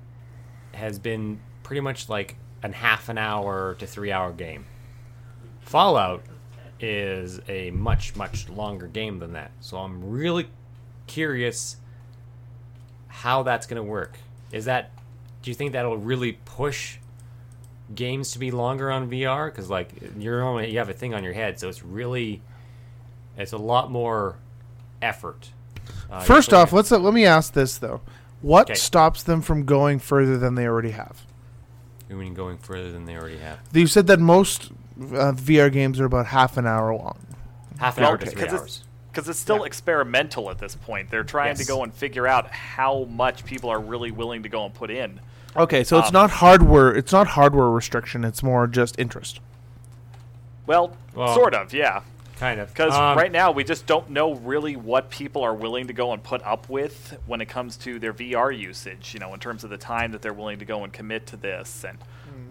has 0.74 0.98
been 1.00 1.40
pretty 1.64 1.82
much 1.82 2.08
like 2.08 2.38
an 2.64 2.72
half 2.72 3.10
an 3.10 3.18
hour 3.18 3.76
to 3.76 3.86
three 3.86 4.12
hour 4.12 4.32
game. 4.32 4.66
Fallout 5.60 6.24
is 6.80 7.42
a 7.50 7.72
much 7.72 8.16
much 8.16 8.48
longer 8.48 8.88
game 8.88 9.20
than 9.20 9.34
that. 9.34 9.52
So 9.60 9.78
I'm 9.78 10.10
really 10.10 10.48
curious 11.08 11.76
how 13.08 13.44
that's 13.44 13.68
going 13.68 13.84
to 13.84 13.84
work. 13.84 14.18
Is 14.54 14.66
that 14.66 14.92
do 15.42 15.52
you 15.52 15.56
think 15.56 15.74
that'll 15.74 15.98
really 15.98 16.40
push 16.46 17.00
games 17.94 18.32
to 18.32 18.40
be 18.40 18.52
longer 18.52 18.90
on 18.90 19.10
VR 19.10 19.54
cuz 19.54 19.70
like 19.70 19.92
you're 20.18 20.42
only 20.42 20.72
you 20.72 20.78
have 20.78 20.90
a 20.90 20.94
thing 20.94 21.14
on 21.14 21.24
your 21.24 21.34
head 21.34 21.58
so 21.58 21.70
it's 21.70 21.84
really 21.84 22.42
it's 23.38 23.54
a 23.54 23.58
lot 23.58 23.90
more 23.90 24.38
effort. 25.02 25.52
Uh, 26.10 26.22
First 26.22 26.54
off, 26.54 26.72
let's 26.74 26.92
let 26.92 27.14
me 27.14 27.26
ask 27.26 27.54
this 27.54 27.78
though: 27.78 28.02
What 28.42 28.68
Okay. 28.70 28.76
stops 28.76 29.24
them 29.24 29.42
from 29.42 29.66
going 29.66 30.00
further 30.00 30.38
than 30.38 30.56
they 30.56 30.68
already 30.68 30.92
have? 30.92 31.24
you 32.10 32.16
mean 32.16 32.34
going 32.34 32.58
further 32.58 32.90
than 32.90 33.04
they 33.06 33.18
already 33.18 33.38
have. 33.38 33.60
You 33.74 33.86
said 33.86 34.08
that 34.08 34.18
most 34.20 34.72
uh, 34.98 35.34
VR 35.34 35.70
games 35.70 36.00
are 36.00 36.06
about 36.06 36.28
half 36.28 36.56
an 36.56 36.66
hour 36.66 36.96
long. 36.96 37.18
Half 37.80 37.98
an 37.98 38.04
Well, 38.04 38.12
hour 38.12 38.18
to 38.18 38.26
three 38.26 38.36
because 38.36 38.46
it's- 38.54 38.62
hours. 38.62 38.84
because 39.12 39.28
it's 39.30 39.40
still 39.40 39.66
experimental 39.66 40.50
at 40.50 40.58
this 40.58 40.74
point. 40.76 41.10
They're 41.12 41.26
trying 41.26 41.56
to 41.58 41.66
go 41.66 41.84
and 41.84 41.94
figure 41.94 42.26
out 42.26 42.50
how 42.50 43.04
much 43.10 43.44
people 43.44 43.70
are 43.70 43.80
really 43.82 44.12
willing 44.12 44.44
to 44.44 44.50
go 44.50 44.64
and 44.64 44.74
put 44.74 44.90
in. 44.90 45.20
Okay, 45.58 45.84
so 45.84 45.98
it's 46.00 46.08
Um, 46.08 46.14
not 46.14 46.30
hardware. 46.32 46.96
It's 46.96 47.12
not 47.12 47.28
hardware 47.28 47.70
restriction. 47.70 48.24
It's 48.24 48.42
more 48.42 48.68
just 48.68 48.98
interest. 48.98 49.42
Well, 50.66 50.94
Well- 51.14 51.34
sort 51.36 51.54
of, 51.54 51.74
yeah. 51.74 52.02
Kind 52.38 52.60
of. 52.60 52.70
Because 52.70 52.94
Um, 52.94 53.18
right 53.18 53.32
now 53.32 53.52
we 53.52 53.64
just 53.64 53.86
don't 53.88 54.10
know 54.12 54.36
really 54.36 54.76
what 54.76 55.10
people 55.10 55.44
are 55.44 55.56
willing 55.56 55.88
to 55.88 55.94
go 55.94 56.14
and 56.14 56.22
put 56.22 56.44
up 56.44 56.70
with 56.70 57.18
when 57.26 57.42
it 57.42 57.48
comes 57.48 57.78
to 57.78 58.00
their 58.00 58.14
VR 58.14 58.52
usage. 58.52 59.14
You 59.14 59.20
know, 59.20 59.34
in 59.34 59.40
terms 59.40 59.64
of 59.64 59.70
the 59.70 59.78
time 59.78 60.12
that 60.12 60.22
they're 60.22 60.34
willing 60.34 60.60
to 60.60 60.66
go 60.66 60.84
and 60.84 60.94
commit 60.94 61.26
to 61.28 61.38
this, 61.38 61.84
and 61.84 61.98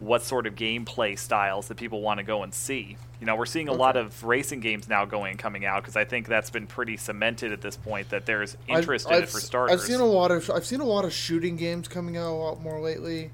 what 0.01 0.23
sort 0.23 0.47
of 0.47 0.55
gameplay 0.55 1.19
styles 1.19 1.69
that 1.69 1.77
people 1.77 2.01
want 2.01 2.19
to 2.19 2.25
go 2.25 2.43
and 2.43 2.53
see. 2.53 2.97
You 3.21 3.27
know, 3.27 3.37
we're 3.37 3.47
seeing 3.47 3.69
a 3.69 3.73
lot 3.73 3.97
of 3.97 4.25
racing 4.25 4.61
games 4.61 4.89
now 4.89 5.05
going 5.05 5.31
and 5.31 5.39
coming 5.39 5.65
out 5.65 5.83
because 5.83 5.97
I 5.97 6.05
think 6.05 6.27
that's 6.27 6.51
been 6.51 6.67
pretty 6.67 6.97
cemented 6.97 7.53
at 7.53 7.63
this 7.63 7.77
point 7.77 8.11
that 8.11 8.27
there's 8.27 8.57
interest 8.69 9.09
in 9.09 9.23
it 9.23 9.29
for 9.29 9.41
starters. 9.41 9.81
I've 9.81 9.87
seen 9.87 10.01
a 10.01 10.05
lot 10.05 10.31
of 10.31 10.51
I've 10.51 10.67
seen 10.67 10.81
a 10.81 10.85
lot 10.85 11.05
of 11.05 11.13
shooting 11.13 11.57
games 11.57 11.89
coming 11.89 12.17
out 12.17 12.31
a 12.31 12.35
lot 12.37 12.61
more 12.61 12.81
lately, 12.81 13.31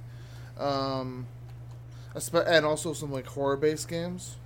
um, 0.59 1.27
and 2.15 2.65
also 2.67 2.93
some 2.93 3.11
like 3.11 3.27
horror 3.27 3.57
based 3.57 3.89
games. 3.89 4.37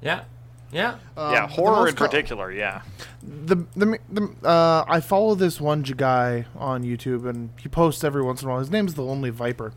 Yeah. 0.00 0.24
Yeah. 0.72 0.96
Um, 1.16 1.32
yeah, 1.32 1.48
horror 1.48 1.76
most 1.76 1.90
in 1.90 1.96
co- 1.96 2.04
particular. 2.06 2.50
Yeah, 2.52 2.82
the 3.22 3.56
the, 3.76 3.98
the 4.10 4.46
uh, 4.46 4.84
I 4.88 5.00
follow 5.00 5.34
this 5.34 5.60
one 5.60 5.82
guy 5.82 6.46
on 6.56 6.82
YouTube, 6.82 7.28
and 7.28 7.50
he 7.60 7.68
posts 7.68 8.02
every 8.04 8.22
once 8.22 8.42
in 8.42 8.48
a 8.48 8.50
while. 8.50 8.58
His 8.60 8.70
name's 8.70 8.94
the 8.94 9.02
Lonely 9.02 9.30
Viper. 9.30 9.72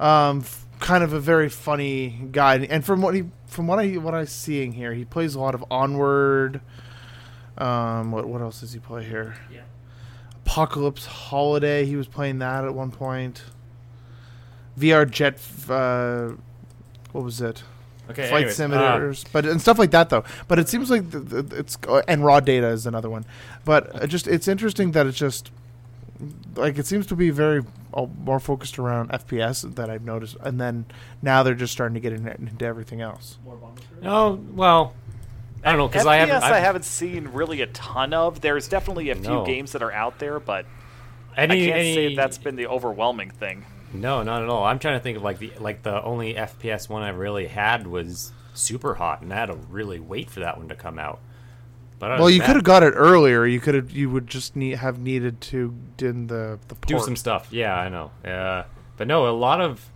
Um, 0.00 0.40
f- 0.40 0.64
kind 0.80 1.04
of 1.04 1.12
a 1.12 1.20
very 1.20 1.48
funny 1.48 2.28
guy, 2.32 2.56
and 2.56 2.84
from 2.84 3.02
what 3.02 3.14
he 3.14 3.24
from 3.46 3.66
what 3.66 3.78
I 3.78 3.92
what 3.94 4.14
I'm 4.14 4.26
seeing 4.26 4.72
here, 4.72 4.94
he 4.94 5.04
plays 5.04 5.34
a 5.34 5.40
lot 5.40 5.54
of 5.54 5.64
Onward. 5.70 6.60
Um, 7.58 8.10
what 8.10 8.26
what 8.26 8.40
else 8.40 8.60
does 8.60 8.72
he 8.72 8.78
play 8.78 9.04
here? 9.04 9.36
Yeah. 9.52 9.62
Apocalypse 10.44 11.06
Holiday. 11.06 11.84
He 11.84 11.96
was 11.96 12.06
playing 12.08 12.38
that 12.38 12.64
at 12.64 12.74
one 12.74 12.90
point. 12.90 13.42
VR 14.78 15.08
Jet. 15.10 15.40
Uh, 15.68 16.32
what 17.12 17.24
was 17.24 17.40
it? 17.40 17.62
Okay. 18.10 18.28
flight 18.28 18.42
anyways, 18.44 18.60
uh, 18.60 18.68
simulators, 18.68 19.24
but 19.32 19.46
and 19.46 19.60
stuff 19.60 19.78
like 19.78 19.90
that 19.90 20.10
though. 20.10 20.24
But 20.48 20.58
it 20.58 20.68
seems 20.68 20.90
like 20.90 21.10
the, 21.10 21.18
the, 21.20 21.56
it's 21.58 21.76
and 22.06 22.24
raw 22.24 22.40
data 22.40 22.68
is 22.68 22.86
another 22.86 23.10
one. 23.10 23.24
But 23.64 23.90
it 24.02 24.06
just 24.08 24.26
it's 24.28 24.46
interesting 24.48 24.92
that 24.92 25.06
it's 25.06 25.18
just 25.18 25.50
like 26.54 26.78
it 26.78 26.86
seems 26.86 27.06
to 27.08 27.16
be 27.16 27.30
very 27.30 27.62
uh, 27.92 28.06
more 28.22 28.40
focused 28.40 28.78
around 28.78 29.10
FPS 29.10 29.74
that 29.74 29.90
I've 29.90 30.04
noticed, 30.04 30.36
and 30.40 30.60
then 30.60 30.86
now 31.22 31.42
they're 31.42 31.54
just 31.54 31.72
starting 31.72 31.94
to 31.94 32.00
get 32.00 32.12
into, 32.12 32.32
into 32.34 32.64
everything 32.64 33.00
else. 33.00 33.38
More 33.44 33.56
bomb 33.56 33.74
material? 33.74 34.02
no. 34.36 34.44
Well, 34.54 34.94
I 35.64 35.70
don't 35.70 35.78
know 35.78 35.88
because 35.88 36.06
I 36.06 36.16
haven't. 36.16 36.42
I 36.42 36.50
I've- 36.50 36.60
haven't 36.64 36.84
seen 36.84 37.28
really 37.32 37.60
a 37.60 37.66
ton 37.66 38.14
of. 38.14 38.40
There's 38.40 38.68
definitely 38.68 39.10
a 39.10 39.14
few 39.16 39.24
No. 39.24 39.44
games 39.44 39.72
that 39.72 39.82
are 39.82 39.92
out 39.92 40.18
there, 40.20 40.38
but 40.38 40.64
Any, 41.36 41.64
I 41.64 41.66
can't 41.66 41.80
any, 41.80 41.94
say 41.94 42.14
that's 42.14 42.38
been 42.38 42.56
the 42.56 42.68
overwhelming 42.68 43.30
thing. 43.30 43.64
No, 44.00 44.22
not 44.22 44.42
at 44.42 44.48
all. 44.48 44.64
I'm 44.64 44.78
trying 44.78 44.98
to 44.98 45.02
think 45.02 45.16
of 45.16 45.22
like 45.22 45.38
the 45.38 45.52
like 45.58 45.82
the 45.82 46.02
only 46.02 46.34
FPS 46.34 46.88
one 46.88 47.02
I 47.02 47.10
really 47.10 47.46
had 47.46 47.86
was 47.86 48.32
Super 48.54 48.94
Hot, 48.94 49.22
and 49.22 49.32
I 49.32 49.36
had 49.36 49.46
to 49.46 49.54
really 49.54 50.00
wait 50.00 50.30
for 50.30 50.40
that 50.40 50.58
one 50.58 50.68
to 50.68 50.74
come 50.74 50.98
out. 50.98 51.20
But 51.98 52.18
Well, 52.18 52.28
you 52.28 52.40
could 52.40 52.56
have 52.56 52.64
got 52.64 52.82
it 52.82 52.92
earlier. 52.92 53.46
You 53.46 53.60
could 53.60 53.74
have 53.74 53.90
you 53.90 54.10
would 54.10 54.26
just 54.26 54.54
need 54.54 54.78
have 54.78 54.98
needed 54.98 55.40
to 55.42 55.74
in 55.98 56.26
the 56.26 56.58
the 56.68 56.76
do 56.86 56.98
some 56.98 57.16
stuff. 57.16 57.48
Yeah, 57.50 57.74
I 57.74 57.88
know. 57.88 58.10
Yeah, 58.24 58.64
but 58.96 59.06
no, 59.06 59.28
a 59.28 59.32
lot 59.32 59.60
of 59.60 59.90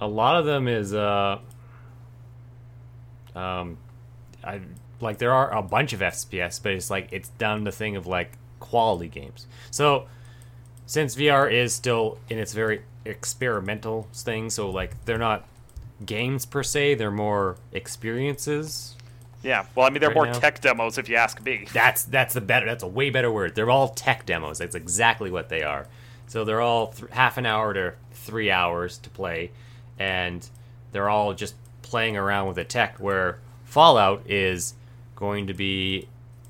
a 0.00 0.06
lot 0.06 0.36
of 0.36 0.44
them 0.44 0.68
is 0.68 0.92
uh 0.94 1.38
um 3.34 3.78
I 4.44 4.60
like 5.00 5.18
there 5.18 5.32
are 5.32 5.50
a 5.52 5.62
bunch 5.62 5.92
of 5.92 6.00
FPS, 6.00 6.62
but 6.62 6.72
it's 6.72 6.90
like 6.90 7.08
it's 7.12 7.30
down 7.30 7.64
to 7.64 7.72
thing 7.72 7.96
of 7.96 8.06
like 8.06 8.32
quality 8.60 9.08
games. 9.08 9.46
So 9.70 10.06
since 10.84 11.16
VR 11.16 11.50
is 11.50 11.74
still 11.74 12.18
in 12.28 12.38
its 12.38 12.52
very 12.52 12.82
experimental 13.06 14.08
things. 14.12 14.54
so 14.54 14.70
like 14.70 15.04
they're 15.04 15.18
not 15.18 15.46
games 16.04 16.44
per 16.46 16.62
se, 16.62 16.94
they're 16.96 17.10
more 17.10 17.56
experiences. 17.72 18.96
Yeah, 19.42 19.66
well, 19.74 19.86
I 19.86 19.90
mean, 19.90 20.00
they're 20.00 20.08
Right 20.10 20.14
more 20.14 20.26
now. 20.26 20.32
tech 20.38 20.60
demos, 20.60 20.98
if 20.98 21.08
you 21.08 21.16
ask 21.16 21.42
me. 21.44 21.66
That's 21.72 22.04
that's 22.04 22.34
the 22.34 22.40
better. 22.40 22.66
That's 22.66 22.82
a 22.82 22.86
way 22.88 23.10
better 23.10 23.30
word. 23.30 23.54
They're 23.54 23.70
all 23.70 23.88
tech 23.90 24.26
demos. 24.26 24.58
That's 24.58 24.74
exactly 24.74 25.30
what 25.30 25.48
they 25.48 25.62
are. 25.62 25.86
So 26.26 26.44
they're 26.44 26.60
all 26.60 26.88
th- 26.88 27.10
half 27.12 27.38
an 27.38 27.46
hour 27.46 27.72
to 27.74 27.94
three 28.12 28.50
hours 28.50 28.98
to 28.98 29.10
play, 29.10 29.52
and 29.98 30.48
they're 30.92 31.08
all 31.08 31.32
just 31.34 31.54
playing 31.82 32.16
around 32.16 32.48
with 32.48 32.56
the 32.56 32.64
tech. 32.64 32.96
Where 32.98 33.38
Fallout 33.64 34.22
is 34.28 34.74
going 35.14 35.46
to 35.46 35.54
be 35.54 36.08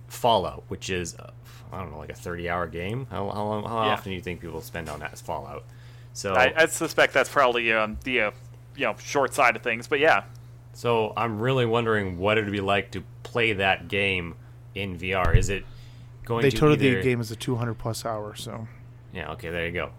Fallout, 0.09 0.65
which 0.69 0.89
is 0.89 1.15
uh, 1.17 1.31
I 1.73 1.81
don't 1.83 1.91
know, 1.93 1.99
like 1.99 2.11
a 2.11 2.15
thirty-hour 2.15 2.69
game. 2.69 3.07
How, 3.11 3.29
how 3.29 3.45
long? 3.45 3.65
How 3.65 3.85
Yeah. 3.85 3.93
often 3.93 4.13
do 4.13 4.17
you 4.17 4.23
think 4.23 4.41
people 4.41 4.63
spend 4.63 4.89
on 4.89 5.01
that 5.01 5.13
as 5.13 5.21
Fallout? 5.21 5.65
So 6.17 6.33
I, 6.33 6.51
I 6.57 6.67
suspect 6.67 7.13
that's 7.13 7.29
probably 7.29 7.71
um, 7.75 7.99
the 8.05 8.23
uh, 8.23 8.31
you 8.75 8.87
know 8.87 8.97
short 8.99 9.35
side 9.35 9.55
of 9.55 9.63
things, 9.63 9.87
but 9.87 10.01
yeah, 10.01 10.25
So 10.73 11.13
I'm 11.15 11.39
really 11.39 11.67
wondering 11.67 12.17
what 12.17 12.39
it 12.39 12.45
would 12.45 12.53
be 12.53 12.63
like 12.63 12.91
to 12.93 13.05
play 13.23 13.53
that 13.53 13.89
game 13.89 14.35
in 14.75 14.99
VR. 14.99 15.37
Is 15.37 15.51
it 15.51 15.67
going 16.25 16.41
to 16.41 16.47
be. 16.47 16.51
They 16.51 16.55
to 16.55 16.57
told 16.59 16.81
either... 16.81 16.97
the 16.97 17.03
game 17.03 17.21
is 17.21 17.31
a 17.31 17.37
200 17.37 17.75
plus 17.75 18.07
hour. 18.07 18.35
So 18.35 18.67
Yeah, 19.13 19.33
okay, 19.33 19.51
there 19.51 19.67
you 19.67 19.73
go. 19.73 19.91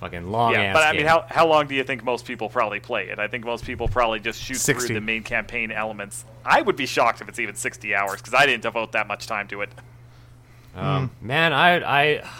Fucking 0.00 0.30
long 0.30 0.52
yeah. 0.52 0.64
ass 0.64 0.74
But 0.74 0.82
I 0.82 0.92
game. 0.92 0.98
mean, 0.98 1.06
how 1.06 1.24
how 1.30 1.46
long 1.46 1.66
do 1.66 1.74
you 1.74 1.82
think 1.82 2.04
most 2.04 2.26
people 2.26 2.50
probably 2.50 2.80
play 2.80 3.08
it? 3.08 3.18
I 3.18 3.26
think 3.26 3.46
most 3.46 3.64
people 3.64 3.88
probably 3.88 4.20
just 4.20 4.42
shoot 4.42 4.58
60. 4.58 4.88
through 4.88 4.94
the 4.96 5.00
main 5.00 5.22
campaign 5.22 5.72
elements. 5.72 6.26
I 6.44 6.60
would 6.60 6.76
be 6.76 6.84
shocked 6.84 7.22
if 7.22 7.28
it's 7.30 7.38
even 7.38 7.54
sixty 7.54 7.94
hours 7.94 8.20
because 8.20 8.34
I 8.34 8.44
didn't 8.44 8.64
devote 8.64 8.92
that 8.92 9.06
much 9.06 9.26
time 9.26 9.48
to 9.48 9.62
it. 9.62 9.70
um, 10.76 11.10
man, 11.22 11.54
I 11.54 11.78
I 11.78 12.30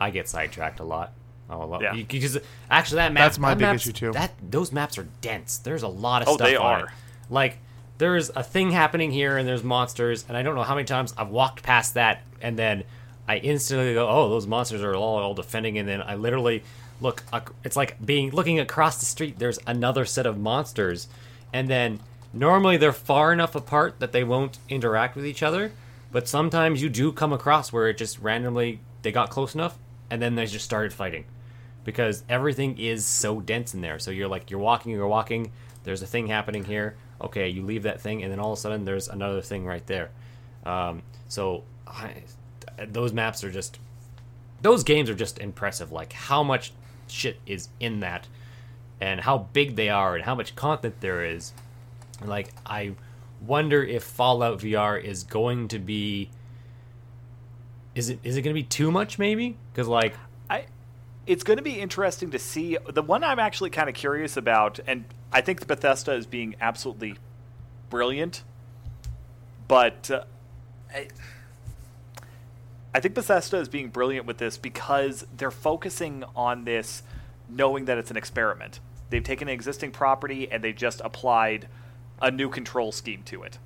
I 0.00 0.10
get 0.10 0.28
sidetracked 0.28 0.80
a 0.80 0.84
lot. 0.84 1.12
Oh, 1.48 1.62
a 1.62 1.66
lot. 1.66 1.80
Yeah. 1.82 1.92
Because 1.94 2.38
actually, 2.70 2.96
that 2.96 3.12
map 3.12 3.24
That's 3.24 3.38
my 3.38 3.50
that 3.50 3.58
big 3.58 3.66
map's- 3.68 3.82
issue, 3.86 3.92
too. 3.92 4.12
That 4.12 4.32
those 4.42 4.72
maps 4.72 4.98
are 4.98 5.06
dense. 5.20 5.58
There's 5.58 5.82
a 5.84 5.88
lot 5.88 6.22
of 6.22 6.28
Oh, 6.28 6.34
stuff 6.36 6.48
they 6.48 6.56
on 6.56 6.80
it. 6.80 6.82
are. 6.84 6.92
Like 7.30 7.58
there's 7.98 8.30
a 8.30 8.42
thing 8.42 8.72
happening 8.72 9.10
here, 9.10 9.36
and 9.38 9.46
there's 9.48 9.62
monsters, 9.64 10.24
and 10.28 10.36
I 10.36 10.42
don't 10.42 10.54
know 10.54 10.62
how 10.64 10.74
many 10.74 10.84
times 10.86 11.14
I've 11.16 11.28
walked 11.30 11.62
past 11.62 11.94
that, 11.94 12.22
and 12.42 12.58
then 12.58 12.84
I 13.28 13.36
instantly 13.38 13.94
go, 13.94 14.08
"Oh, 14.08 14.28
those 14.28 14.46
monsters 14.46 14.82
are 14.82 14.94
all, 14.94 15.18
all 15.18 15.34
defending," 15.34 15.78
and 15.78 15.88
then 15.88 16.02
I 16.02 16.14
literally 16.16 16.62
look. 17.00 17.22
It's 17.64 17.76
like 17.76 18.04
being 18.04 18.30
looking 18.30 18.58
across 18.60 18.98
the 18.98 19.06
street. 19.06 19.38
There's 19.38 19.58
another 19.66 20.04
set 20.04 20.26
of 20.26 20.36
monsters, 20.38 21.06
and 21.52 21.68
then 21.70 22.00
normally 22.32 22.76
they're 22.76 22.92
far 22.92 23.32
enough 23.32 23.54
apart 23.54 24.00
that 24.00 24.12
they 24.12 24.24
won't 24.24 24.58
interact 24.68 25.14
with 25.16 25.24
each 25.26 25.42
other. 25.42 25.72
But 26.12 26.28
sometimes 26.28 26.82
you 26.82 26.88
do 26.88 27.12
come 27.12 27.32
across 27.32 27.72
where 27.72 27.88
it 27.88 27.98
just 27.98 28.18
randomly 28.20 28.80
they 29.02 29.12
got 29.12 29.30
close 29.30 29.54
enough, 29.54 29.76
and 30.10 30.20
then 30.20 30.34
they 30.34 30.46
just 30.46 30.64
started 30.64 30.92
fighting 30.92 31.24
because 31.86 32.24
everything 32.28 32.78
is 32.78 33.06
so 33.06 33.40
dense 33.40 33.72
in 33.72 33.80
there. 33.80 34.00
So 34.00 34.10
you're 34.10 34.28
like 34.28 34.50
you're 34.50 34.60
walking, 34.60 34.92
you're 34.92 35.06
walking. 35.06 35.52
There's 35.84 36.02
a 36.02 36.06
thing 36.06 36.26
happening 36.26 36.64
here. 36.64 36.96
Okay, 37.22 37.48
you 37.48 37.64
leave 37.64 37.84
that 37.84 38.00
thing, 38.00 38.22
and 38.22 38.30
then 38.30 38.40
all 38.40 38.52
of 38.52 38.58
a 38.58 38.60
sudden 38.60 38.84
there's 38.84 39.08
another 39.08 39.40
thing 39.40 39.64
right 39.64 39.86
there. 39.86 40.10
Um, 40.66 41.02
so 41.28 41.62
I, 41.86 42.24
those 42.88 43.12
maps 43.12 43.44
are 43.44 43.52
just 43.52 43.78
those 44.60 44.82
games 44.82 45.08
are 45.08 45.14
just 45.14 45.38
impressive. 45.38 45.92
Like 45.92 46.12
how 46.12 46.42
much 46.42 46.72
shit 47.06 47.38
is 47.46 47.68
in 47.78 48.00
that, 48.00 48.26
and 49.00 49.20
how 49.20 49.46
big 49.52 49.76
they 49.76 49.88
are, 49.88 50.16
and 50.16 50.24
how 50.24 50.34
much 50.34 50.56
content 50.56 50.96
there 51.00 51.24
is. 51.24 51.52
Like 52.22 52.48
I 52.66 52.96
wonder 53.40 53.82
if 53.84 54.02
Fallout 54.02 54.58
VR 54.58 55.02
is 55.02 55.22
going 55.22 55.68
to 55.68 55.78
be. 55.78 56.30
Is 57.94 58.10
it 58.10 58.18
is 58.24 58.36
it 58.36 58.42
going 58.42 58.54
to 58.54 58.60
be 58.60 58.66
too 58.66 58.90
much? 58.90 59.20
Maybe 59.20 59.56
because 59.72 59.86
like 59.86 60.16
it's 61.26 61.42
going 61.42 61.56
to 61.56 61.62
be 61.62 61.80
interesting 61.80 62.30
to 62.30 62.38
see. 62.38 62.78
The 62.92 63.02
one 63.02 63.24
I'm 63.24 63.38
actually 63.38 63.70
kind 63.70 63.88
of 63.88 63.94
curious 63.94 64.36
about, 64.36 64.78
and 64.86 65.04
I 65.32 65.40
think 65.40 65.66
Bethesda 65.66 66.12
is 66.12 66.26
being 66.26 66.54
absolutely 66.60 67.16
brilliant, 67.90 68.42
but 69.68 70.10
uh, 70.10 70.24
I, 70.94 71.08
I 72.94 73.00
think 73.00 73.14
Bethesda 73.14 73.58
is 73.58 73.68
being 73.68 73.88
brilliant 73.88 74.26
with 74.26 74.38
this 74.38 74.56
because 74.56 75.26
they're 75.36 75.50
focusing 75.50 76.24
on 76.34 76.64
this, 76.64 77.02
knowing 77.48 77.86
that 77.86 77.98
it's 77.98 78.10
an 78.10 78.16
experiment. 78.16 78.80
they've 79.10 79.22
taken 79.22 79.48
an 79.48 79.54
existing 79.54 79.90
property 79.90 80.50
and 80.50 80.62
they 80.62 80.72
just 80.72 81.00
applied 81.04 81.68
a 82.20 82.30
new 82.30 82.48
control 82.48 82.92
scheme 82.92 83.22
to 83.24 83.42
it. 83.42 83.58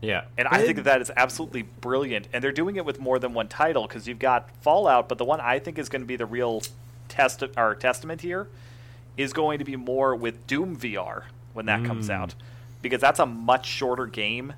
Yeah. 0.00 0.24
And 0.36 0.46
I 0.48 0.62
think 0.62 0.76
that 0.76 0.84
that 0.84 1.00
is 1.00 1.10
absolutely 1.16 1.62
brilliant. 1.62 2.28
And 2.32 2.42
they're 2.42 2.52
doing 2.52 2.76
it 2.76 2.84
with 2.84 3.00
more 3.00 3.18
than 3.18 3.34
one 3.34 3.48
title 3.48 3.86
because 3.86 4.06
you've 4.06 4.20
got 4.20 4.48
Fallout, 4.62 5.08
but 5.08 5.18
the 5.18 5.24
one 5.24 5.40
I 5.40 5.58
think 5.58 5.78
is 5.78 5.88
going 5.88 6.02
to 6.02 6.06
be 6.06 6.16
the 6.16 6.26
real 6.26 6.62
test 7.08 7.42
our 7.56 7.74
testament 7.74 8.20
here 8.20 8.48
is 9.16 9.32
going 9.32 9.58
to 9.58 9.64
be 9.64 9.76
more 9.76 10.14
with 10.14 10.46
Doom 10.46 10.76
VR 10.76 11.24
when 11.52 11.66
that 11.66 11.84
comes 11.84 12.08
out 12.08 12.34
because 12.82 13.00
that's 13.00 13.18
a 13.18 13.26
much 13.26 13.66
shorter 13.66 14.06
game 14.06 14.52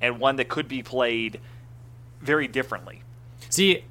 and 0.00 0.20
one 0.20 0.36
that 0.36 0.48
could 0.48 0.68
be 0.68 0.82
played 0.82 1.40
very 2.20 2.46
differently. 2.46 3.02
See, 3.48 3.84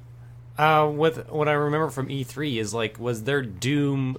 uh, 0.56 0.90
with 0.94 1.28
what 1.30 1.48
I 1.48 1.52
remember 1.52 1.90
from 1.90 2.08
E3 2.08 2.56
is 2.58 2.72
like, 2.72 2.98
was 2.98 3.24
there 3.24 3.42
Doom, 3.42 4.16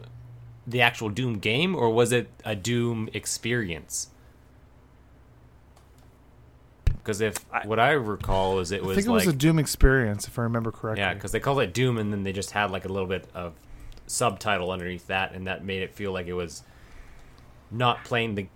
the 0.67 0.81
actual 0.81 1.09
Doom 1.09 1.39
game, 1.39 1.75
or 1.75 1.89
was 1.89 2.11
it 2.11 2.29
a 2.45 2.55
Doom 2.55 3.09
experience? 3.13 4.09
Because 6.85 7.21
if 7.21 7.37
I- 7.53 7.65
what 7.65 7.79
I 7.79 7.91
recall 7.91 8.59
is 8.59 8.71
it 8.71 8.81
I 8.81 8.85
was 8.85 8.97
I 8.97 9.01
think 9.01 9.07
it 9.07 9.11
like 9.11 9.25
was 9.25 9.33
a 9.33 9.37
Doom 9.37 9.59
experience, 9.59 10.27
if 10.27 10.37
I 10.37 10.43
remember 10.43 10.71
correctly. 10.71 11.01
yeah, 11.01 11.13
because 11.13 11.31
they 11.31 11.39
called 11.39 11.59
it 11.61 11.73
Doom, 11.73 11.97
and 11.97 12.11
then 12.11 12.23
they 12.23 12.33
just 12.33 12.51
had 12.51 12.69
like 12.71 12.85
a 12.85 12.89
little 12.89 13.07
bit 13.07 13.27
of 13.33 13.53
subtitle 14.07 14.71
underneath 14.71 15.07
that, 15.07 15.33
and 15.33 15.45
that 15.47 15.63
made 15.63 15.83
it 15.83 15.93
feel 15.93 16.11
like 16.11 16.27
it 16.27 16.33
was 16.33 16.63
not 17.69 18.03
playing 18.03 18.35
the 18.35 18.47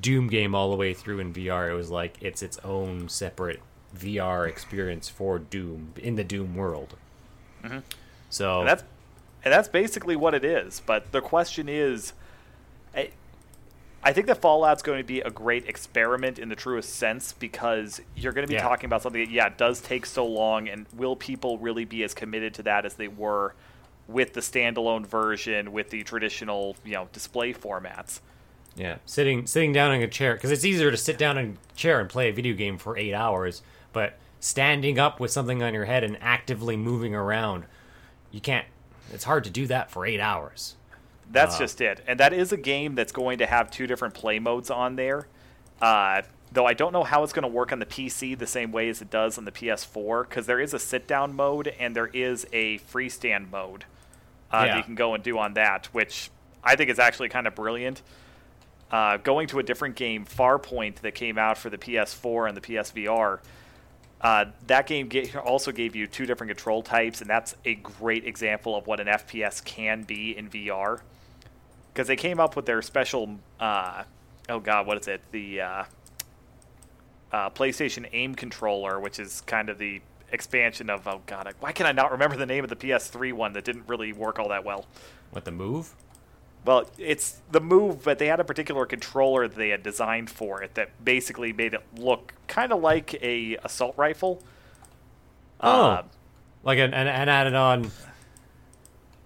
Doom 0.00 0.28
game 0.28 0.54
all 0.54 0.70
the 0.70 0.76
way 0.76 0.94
through 0.94 1.18
in 1.18 1.32
VR. 1.32 1.70
It 1.70 1.74
was 1.74 1.90
like 1.90 2.16
it's 2.20 2.42
its 2.42 2.58
own 2.58 3.08
separate 3.08 3.60
VR 3.96 4.46
experience 4.48 5.08
for 5.08 5.38
Doom 5.38 5.94
in 5.96 6.14
the 6.14 6.24
Doom 6.24 6.54
world. 6.54 6.94
Mm-hmm. 7.64 7.78
So 8.30 8.60
And 8.60 8.68
that's 8.68 8.84
and 9.44 9.52
that's 9.52 9.68
basically 9.68 10.14
what 10.16 10.34
it 10.34 10.44
is. 10.44 10.80
But 10.84 11.10
the 11.12 11.20
question 11.20 11.68
is, 11.68 12.12
I, 12.94 13.10
I 14.02 14.12
think 14.12 14.26
that 14.26 14.40
Fallout's 14.40 14.82
going 14.82 14.98
to 14.98 15.04
be 15.04 15.20
a 15.20 15.30
great 15.30 15.66
experiment 15.66 16.38
in 16.38 16.48
the 16.48 16.56
truest 16.56 16.90
sense 16.94 17.32
because 17.32 18.00
you're 18.14 18.32
going 18.32 18.46
to 18.46 18.48
be 18.50 18.54
Yeah. 18.54 18.62
talking 18.62 18.86
about 18.86 19.02
something 19.02 19.24
that 19.24 19.30
yeah 19.32 19.48
does 19.48 19.80
take 19.80 20.06
so 20.06 20.24
long, 20.26 20.68
and 20.68 20.86
will 20.94 21.16
people 21.16 21.58
really 21.58 21.84
be 21.84 22.04
as 22.04 22.14
committed 22.14 22.54
to 22.54 22.62
that 22.64 22.84
as 22.86 22.94
they 22.94 23.08
were 23.08 23.54
with 24.08 24.32
the 24.32 24.40
standalone 24.40 25.06
version 25.06 25.70
with 25.70 25.90
the 25.90 26.02
traditional 26.02 26.74
you 26.84 26.94
know 26.94 27.08
display 27.12 27.52
formats? 27.52 28.20
Yeah, 28.74 28.98
sitting 29.06 29.46
sitting 29.46 29.72
down 29.72 29.94
in 29.94 30.02
a 30.02 30.08
chair 30.08 30.34
because 30.34 30.50
it's 30.50 30.64
easier 30.64 30.90
to 30.90 30.96
sit 30.96 31.18
down 31.18 31.38
in 31.38 31.58
a 31.72 31.76
chair 31.76 32.00
and 32.00 32.08
play 32.08 32.28
a 32.28 32.32
video 32.32 32.54
game 32.54 32.78
for 32.78 32.96
eight 32.96 33.14
hours, 33.14 33.62
but 33.92 34.18
standing 34.40 34.98
up 34.98 35.20
with 35.20 35.30
something 35.30 35.62
on 35.62 35.74
your 35.74 35.84
head 35.84 36.04
and 36.04 36.16
actively 36.20 36.76
moving 36.76 37.14
around, 37.14 37.64
you 38.30 38.40
can't. 38.40 38.66
It's 39.12 39.24
hard 39.24 39.44
to 39.44 39.50
do 39.50 39.66
that 39.66 39.90
for 39.90 40.06
eight 40.06 40.20
hours. 40.20 40.76
That's 41.30 41.56
Uh, 41.56 41.60
just 41.60 41.80
it. 41.80 42.02
And 42.06 42.20
that 42.20 42.32
is 42.32 42.52
a 42.52 42.56
game 42.56 42.94
that's 42.94 43.12
going 43.12 43.38
to 43.38 43.46
have 43.46 43.70
two 43.70 43.86
different 43.86 44.14
play 44.14 44.38
modes 44.38 44.70
on 44.70 44.96
there. 44.96 45.26
Uh, 45.80 46.22
though 46.52 46.66
I 46.66 46.74
don't 46.74 46.92
know 46.92 47.04
how 47.04 47.22
it's 47.22 47.32
going 47.32 47.42
to 47.42 47.48
work 47.48 47.72
on 47.72 47.78
the 47.78 47.86
PC 47.86 48.38
the 48.38 48.46
same 48.46 48.70
way 48.72 48.88
as 48.88 49.02
it 49.02 49.10
does 49.10 49.38
on 49.38 49.44
the 49.44 49.52
PS4, 49.52 50.28
because 50.28 50.46
there 50.46 50.60
is 50.60 50.72
a 50.72 50.78
sit 50.78 51.06
down 51.06 51.34
mode 51.34 51.74
and 51.78 51.94
there 51.96 52.08
is 52.08 52.46
a 52.52 52.78
freestand 52.80 53.50
mode 53.50 53.84
uh, 54.50 54.66
that 54.66 54.76
you 54.76 54.82
can 54.82 54.94
go 54.94 55.14
and 55.14 55.22
do 55.22 55.38
on 55.38 55.54
that, 55.54 55.86
which 55.92 56.30
I 56.62 56.76
think 56.76 56.90
is 56.90 56.98
actually 56.98 57.28
kind 57.28 57.46
of 57.46 57.54
brilliant. 57.54 58.02
Uh, 58.90 59.18
going 59.18 59.46
to 59.48 59.58
a 59.58 59.62
different 59.62 59.96
game, 59.96 60.24
Farpoint, 60.24 60.96
that 61.00 61.14
came 61.14 61.36
out 61.36 61.58
for 61.58 61.68
the 61.68 61.76
PS4 61.76 62.48
and 62.48 62.56
the 62.56 62.60
PSVR. 62.60 63.40
Uh, 64.20 64.46
that 64.66 64.86
game 64.86 65.08
ga- 65.08 65.30
also 65.36 65.70
gave 65.70 65.94
you 65.94 66.06
two 66.06 66.26
different 66.26 66.48
control 66.50 66.82
types, 66.82 67.20
and 67.20 67.28
that's 67.28 67.54
a 67.64 67.74
great 67.74 68.24
example 68.26 68.74
of 68.74 68.86
what 68.86 68.98
an 68.98 69.06
FPS 69.06 69.62
can 69.64 70.02
be 70.02 70.36
in 70.36 70.48
VR. 70.48 71.00
Because 71.92 72.08
they 72.08 72.16
came 72.16 72.40
up 72.40 72.56
with 72.56 72.66
their 72.66 72.80
special, 72.82 73.38
uh, 73.60 74.04
oh 74.48 74.58
god, 74.58 74.86
what 74.86 74.98
is 74.98 75.06
it? 75.06 75.20
The 75.30 75.60
uh, 75.60 75.84
uh, 77.32 77.50
PlayStation 77.50 78.08
Aim 78.12 78.34
controller, 78.34 78.98
which 78.98 79.18
is 79.18 79.42
kind 79.42 79.68
of 79.68 79.78
the 79.78 80.00
expansion 80.32 80.90
of, 80.90 81.06
oh 81.06 81.22
god, 81.26 81.52
why 81.60 81.72
can 81.72 81.86
I 81.86 81.92
not 81.92 82.12
remember 82.12 82.36
the 82.36 82.46
name 82.46 82.64
of 82.64 82.70
the 82.70 82.76
PS3 82.76 83.32
one 83.32 83.52
that 83.54 83.64
didn't 83.64 83.88
really 83.88 84.12
work 84.12 84.38
all 84.38 84.48
that 84.48 84.64
well? 84.64 84.86
What 85.30 85.44
the 85.44 85.50
move? 85.52 85.94
Well, 86.64 86.90
it's 86.98 87.40
the 87.50 87.60
move, 87.60 88.02
but 88.04 88.18
they 88.18 88.26
had 88.26 88.40
a 88.40 88.44
particular 88.44 88.84
controller 88.84 89.48
that 89.48 89.56
they 89.56 89.68
had 89.70 89.82
designed 89.82 90.28
for 90.28 90.62
it 90.62 90.74
that 90.74 91.02
basically 91.04 91.52
made 91.52 91.72
it 91.72 91.82
look 91.96 92.34
kind 92.46 92.72
of 92.72 92.80
like 92.80 93.14
a 93.22 93.56
assault 93.64 93.94
rifle. 93.96 94.42
Oh, 95.60 95.84
Uh, 95.84 96.02
like 96.64 96.78
an, 96.78 96.92
and, 96.92 97.08
and 97.08 97.30
added 97.30 97.54
on. 97.54 97.90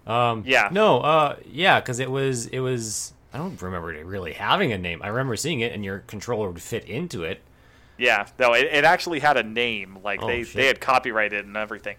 Um, 0.06 0.42
Yeah. 0.46 0.68
No. 0.72 1.00
Uh, 1.00 1.36
yeah, 1.50 1.80
because 1.80 1.98
it 1.98 2.10
was 2.10 2.46
it 2.46 2.60
was. 2.60 3.12
I 3.32 3.38
don't 3.38 3.60
remember 3.62 3.92
it 3.94 4.04
really 4.04 4.34
having 4.34 4.72
a 4.72 4.78
name. 4.78 5.00
I 5.02 5.08
remember 5.08 5.36
seeing 5.36 5.60
it, 5.60 5.72
and 5.72 5.84
your 5.84 6.00
controller 6.00 6.50
would 6.50 6.60
fit 6.62 6.84
into 6.84 7.24
it. 7.24 7.40
Yeah, 7.98 8.26
no, 8.38 8.52
it, 8.54 8.66
it 8.72 8.84
actually 8.84 9.20
had 9.20 9.36
a 9.36 9.42
name. 9.42 9.98
Like 10.02 10.22
Oh, 10.22 10.26
they, 10.26 10.44
shit. 10.44 10.54
they 10.56 10.66
had 10.66 10.80
copyrighted 10.80 11.40
it 11.40 11.44
and 11.46 11.56
everything. 11.56 11.96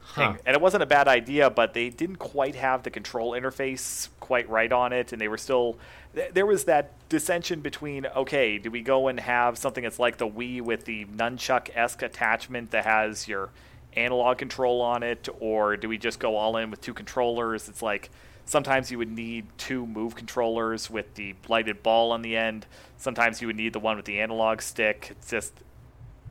Huh. 0.00 0.22
And, 0.30 0.38
and 0.46 0.54
it 0.54 0.60
wasn't 0.60 0.82
a 0.84 0.86
bad 0.86 1.08
idea, 1.08 1.50
but 1.50 1.74
they 1.74 1.88
didn't 1.90 2.16
quite 2.16 2.54
have 2.54 2.82
the 2.84 2.90
control 2.90 3.32
interface 3.32 4.08
quite 4.20 4.48
right 4.48 4.70
on 4.72 4.92
it, 4.92 5.12
and 5.12 5.20
they 5.20 5.28
were 5.28 5.36
still. 5.38 5.76
th- 6.14 6.32
There 6.32 6.46
was 6.46 6.64
that 6.64 6.92
dissension 7.08 7.60
between 7.60 8.06
okay, 8.06 8.58
do 8.58 8.70
we 8.70 8.82
go 8.82 9.08
and 9.08 9.18
have 9.18 9.58
something 9.58 9.82
that's 9.82 9.98
like 9.98 10.18
the 10.18 10.28
Wii 10.28 10.60
with 10.62 10.84
the 10.84 11.06
nunchuck 11.06 11.70
esque 11.74 12.02
attachment 12.02 12.70
that 12.70 12.84
has 12.84 13.26
your 13.26 13.50
analog 13.94 14.38
control 14.38 14.80
on 14.80 15.02
it, 15.02 15.28
or 15.40 15.76
do 15.76 15.88
we 15.88 15.98
just 15.98 16.20
go 16.20 16.36
all 16.36 16.56
in 16.56 16.70
with 16.70 16.80
two 16.80 16.94
controllers? 16.94 17.68
It's 17.68 17.82
like 17.82 18.10
sometimes 18.46 18.90
you 18.90 18.96
would 18.98 19.10
need 19.10 19.46
two 19.58 19.86
move 19.86 20.14
controllers 20.14 20.88
with 20.88 21.14
the 21.14 21.34
lighted 21.48 21.82
ball 21.82 22.10
on 22.12 22.22
the 22.22 22.36
end. 22.36 22.66
Sometimes 22.96 23.40
you 23.40 23.46
would 23.46 23.56
need 23.56 23.74
the 23.74 23.80
one 23.80 23.96
with 23.96 24.06
the 24.06 24.20
analog 24.20 24.62
stick. 24.62 25.08
It's 25.10 25.30
just 25.30 25.52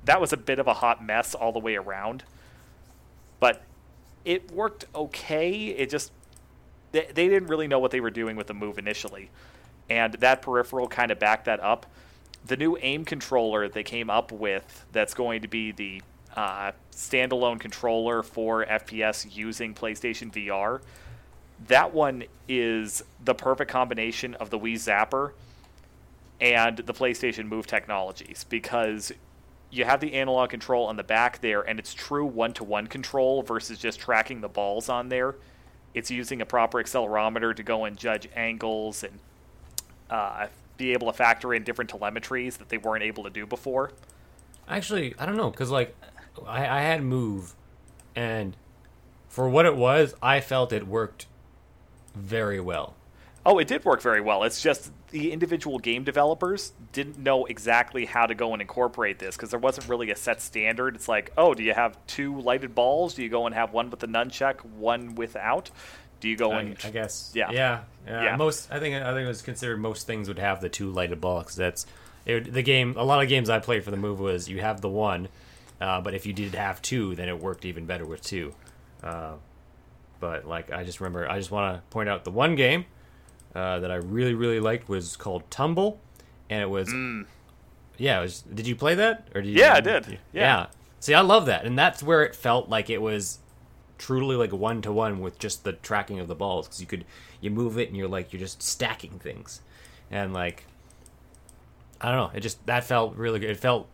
that 0.05 0.19
was 0.19 0.33
a 0.33 0.37
bit 0.37 0.59
of 0.59 0.67
a 0.67 0.73
hot 0.73 1.03
mess 1.05 1.35
all 1.35 1.51
the 1.51 1.59
way 1.59 1.75
around 1.75 2.23
but 3.39 3.61
it 4.23 4.51
worked 4.51 4.85
okay. 4.93 5.67
It 5.67 5.89
just 5.89 6.11
they, 6.91 7.07
they 7.13 7.27
didn't 7.27 7.47
really 7.47 7.67
know 7.67 7.79
what 7.79 7.91
they 7.91 7.99
were 7.99 8.09
doing 8.09 8.35
with 8.35 8.47
the 8.47 8.53
move 8.53 8.77
initially, 8.77 9.29
and 9.89 10.13
that 10.15 10.41
peripheral 10.41 10.87
kind 10.87 11.11
of 11.11 11.19
backed 11.19 11.45
that 11.45 11.59
up. 11.59 11.85
The 12.45 12.57
new 12.57 12.77
aim 12.81 13.05
controller 13.05 13.67
they 13.69 13.83
came 13.83 14.09
up 14.09 14.31
with 14.31 14.85
that's 14.91 15.13
going 15.13 15.41
to 15.41 15.47
be 15.47 15.71
the 15.71 16.01
uh, 16.35 16.71
standalone 16.91 17.59
controller 17.59 18.23
for 18.23 18.65
FPS 18.65 19.35
using 19.35 19.73
PlayStation 19.73 20.31
VR. 20.31 20.81
That 21.67 21.93
one 21.93 22.25
is 22.47 23.03
the 23.23 23.33
perfect 23.33 23.71
combination 23.71 24.35
of 24.35 24.49
the 24.49 24.59
Wii 24.59 24.73
Zapper 24.73 25.31
and 26.39 26.77
the 26.77 26.93
PlayStation 26.93 27.47
Move 27.47 27.65
technologies 27.65 28.45
because 28.49 29.11
you 29.71 29.85
have 29.85 29.99
the 29.99 30.13
analog 30.13 30.49
control 30.49 30.85
on 30.85 30.95
the 30.95 31.03
back 31.03 31.41
there, 31.41 31.61
and 31.61 31.79
it's 31.79 31.93
true 31.93 32.25
one 32.25 32.53
to 32.53 32.63
one 32.63 32.87
control 32.87 33.41
versus 33.41 33.79
just 33.79 33.99
tracking 33.99 34.41
the 34.41 34.47
balls 34.47 34.89
on 34.89 35.09
there. 35.09 35.35
It's 35.93 36.11
using 36.11 36.41
a 36.41 36.45
proper 36.45 36.83
accelerometer 36.83 37.55
to 37.55 37.63
go 37.63 37.85
and 37.85 37.97
judge 37.97 38.27
angles 38.35 39.03
and 39.03 39.19
uh, 40.09 40.47
be 40.77 40.93
able 40.93 41.07
to 41.07 41.13
factor 41.13 41.53
in 41.53 41.63
different 41.63 41.89
telemetries 41.89 42.57
that 42.57 42.69
they 42.69 42.77
weren't 42.77 43.03
able 43.03 43.23
to 43.23 43.29
do 43.29 43.45
before. 43.45 43.91
Actually, 44.67 45.15
I 45.17 45.25
don't 45.25 45.37
know, 45.37 45.49
because 45.49 45.71
like 45.71 45.95
I, 46.45 46.67
I 46.67 46.81
had 46.81 47.01
move, 47.01 47.55
and 48.15 48.55
for 49.29 49.49
what 49.49 49.65
it 49.65 49.75
was, 49.75 50.13
I 50.21 50.41
felt 50.41 50.73
it 50.73 50.87
worked 50.87 51.27
very 52.15 52.59
well. 52.59 52.95
Oh, 53.45 53.59
it 53.59 53.67
did 53.67 53.85
work 53.85 54.01
very 54.01 54.21
well. 54.21 54.43
It's 54.43 54.59
just 54.59 54.91
the 55.09 55.31
individual 55.31 55.77
game 55.77 56.03
developers 56.03 56.73
didn't 56.93 57.19
know 57.19 57.45
exactly 57.45 58.05
how 58.05 58.25
to 58.25 58.33
go 58.33 58.53
and 58.53 58.61
incorporate 58.61 59.19
this 59.19 59.35
because 59.35 59.51
there 59.51 59.59
wasn't 59.59 59.87
really 59.87 60.09
a 60.09 60.15
set 60.15 60.41
standard. 60.41 60.95
It's 60.95 61.07
like, 61.07 61.31
oh, 61.37 61.53
do 61.53 61.61
you 61.61 61.73
have 61.73 61.95
two 62.07 62.41
lighted 62.41 62.73
balls? 62.73 63.13
Do 63.13 63.21
you 63.21 63.29
go 63.29 63.45
and 63.45 63.53
have 63.53 63.71
one 63.71 63.91
with 63.91 63.99
the 63.99 64.07
nunchuck, 64.07 64.65
one 64.65 65.13
without? 65.13 65.69
Do 66.21 66.27
you 66.27 66.35
go 66.37 66.53
I, 66.53 66.61
and 66.61 66.77
I 66.83 66.89
guess. 66.89 67.31
Yeah. 67.35 67.51
yeah, 67.51 67.81
yeah. 68.07 68.23
Yeah. 68.23 68.35
Most, 68.35 68.71
I 68.71 68.79
think, 68.79 68.95
I 68.95 69.13
think 69.13 69.25
it 69.25 69.27
was 69.27 69.43
considered 69.43 69.77
most 69.77 70.07
things 70.07 70.27
would 70.27 70.39
have 70.39 70.59
the 70.59 70.69
two 70.69 70.89
lighted 70.89 71.21
balls. 71.21 71.55
That's 71.55 71.85
it, 72.25 72.33
would- 72.33 72.53
the 72.53 72.63
game. 72.63 72.95
A 72.97 73.03
lot 73.03 73.21
of 73.21 73.29
games 73.29 73.51
I 73.51 73.59
played 73.59 73.83
for 73.83 73.91
the 73.91 73.97
move 73.97 74.19
was 74.19 74.49
you 74.49 74.59
have 74.61 74.81
the 74.81 74.89
one, 74.89 75.27
uh, 75.79 76.01
but 76.01 76.15
if 76.15 76.25
you 76.25 76.33
did 76.33 76.55
have 76.55 76.81
two, 76.81 77.13
then 77.13 77.29
it 77.29 77.39
worked 77.39 77.63
even 77.63 77.85
better 77.85 78.05
with 78.07 78.23
two. 78.23 78.55
Uh, 79.03 79.33
but 80.25 80.47
like, 80.47 80.71
I 80.71 80.83
just 80.83 80.99
remember, 80.99 81.29
I 81.29 81.37
just 81.37 81.51
want 81.51 81.75
to 81.75 81.81
point 81.91 82.09
out 82.09 82.23
the 82.23 82.31
one 82.31 82.55
game 82.55 82.85
uh, 83.53 83.79
that 83.79 83.91
I 83.91 83.95
really, 83.95 84.33
really 84.33 84.59
liked 84.59 84.89
was 84.89 85.15
called 85.15 85.49
Tumble, 85.51 85.99
and 86.49 86.61
it 86.63 86.69
was, 86.69 86.91
yeah, 87.97 88.17
it 88.17 88.21
was. 88.21 88.41
Did 88.41 88.65
you 88.65 88.75
play 88.75 88.95
that 88.95 89.27
or 89.35 89.41
did 89.41 89.49
you? 89.49 89.55
Mm. 89.55 89.59
Yeah, 89.59 89.73
I 89.75 89.81
did. 89.81 90.19
Yeah. 90.33 90.67
See, 90.99 91.13
I 91.13 91.21
love 91.21 91.45
that, 91.45 91.65
and 91.65 91.77
that's 91.77 92.01
where 92.01 92.23
it 92.23 92.35
felt 92.35 92.69
like 92.69 92.89
it 92.89 93.01
was 93.01 93.37
truly 93.99 94.35
like 94.35 94.51
one 94.51 94.81
to 94.81 94.91
one 94.91 95.21
with 95.21 95.37
just 95.37 95.63
the 95.63 95.73
tracking 95.73 96.19
of 96.19 96.27
the 96.27 96.35
balls 96.35 96.67
because 96.67 96.81
you 96.81 96.87
could 96.87 97.05
you 97.39 97.49
move 97.51 97.77
it 97.77 97.87
and 97.87 97.95
you're 97.95 98.07
like 98.07 98.33
you're 98.33 98.39
just 98.39 98.63
stacking 98.63 99.19
things, 99.19 99.61
and 100.09 100.33
like 100.33 100.65
I 102.01 102.11
don't 102.11 102.17
know, 102.17 102.37
it 102.37 102.41
just 102.41 102.65
that 102.65 102.83
felt 102.83 103.15
really 103.15 103.39
good. 103.39 103.51
It 103.51 103.57
felt 103.57 103.87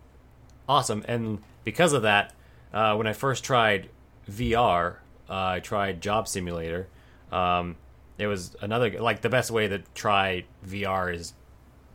awesome, 0.70 1.04
and 1.10 1.40
because 1.66 1.92
of 1.92 2.04
that, 2.04 2.34
uh, 2.74 2.96
when 2.96 3.06
I 3.06 3.14
first 3.14 3.44
tried 3.44 3.90
VR, 4.30 5.01
I 5.34 5.60
tried 5.60 6.02
Job 6.02 6.28
Simulator. 6.28 6.88
Um, 7.32 7.78
there 8.18 8.28
was 8.30 8.56
another 8.62 9.00
like 9.00 9.22
the 9.22 9.30
best 9.30 9.50
way 9.52 9.68
to 9.68 9.80
try 9.96 10.44
VR 10.68 11.14
is 11.14 11.34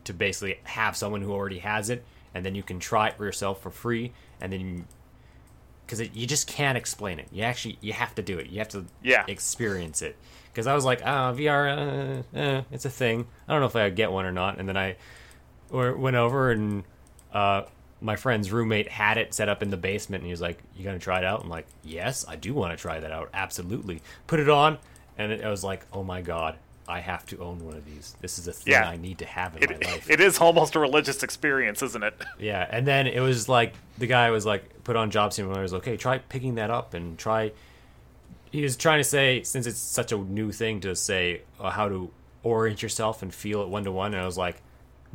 to 0.04 0.14
basically 0.14 0.58
have 0.64 0.96
someone 0.96 1.20
who 1.22 1.32
already 1.32 1.58
has 1.58 1.90
it, 1.90 2.04
and 2.34 2.44
then 2.44 2.54
you 2.54 2.62
can 2.62 2.78
try 2.80 3.08
it 3.08 3.16
for 3.16 3.24
yourself 3.24 3.60
for 3.62 3.70
free, 3.70 4.12
and 4.40 4.52
then 4.52 4.86
because 5.86 6.00
you 6.14 6.26
just 6.26 6.48
can't 6.48 6.76
explain 6.76 7.18
it. 7.20 7.28
You 7.30 7.42
actually 7.44 7.78
you 7.80 7.92
have 7.92 8.14
to 8.16 8.22
do 8.22 8.38
it. 8.38 8.48
You 8.48 8.58
have 8.58 8.68
to 8.70 8.86
Yeah. 9.02 9.24
experience 9.28 10.02
it. 10.02 10.16
Because 10.52 10.66
I 10.66 10.74
was 10.74 10.84
like, 10.84 11.02
ah, 11.04 11.32
VR, 11.32 12.22
uh, 12.34 12.38
eh, 12.38 12.62
it's 12.72 12.86
a 12.86 12.90
thing. 12.90 13.26
I 13.46 13.52
don't 13.52 13.60
know 13.60 13.66
if 13.66 13.76
I 13.76 13.90
get 13.90 14.10
one 14.10 14.24
or 14.24 14.32
not. 14.32 14.58
And 14.58 14.66
then 14.68 14.76
I 14.76 14.96
or 15.70 15.94
went 15.94 16.16
over 16.16 16.50
and 16.50 16.82
uh, 17.32 17.64
my 18.00 18.16
friend's 18.16 18.52
roommate 18.52 18.88
had 18.88 19.16
it 19.16 19.32
set 19.34 19.48
up 19.48 19.62
in 19.62 19.70
the 19.70 19.76
basement, 19.76 20.20
and 20.22 20.26
he 20.26 20.32
was 20.32 20.40
like, 20.40 20.58
"You 20.76 20.84
gonna 20.84 20.98
try 20.98 21.18
it 21.18 21.24
out?" 21.24 21.42
I'm 21.42 21.48
like, 21.48 21.66
"Yes, 21.82 22.24
I 22.28 22.36
do 22.36 22.52
want 22.54 22.76
to 22.76 22.80
try 22.80 23.00
that 23.00 23.10
out. 23.12 23.30
Absolutely." 23.32 24.02
Put 24.26 24.38
it 24.40 24.48
on, 24.48 24.78
and 25.18 25.32
it, 25.32 25.44
I 25.44 25.48
was 25.50 25.64
like, 25.64 25.86
"Oh 25.92 26.02
my 26.02 26.22
god." 26.22 26.56
I 26.88 27.00
have 27.00 27.26
to 27.26 27.38
own 27.42 27.58
one 27.66 27.74
of 27.74 27.84
these. 27.84 28.14
This 28.20 28.38
is 28.38 28.46
a 28.46 28.52
thing 28.52 28.74
Yeah. 28.74 28.88
I 28.88 28.96
need 28.96 29.18
to 29.18 29.24
have 29.26 29.56
in 29.56 29.64
It, 29.64 29.82
my 29.84 29.90
life. 29.90 30.08
it 30.08 30.20
is 30.20 30.38
almost 30.38 30.76
a 30.76 30.78
religious 30.78 31.24
experience, 31.24 31.82
isn't 31.82 32.04
it? 32.04 32.14
Yeah, 32.38 32.64
and 32.70 32.86
then 32.86 33.08
it 33.08 33.18
was 33.18 33.48
like 33.48 33.74
the 33.98 34.06
guy 34.06 34.30
was 34.30 34.46
like 34.46 34.84
put 34.84 34.94
on 34.94 35.10
job 35.10 35.32
simulator. 35.32 35.62
Was 35.62 35.74
okay, 35.74 35.96
try 35.96 36.18
picking 36.18 36.54
that 36.54 36.70
up 36.70 36.94
and 36.94 37.18
try. 37.18 37.50
He 38.52 38.62
was 38.62 38.76
trying 38.76 39.00
to 39.00 39.04
say 39.04 39.42
since 39.42 39.66
it's 39.66 39.80
such 39.80 40.12
a 40.12 40.16
new 40.16 40.52
thing 40.52 40.78
to 40.82 40.94
say 40.94 41.40
uh, 41.58 41.70
how 41.70 41.88
to 41.88 42.08
orient 42.44 42.80
yourself 42.84 43.20
and 43.20 43.34
feel 43.34 43.62
it 43.62 43.68
one 43.68 43.82
to 43.82 43.90
one. 43.90 44.14
And 44.14 44.22
I 44.22 44.26
was 44.26 44.38
like, 44.38 44.62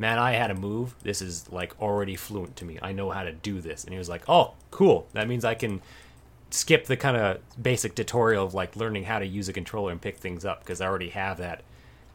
man, 0.01 0.17
I 0.17 0.31
had 0.31 0.49
a 0.49 0.55
move. 0.55 0.95
This 1.03 1.21
is 1.21 1.49
like 1.51 1.79
already 1.79 2.15
fluent 2.15 2.55
to 2.57 2.65
me. 2.65 2.79
I 2.81 2.91
know 2.91 3.11
how 3.11 3.23
to 3.23 3.31
do 3.31 3.61
this. 3.61 3.83
And 3.83 3.93
he 3.93 3.99
was 3.99 4.09
like, 4.09 4.27
oh, 4.27 4.53
cool. 4.71 5.07
That 5.13 5.27
means 5.27 5.45
I 5.45 5.53
can 5.53 5.79
skip 6.49 6.85
the 6.85 6.97
kind 6.97 7.15
of 7.15 7.39
basic 7.61 7.93
tutorial 7.93 8.43
of 8.43 8.55
like 8.55 8.75
learning 8.75 9.03
how 9.03 9.19
to 9.19 9.25
use 9.25 9.47
a 9.47 9.53
controller 9.53 9.91
and 9.91 10.01
pick 10.01 10.17
things 10.17 10.43
up 10.43 10.61
because 10.61 10.81
I 10.81 10.87
already 10.87 11.09
have 11.09 11.37
that 11.37 11.61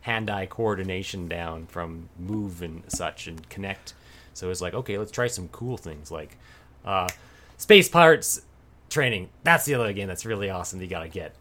hand-eye 0.03 0.47
coordination 0.47 1.29
down 1.29 1.67
from 1.67 2.09
move 2.19 2.61
and 2.61 2.83
such 2.89 3.29
and 3.29 3.49
connect. 3.49 3.95
So 4.35 4.51
it's 4.51 4.61
like, 4.61 4.75
okay, 4.75 4.99
let's 4.99 5.13
try 5.13 5.29
some 5.29 5.49
cool 5.49 5.77
things 5.77 6.11
like 6.11 6.37
uh, 6.85 7.09
space 7.57 7.89
pirates 7.89 8.43
training. 8.91 9.31
That's 9.45 9.65
the 9.65 9.75
other 9.75 9.93
game 9.93 10.09
that's 10.09 10.27
really 10.27 10.51
awesome. 10.51 10.81
That 10.81 10.85
you 10.85 10.91
gotta 10.91 11.09
get. 11.09 11.35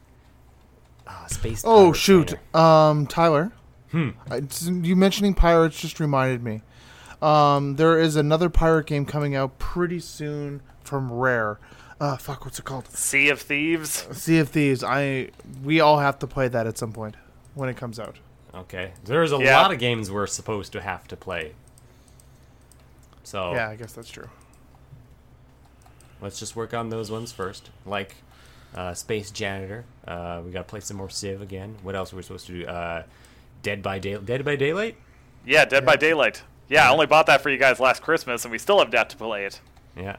Uh, 1.08 1.28
space. 1.28 1.64
Oh 1.66 1.92
shoot, 1.92 2.30
trainer. 2.30 2.66
um, 2.66 3.06
Tyler. 3.08 3.52
Hmm. 3.96 4.84
You 4.84 4.96
mentioning 4.96 5.34
pirates 5.34 5.80
just 5.80 6.00
reminded 6.02 6.44
me. 6.44 6.62
Um, 7.22 7.78
there 7.78 7.98
is 7.98 8.18
another 8.18 8.50
pirate 8.50 8.88
game 8.88 9.06
coming 9.06 9.36
out 9.36 9.58
pretty 9.58 10.02
soon 10.02 10.62
from 10.84 11.12
Rare. 11.14 11.60
Uh, 12.00 12.18
fuck, 12.18 12.44
what's 12.44 12.60
it 12.60 12.66
called? 12.66 12.88
Sea 12.90 13.30
of 13.30 13.40
Thieves. 13.42 14.06
Sea 14.12 14.40
of 14.40 14.50
Thieves. 14.50 14.84
I 14.84 15.30
we 15.64 15.80
all 15.80 16.00
have 16.00 16.20
to 16.20 16.28
play 16.28 16.50
that 16.50 16.68
at 16.68 16.78
some 16.78 16.92
point 16.92 17.16
when 17.54 17.70
it 17.70 17.78
comes 17.78 17.98
out. 18.00 18.18
Okay, 18.54 18.92
there's 19.06 19.32
a 19.32 19.38
Yeah. 19.38 19.62
lot 19.62 19.72
of 19.72 19.80
games 19.80 20.12
we're 20.12 20.28
supposed 20.28 20.74
to 20.74 20.82
have 20.82 21.08
to 21.08 21.16
play. 21.16 21.54
So 23.24 23.54
Yeah, 23.54 23.70
I 23.70 23.76
guess 23.78 23.94
that's 23.94 24.10
true. 24.10 24.30
let's 26.22 26.38
just 26.40 26.56
work 26.56 26.74
on 26.74 26.90
those 26.90 27.10
ones 27.10 27.32
first. 27.32 27.70
Like 27.86 28.16
uh, 28.76 28.94
Space 28.94 29.32
Janitor. 29.32 29.86
Uh, 30.06 30.42
we 30.46 30.52
gotta 30.52 30.66
play 30.66 30.82
some 30.82 30.98
more 30.98 31.10
Civ 31.10 31.42
again. 31.42 31.78
What 31.82 31.96
else 31.96 32.12
are 32.12 32.18
we 32.18 32.24
supposed 32.24 32.48
to 32.48 32.60
do? 32.66 32.68
Dead 33.66 33.82
by 33.82 33.98
Day. 33.98 34.16
Dead 34.24 34.46
by 34.46 34.56
Daylight. 34.56 34.96
Yeah, 35.44 35.66
Dead 35.66 35.84
by 35.88 35.96
Daylight. 35.96 36.44
Yeah, 36.70 36.88
I 36.88 36.94
only 36.94 37.08
bought 37.08 37.26
that 37.26 37.42
for 37.42 37.50
you 37.50 37.58
guys 37.58 37.80
last 37.80 38.04
Christmas, 38.04 38.46
and 38.46 38.52
we 38.52 38.60
still 38.60 38.78
have 38.78 38.94
yet 38.94 39.10
to 39.10 39.18
play 39.18 39.44
it. 39.44 39.60
Yeah. 39.98 40.18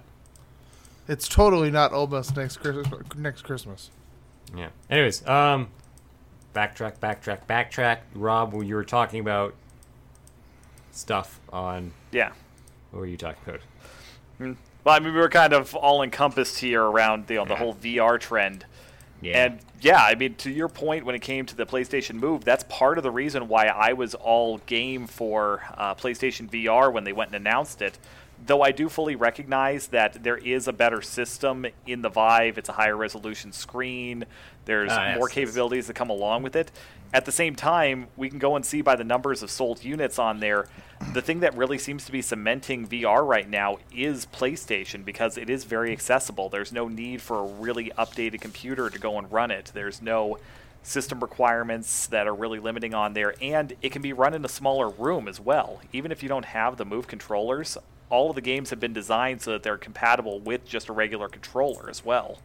It's 1.07 1.28
totally 1.28 1.70
not 1.70 1.92
almost 1.92 2.36
next 2.36 2.57
Christmas. 2.57 2.88
Next 3.16 3.42
Christmas. 3.42 3.90
Yeah. 4.57 4.70
Anyways, 4.90 5.24
um, 5.28 5.68
backtrack, 6.57 6.99
backtrack, 6.99 7.47
backtrack. 7.49 7.99
Rob, 8.16 8.53
you 8.64 8.74
were 8.74 8.84
talking 8.84 9.20
about 9.20 9.55
stuff 10.90 11.38
on, 11.53 11.92
Yeah. 12.11 12.32
what 12.90 12.99
were 12.99 13.07
you 13.07 13.16
talking 13.16 13.40
about? 13.47 13.61
Well, 14.84 14.94
I 14.94 14.99
mean, 14.99 15.14
we 15.14 15.20
were 15.20 15.28
kind 15.28 15.53
of 15.53 15.72
all 15.76 16.03
encompassed 16.03 16.59
here 16.59 16.82
around 16.82 17.28
the, 17.28 17.36
the 17.44 17.51
Yeah. 17.51 17.57
whole 17.57 17.74
VR 17.74 18.18
trend. 18.18 18.66
Yeah. 19.21 19.45
And 19.45 19.61
yeah, 19.81 20.03
I 20.03 20.14
mean, 20.14 20.35
to 20.37 20.51
your 20.51 20.69
point, 20.69 21.05
when 21.05 21.14
it 21.14 21.23
came 21.23 21.47
to 21.47 21.57
the 21.57 21.67
PlayStation 21.67 22.14
Move, 22.14 22.45
that's 22.45 22.64
part 22.69 22.99
of 22.99 23.05
the 23.05 23.11
reason 23.11 23.49
why 23.49 23.67
I 23.67 23.93
was 23.93 24.14
all 24.14 24.59
game 24.59 25.07
for 25.07 25.62
uh, 25.77 25.95
PlayStation 25.95 26.51
VR 26.51 26.93
when 26.93 27.05
they 27.05 27.12
went 27.12 27.29
and 27.29 27.37
announced 27.37 27.83
it. 27.83 27.99
Though 28.45 28.62
I 28.62 28.70
do 28.70 28.89
fully 28.89 29.16
recognize 29.16 29.89
that 29.89 30.22
there 30.22 30.37
is 30.37 30.68
a 30.68 30.72
better 30.72 31.01
system 31.01 31.66
in 31.87 32.03
the 32.03 32.09
Vive, 32.11 32.59
it's 32.59 32.68
a 32.68 32.72
higher 32.72 32.97
resolution 32.97 33.51
screen, 33.51 34.24
there's 34.66 34.93
Ah, 34.93 35.09
yes, 35.09 35.18
more 35.18 35.28
yes. 35.28 35.34
capabilities 35.34 35.87
that 35.87 35.95
come 35.95 36.11
along 36.11 36.43
with 36.43 36.55
it. 36.55 36.70
At 37.14 37.24
the 37.24 37.32
same 37.32 37.55
time, 37.55 38.09
we 38.16 38.28
can 38.28 38.39
go 38.39 38.57
and 38.57 38.64
see 38.66 38.82
by 38.82 38.95
the 38.97 39.05
numbers 39.05 39.43
of 39.43 39.51
sold 39.51 39.84
units 39.84 40.18
on 40.18 40.41
there. 40.41 40.66
The 41.12 41.22
thing 41.22 41.41
that 41.41 41.57
really 41.57 41.78
seems 41.78 42.05
to 42.07 42.12
be 42.12 42.20
cementing 42.20 42.87
VR 42.87 43.24
right 43.26 43.49
now 43.49 43.78
is 43.95 44.26
PlayStation 44.26 45.05
because 45.05 45.39
it 45.39 45.49
is 45.49 45.64
very 45.64 45.93
accessible. 45.93 46.49
There's 46.49 46.72
no 46.72 46.89
need 46.89 47.22
for 47.22 47.39
a 47.39 47.47
really 47.47 47.91
updated 47.97 48.41
computer 48.41 48.91
to 48.91 48.99
go 48.99 49.18
and 49.18 49.30
run 49.30 49.51
it. 49.51 49.70
There's 49.72 50.03
no 50.03 50.39
system 50.82 51.20
requirements 51.20 52.07
that 52.09 52.26
are 52.26 52.34
really 52.34 52.59
limiting 52.61 52.93
on 52.95 53.12
there, 53.14 53.34
and 53.41 53.72
it 53.82 53.93
can 53.93 54.03
be 54.03 54.12
run 54.12 54.34
in 54.34 54.45
a 54.45 54.49
smaller 54.49 54.89
room 54.89 55.26
as 55.26 55.41
well. 55.41 55.80
Even 55.93 56.12
if 56.12 56.22
you 56.22 56.28
don't 56.28 56.45
have 56.45 56.76
the 56.76 56.84
Move 56.84 57.07
controllers, 57.07 57.78
all 58.11 58.30
of 58.30 58.36
the 58.36 58.40
games 58.42 58.70
have 58.70 58.80
been 58.80 58.92
designed 58.92 59.42
so 59.42 59.52
that 59.52 59.62
they're 59.62 59.76
compatible 59.78 60.38
with 60.40 60.64
just 60.66 60.88
a 60.88 60.92
regular 60.92 61.28
controller 61.28 61.88
as 61.90 62.04
well. 62.04 62.38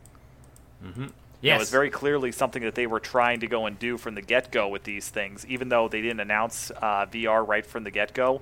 You 0.84 0.90
know, 1.06 1.10
yes. 1.42 1.62
it's 1.62 1.72
very 1.72 1.90
clearly 1.90 2.32
something 2.32 2.64
that 2.64 2.76
they 2.76 2.88
were 2.88 3.00
trying 3.00 3.40
to 3.42 3.48
go 3.48 3.66
and 3.68 3.78
do 3.78 3.98
from 3.98 4.16
the 4.16 4.22
get 4.22 4.52
go 4.52 4.68
with 4.68 4.84
these 4.84 5.10
things, 5.10 5.46
even 5.48 5.70
though 5.70 5.88
they 5.88 6.02
didn't 6.02 6.20
announce 6.20 6.72
uh, 6.72 7.06
VR 7.12 7.48
right 7.48 7.66
from 7.66 7.84
the 7.84 7.92
get 7.92 8.14
go. 8.14 8.42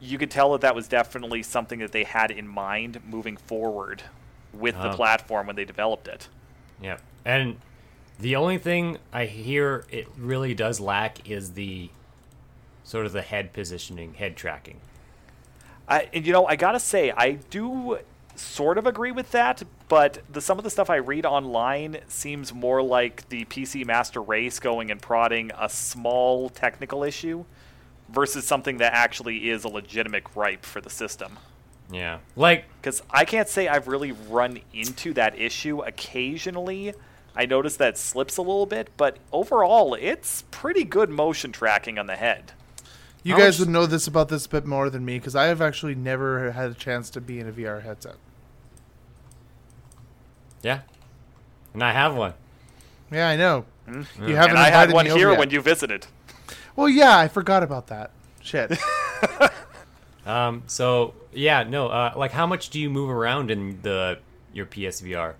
You 0.00 0.18
could 0.18 0.30
tell 0.30 0.52
that 0.52 0.60
that 0.62 0.74
was 0.74 0.88
definitely 0.88 1.42
something 1.42 1.78
that 1.80 1.92
they 1.92 2.04
had 2.04 2.30
in 2.30 2.46
mind 2.48 3.00
moving 3.08 3.36
forward 3.38 4.02
with 4.52 4.74
the 4.74 4.80
Uh-huh. 4.88 4.96
platform 4.96 5.46
when 5.46 5.56
they 5.56 5.64
developed 5.64 6.06
it. 6.08 6.28
Yeah. 6.82 6.98
And 7.24 7.56
the 8.18 8.36
only 8.36 8.58
thing 8.58 8.98
I 9.12 9.24
hear 9.24 9.84
it 9.90 10.06
really 10.18 10.54
does 10.54 10.80
lack 10.80 11.28
is 11.28 11.52
the 11.54 11.90
sort 12.84 13.06
of 13.06 13.12
the 13.12 13.22
head 13.22 13.52
positioning, 13.54 14.14
head 14.14 14.36
tracking. 14.36 14.80
I, 15.88 16.08
and 16.12 16.26
you 16.26 16.32
know, 16.32 16.46
I 16.46 16.56
gotta 16.56 16.80
say, 16.80 17.10
I 17.10 17.32
do 17.50 17.98
sort 18.36 18.78
of 18.78 18.86
agree 18.86 19.12
with 19.12 19.30
that, 19.32 19.62
but 19.88 20.18
the 20.30 20.40
some 20.40 20.58
of 20.58 20.64
the 20.64 20.70
stuff 20.70 20.90
I 20.90 20.96
read 20.96 21.26
online 21.26 21.98
seems 22.08 22.52
more 22.52 22.82
like 22.82 23.28
the 23.28 23.44
PC 23.44 23.86
Master 23.86 24.20
Race 24.22 24.58
going 24.58 24.90
and 24.90 25.00
prodding 25.00 25.50
a 25.58 25.68
small 25.68 26.48
technical 26.48 27.04
issue 27.04 27.44
versus 28.08 28.46
something 28.46 28.78
that 28.78 28.92
actually 28.92 29.50
is 29.50 29.64
a 29.64 29.68
legitimate 29.68 30.24
gripe 30.24 30.64
for 30.64 30.80
the 30.80 30.90
system. 30.90 31.38
Yeah. 31.90 32.18
Like 32.36 32.64
Because 32.80 33.02
I 33.10 33.24
can't 33.24 33.48
say 33.48 33.68
I've 33.68 33.88
really 33.88 34.12
run 34.12 34.60
into 34.72 35.12
that 35.14 35.38
issue. 35.38 35.80
Occasionally, 35.80 36.94
I 37.36 37.46
notice 37.46 37.76
that 37.76 37.98
slips 37.98 38.36
a 38.36 38.42
little 38.42 38.66
bit, 38.66 38.90
but 38.96 39.18
overall, 39.32 39.94
it's 39.94 40.44
pretty 40.50 40.84
good 40.84 41.10
motion 41.10 41.52
tracking 41.52 41.98
on 41.98 42.06
the 42.06 42.16
head. 42.16 42.52
You 43.24 43.32
How 43.32 43.38
guys 43.40 43.58
would 43.58 43.68
know 43.70 43.86
this 43.86 44.06
about 44.06 44.28
this 44.28 44.46
a 44.46 44.48
bit 44.48 44.66
more 44.66 44.88
than 44.90 45.04
me 45.04 45.18
because 45.18 45.34
I 45.34 45.46
have 45.46 45.60
actually 45.62 45.94
never 45.96 46.52
had 46.52 46.70
a 46.70 46.74
chance 46.74 47.10
to 47.10 47.20
be 47.20 47.40
in 47.40 47.48
a 47.48 47.52
VR 47.52 47.82
headset. 47.82 48.16
yeah. 50.62 50.80
And 51.72 51.82
I 51.82 51.92
have 51.92 52.14
one. 52.14 52.34
Yeah, 53.10 53.28
I 53.28 53.36
know. 53.36 53.64
You 53.88 53.94
haven't 53.94 54.12
Hmm? 54.24 54.30
and 54.30 54.58
I 54.58 54.70
had 54.70 54.92
one 54.92 55.06
here 55.06 55.30
yet. 55.30 55.38
when 55.38 55.50
you 55.50 55.60
visited. 55.60 56.06
Well, 56.76 56.88
yeah, 56.88 57.18
I 57.18 57.28
forgot 57.28 57.62
about 57.62 57.88
that. 57.88 58.10
Shit. 58.42 58.78
Um 60.26 60.62
so 60.66 61.12
yeah, 61.34 61.64
no, 61.64 61.88
uh 61.88 62.14
like 62.16 62.30
how 62.32 62.46
much 62.46 62.70
do 62.70 62.80
you 62.80 62.88
move 62.88 63.10
around 63.10 63.50
in 63.50 63.80
the 63.82 64.18
your 64.54 64.64
PSVR? 64.64 65.34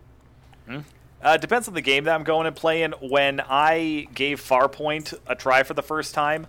Uh, 1.22 1.36
depends 1.38 1.68
on 1.68 1.72
the 1.74 1.80
game 1.80 2.04
that 2.04 2.14
I'm 2.14 2.22
going 2.24 2.46
and 2.46 2.54
playing. 2.54 2.92
When 3.00 3.40
I 3.40 4.06
gave 4.14 4.42
Farpoint 4.46 5.14
a 5.26 5.34
try 5.34 5.62
for 5.62 5.72
the 5.72 5.82
first 5.82 6.12
time, 6.12 6.46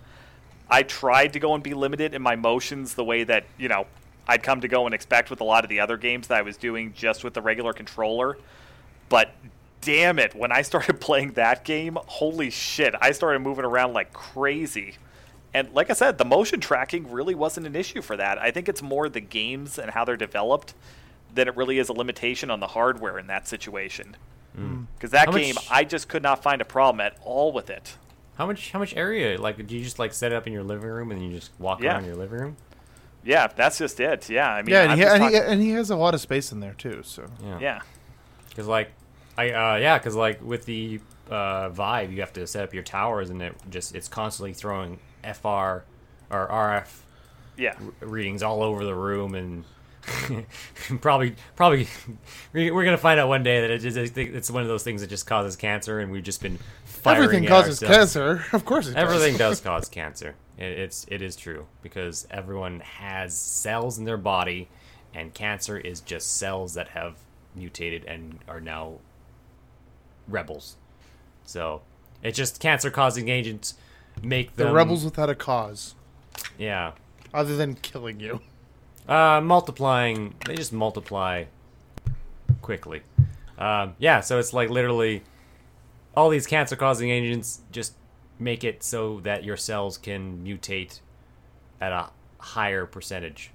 I 0.70 0.82
tried 0.82 1.32
to 1.34 1.38
go 1.38 1.54
and 1.54 1.62
be 1.62 1.74
limited 1.74 2.14
in 2.14 2.22
my 2.22 2.36
motions 2.36 2.94
the 2.94 3.04
way 3.04 3.24
that, 3.24 3.44
you 3.58 3.68
know, 3.68 3.86
I'd 4.28 4.42
come 4.42 4.60
to 4.62 4.68
go 4.68 4.86
and 4.86 4.94
expect 4.94 5.30
with 5.30 5.40
a 5.40 5.44
lot 5.44 5.64
of 5.64 5.70
the 5.70 5.80
other 5.80 5.96
games 5.96 6.26
that 6.28 6.38
I 6.38 6.42
was 6.42 6.56
doing 6.56 6.92
just 6.94 7.22
with 7.22 7.34
the 7.34 7.40
regular 7.40 7.72
controller. 7.72 8.36
But 9.08 9.32
damn 9.80 10.18
it, 10.18 10.34
when 10.34 10.50
I 10.50 10.62
started 10.70 11.00
playing 11.00 11.32
that 11.32 11.64
game, 11.64 11.96
holy 12.06 12.50
shit, 12.50 12.94
I 13.00 13.12
started 13.12 13.40
moving 13.40 13.64
around 13.64 13.92
like 13.92 14.12
crazy. 14.12 14.96
And 15.54 15.72
like 15.72 15.88
I 15.90 15.94
said, 15.94 16.18
the 16.18 16.24
motion 16.24 16.60
tracking 16.60 17.10
really 17.10 17.34
wasn't 17.34 17.66
an 17.66 17.76
issue 17.76 18.02
for 18.02 18.16
that. 18.16 18.38
I 18.38 18.50
think 18.50 18.68
it's 18.68 18.82
more 18.82 19.08
the 19.08 19.20
games 19.20 19.78
and 19.78 19.90
how 19.92 20.04
they're 20.04 20.16
developed 20.16 20.74
than 21.34 21.48
it 21.48 21.56
really 21.56 21.78
is 21.78 21.88
a 21.88 21.92
limitation 21.92 22.50
on 22.50 22.60
the 22.60 22.66
hardware 22.68 23.18
in 23.18 23.26
that 23.28 23.46
situation. 23.46 24.16
Mm. 24.58 24.86
Because 24.94 25.10
that 25.12 25.26
How 25.26 25.32
much- 25.32 25.42
game, 25.42 25.54
I 25.70 25.84
just 25.84 26.08
could 26.08 26.22
not 26.22 26.42
find 26.42 26.60
a 26.60 26.64
problem 26.64 27.00
at 27.00 27.16
all 27.22 27.52
with 27.52 27.70
it. 27.70 27.96
How 28.36 28.46
much 28.46 28.70
how 28.72 28.78
much 28.78 28.94
area? 28.96 29.40
Like 29.40 29.66
do 29.66 29.76
you 29.76 29.82
just 29.82 29.98
like 29.98 30.12
set 30.12 30.32
it 30.32 30.34
up 30.36 30.46
in 30.46 30.52
your 30.52 30.62
living 30.62 30.88
room 30.88 31.10
and 31.10 31.20
then 31.20 31.28
you 31.30 31.36
just 31.36 31.50
walk 31.58 31.80
Yeah. 31.82 31.94
around 31.94 32.04
your 32.04 32.16
living 32.16 32.38
room? 32.38 32.56
Yeah, 33.24 33.48
that's 33.48 33.78
just 33.78 33.98
it. 33.98 34.28
Yeah, 34.30 34.50
I 34.52 34.62
mean, 34.62 34.72
yeah, 34.72 34.82
and 34.82 34.92
he, 34.92 35.00
just 35.00 35.14
and, 35.16 35.24
he, 35.34 35.36
and 35.40 35.62
he 35.62 35.70
has 35.70 35.90
a 35.90 35.96
lot 35.96 36.14
of 36.14 36.20
space 36.20 36.52
in 36.52 36.60
there 36.60 36.74
too. 36.74 37.00
So 37.04 37.26
Yeah. 37.42 37.58
yeah, 37.60 37.80
Cuz 38.54 38.66
like 38.66 38.92
I 39.38 39.50
uh 39.50 39.76
yeah, 39.76 39.98
cuz 39.98 40.14
like 40.14 40.40
with 40.42 40.64
the 40.66 41.00
uh, 41.30 41.70
Vive, 41.70 42.12
you 42.12 42.20
have 42.20 42.32
to 42.34 42.46
set 42.46 42.62
up 42.62 42.72
your 42.72 42.84
towers, 42.84 43.30
and 43.30 43.42
it 43.42 43.54
just 43.68 43.94
it's 43.96 44.06
constantly 44.06 44.52
throwing 44.52 45.00
FR 45.24 45.82
or 46.30 46.46
RF 46.48 47.00
Yeah. 47.56 47.74
readings 48.00 48.42
all 48.44 48.62
over 48.62 48.84
the 48.84 48.94
room, 48.94 49.34
and 49.34 49.64
probably 51.00 51.34
probably 51.56 51.88
we- 52.52 52.70
we're 52.70 52.84
gonna 52.84 52.96
find 52.96 53.18
out 53.18 53.28
one 53.28 53.42
day 53.42 53.60
that 53.60 53.70
it 53.70 53.78
just, 53.80 53.96
it's 54.16 54.50
one 54.50 54.62
of 54.62 54.68
those 54.68 54.84
things 54.84 55.00
that 55.00 55.08
just 55.10 55.26
causes 55.26 55.56
cancer, 55.56 55.98
and 55.98 56.12
we've 56.12 56.22
just 56.22 56.40
been 56.40 56.58
firing 57.06 57.24
Everything 57.24 57.48
causes 57.48 57.78
cancer. 57.80 58.44
Of 58.52 58.64
course 58.64 58.86
it 58.88 58.94
does. 58.94 59.02
Everything 59.02 59.36
does 59.38 59.60
cause 59.60 59.88
cancer. 59.88 60.34
It, 60.58 60.78
it's 60.78 61.06
it 61.08 61.22
is 61.22 61.36
true 61.36 61.66
because 61.82 62.26
everyone 62.30 62.80
has 62.80 63.36
cells 63.36 63.98
in 63.98 64.04
their 64.04 64.16
body, 64.16 64.68
and 65.14 65.32
cancer 65.34 65.76
is 65.78 66.00
just 66.00 66.36
cells 66.36 66.74
that 66.74 66.88
have 66.88 67.14
mutated 67.54 68.04
and 68.04 68.38
are 68.48 68.60
now 68.60 68.98
rebels. 70.28 70.76
So 71.44 71.82
it's 72.22 72.36
just 72.36 72.60
cancer-causing 72.60 73.28
agents 73.28 73.74
make 74.22 74.56
The 74.56 74.72
rebels 74.72 75.04
without 75.04 75.30
a 75.30 75.34
cause, 75.34 75.94
Yeah, 76.58 76.92
other 77.32 77.56
than 77.56 77.74
killing 77.76 78.18
you. 78.20 78.40
uh, 79.08 79.40
multiplying. 79.42 80.34
They 80.46 80.54
just 80.56 80.72
multiply 80.72 81.44
quickly. 82.62 83.02
Um, 83.58 83.94
yeah, 83.98 84.20
so 84.20 84.38
it's 84.38 84.52
like 84.52 84.68
literally 84.70 85.22
all 86.16 86.30
these 86.30 86.46
cancer-causing 86.46 87.10
agents 87.10 87.60
just 87.70 87.94
make 88.38 88.64
it 88.64 88.82
so 88.82 89.20
that 89.20 89.44
your 89.44 89.56
cells 89.56 89.98
can 89.98 90.44
mutate 90.44 91.00
at 91.80 91.92
a 91.92 92.10
higher 92.38 92.86
percentage. 92.86 93.50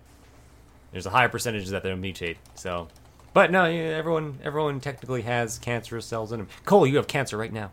There's 0.91 1.05
a 1.05 1.09
higher 1.09 1.30
percentage 1.30 1.70
that 1.70 1.84
they'll 1.84 1.97
mutate. 1.97 2.38
So, 2.55 2.88
but 3.34 3.51
no, 3.51 3.66
everyone 3.66 4.39
everyone 4.43 4.80
technically 4.80 5.22
has 5.24 5.57
cancerous 5.57 6.05
cells 6.05 6.32
in 6.32 6.39
them. 6.39 6.47
Cole, 6.66 6.86
you 6.86 6.97
have 6.97 7.07
cancer 7.07 7.38
right 7.38 7.53
now. 7.53 7.72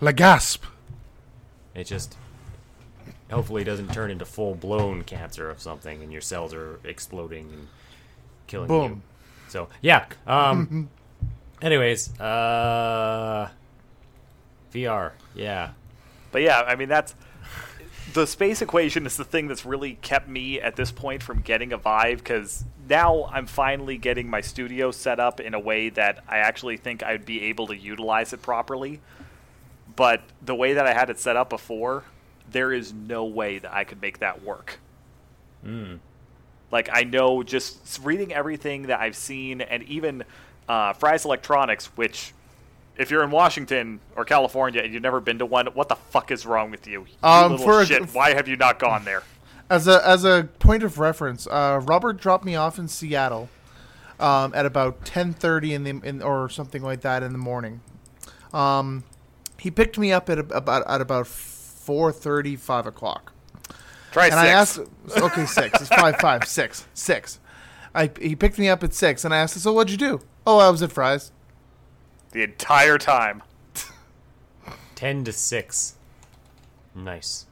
La 0.00 0.12
gasp. 0.12 0.64
It 1.74 1.84
just 1.84 2.16
hopefully 3.30 3.64
doesn't 3.64 3.92
turn 3.92 4.10
into 4.10 4.24
full 4.24 4.54
blown 4.54 5.02
cancer 5.02 5.50
of 5.50 5.60
something, 5.60 6.02
and 6.02 6.12
your 6.12 6.20
cells 6.20 6.54
are 6.54 6.78
exploding 6.84 7.50
and 7.52 7.68
killing 8.46 8.70
you. 8.70 8.78
Boom. 8.78 9.02
So 9.48 9.68
yeah. 9.82 10.06
Um. 10.26 10.88
anyways, 11.64 12.20
uh, 12.20 13.48
VR. 14.72 15.12
Yeah. 15.34 15.70
But 16.30 16.42
yeah, 16.42 16.60
I 16.60 16.76
mean 16.76 16.88
that's 16.88 17.14
the 18.12 18.26
space 18.26 18.62
equation 18.62 19.06
is 19.06 19.16
the 19.16 19.24
thing 19.24 19.48
that's 19.48 19.64
really 19.64 19.94
kept 19.94 20.28
me 20.28 20.60
at 20.60 20.76
this 20.76 20.92
point 20.92 21.22
from 21.22 21.40
getting 21.40 21.72
a 21.72 21.76
Vive 21.76 22.18
because 22.18 22.64
now 22.88 23.28
I'm 23.32 23.46
finally 23.46 23.96
getting 23.96 24.28
my 24.28 24.40
studio 24.40 24.90
set 24.92 25.18
up 25.18 25.40
in 25.40 25.54
a 25.54 25.58
way 25.58 25.88
that 25.90 26.22
I 26.28 26.38
actually 26.38 26.76
think 26.76 27.02
I'd 27.02 27.24
be 27.24 27.42
able 27.44 27.66
to 27.68 27.76
utilize 27.76 28.32
it 28.32 28.42
properly. 28.42 29.00
But 29.96 30.22
the 30.42 30.54
way 30.54 30.74
that 30.74 30.86
I 30.86 30.92
had 30.92 31.10
it 31.10 31.18
set 31.18 31.36
up 31.36 31.50
before, 31.50 32.04
there 32.50 32.72
is 32.72 32.92
no 32.92 33.24
way 33.24 33.58
that 33.58 33.72
I 33.72 33.84
could 33.84 34.02
make 34.02 34.18
that 34.18 34.42
work. 34.42 34.78
Like 36.70 36.88
I 36.92 37.04
know 37.04 37.42
just 37.42 38.00
reading 38.02 38.32
everything 38.32 38.82
that 38.82 39.00
I've 39.00 39.16
seen, 39.16 39.60
and 39.60 39.82
even 39.84 40.24
uh, 40.68 40.92
Fry's 40.94 41.24
Electronics, 41.24 41.86
which 41.96 42.32
if 42.96 43.10
you're 43.10 43.22
in 43.24 43.30
Washington 43.30 44.00
or 44.16 44.24
California 44.24 44.80
and 44.82 44.92
you've 44.92 45.02
never 45.02 45.20
been 45.20 45.38
to 45.38 45.46
one, 45.46 45.66
what 45.68 45.88
the 45.88 45.96
fuck 45.96 46.30
is 46.30 46.46
wrong 46.46 46.70
with 46.70 46.86
you? 46.86 47.00
You 47.00 47.06
Um, 47.28 47.52
little 47.52 47.66
for 47.66 47.80
a- 47.80 47.86
shit. 47.86 48.14
Why 48.14 48.34
have 48.34 48.46
you 48.48 48.56
not 48.56 48.78
gone 48.78 49.04
there? 49.04 49.22
As 49.70 49.88
a 49.88 50.06
as 50.06 50.24
a 50.24 50.48
point 50.58 50.82
of 50.82 50.98
reference, 50.98 51.46
uh, 51.46 51.80
Robert 51.82 52.18
dropped 52.20 52.44
me 52.44 52.54
off 52.54 52.78
in 52.78 52.86
Seattle 52.86 53.48
um, 54.20 54.52
at 54.54 54.66
about 54.66 55.04
ten 55.06 55.32
thirty 55.32 55.72
in 55.72 55.84
the 55.84 56.00
in, 56.06 56.20
or 56.22 56.48
something 56.50 56.82
like 56.82 57.00
that 57.00 57.22
in 57.22 57.32
the 57.32 57.38
morning. 57.38 57.80
Um, 58.52 59.04
he 59.58 59.70
picked 59.70 59.96
me 59.98 60.12
up 60.12 60.28
at 60.28 60.38
about 60.38 60.86
at 60.86 61.00
about 61.00 61.26
four 61.26 62.12
thirty 62.12 62.56
five 62.56 62.86
o'clock. 62.86 63.32
Try 64.12 64.26
and 64.26 64.34
six. 64.34 64.42
I 64.44 64.46
asked, 64.48 64.80
okay, 65.16 65.46
six. 65.46 65.80
It's 65.80 65.88
five, 65.88 66.16
five, 66.20 66.44
six, 66.44 66.86
six. 66.94 67.40
I 67.94 68.10
he 68.20 68.34
picked 68.34 68.58
me 68.58 68.68
up 68.68 68.82
at 68.82 68.92
six, 68.94 69.24
and 69.24 69.32
I 69.32 69.38
asked, 69.38 69.56
him, 69.56 69.60
so 69.60 69.72
what'd 69.72 69.90
you 69.90 69.96
do? 69.98 70.20
Oh, 70.46 70.58
I 70.58 70.68
was 70.70 70.82
at 70.82 70.90
Fry's. 70.92 71.30
the 72.32 72.42
entire 72.42 72.98
time. 72.98 73.42
Ten 74.94 75.24
to 75.24 75.32
six. 75.32 75.94
Nice. 76.94 77.46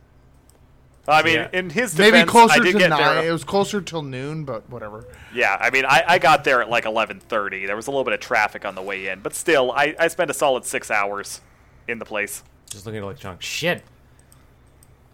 I 1.08 1.22
mean, 1.24 1.34
Yeah. 1.34 1.48
in 1.52 1.70
his 1.70 1.92
defense, 1.94 1.98
Maybe 2.12 2.18
I 2.22 2.24
closer 2.24 2.60
did 2.62 2.72
to 2.72 2.78
get 2.78 2.90
nine. 2.90 3.00
there. 3.00 3.28
It 3.28 3.32
was 3.32 3.42
closer 3.42 3.80
till 3.80 4.02
noon, 4.02 4.44
but 4.44 4.68
whatever. 4.70 5.04
Yeah, 5.34 5.56
I 5.60 5.70
mean, 5.70 5.84
I, 5.84 6.04
I 6.06 6.18
got 6.18 6.44
there 6.44 6.62
at 6.62 6.68
like 6.70 6.84
11:30. 6.84 7.66
There 7.66 7.74
was 7.74 7.88
a 7.88 7.90
little 7.90 8.04
bit 8.04 8.12
of 8.14 8.20
traffic 8.20 8.64
on 8.64 8.74
the 8.76 8.82
way 8.82 9.08
in, 9.08 9.20
but 9.20 9.34
still, 9.34 9.72
I, 9.72 9.96
I 9.98 10.06
spent 10.08 10.30
a 10.30 10.34
solid 10.34 10.64
six 10.64 10.90
hours 10.92 11.40
in 11.88 11.98
the 11.98 12.04
place. 12.04 12.44
Just 12.70 12.86
looking 12.86 12.98
at 12.98 13.02
electronics. 13.04 13.44
Shit. 13.44 13.82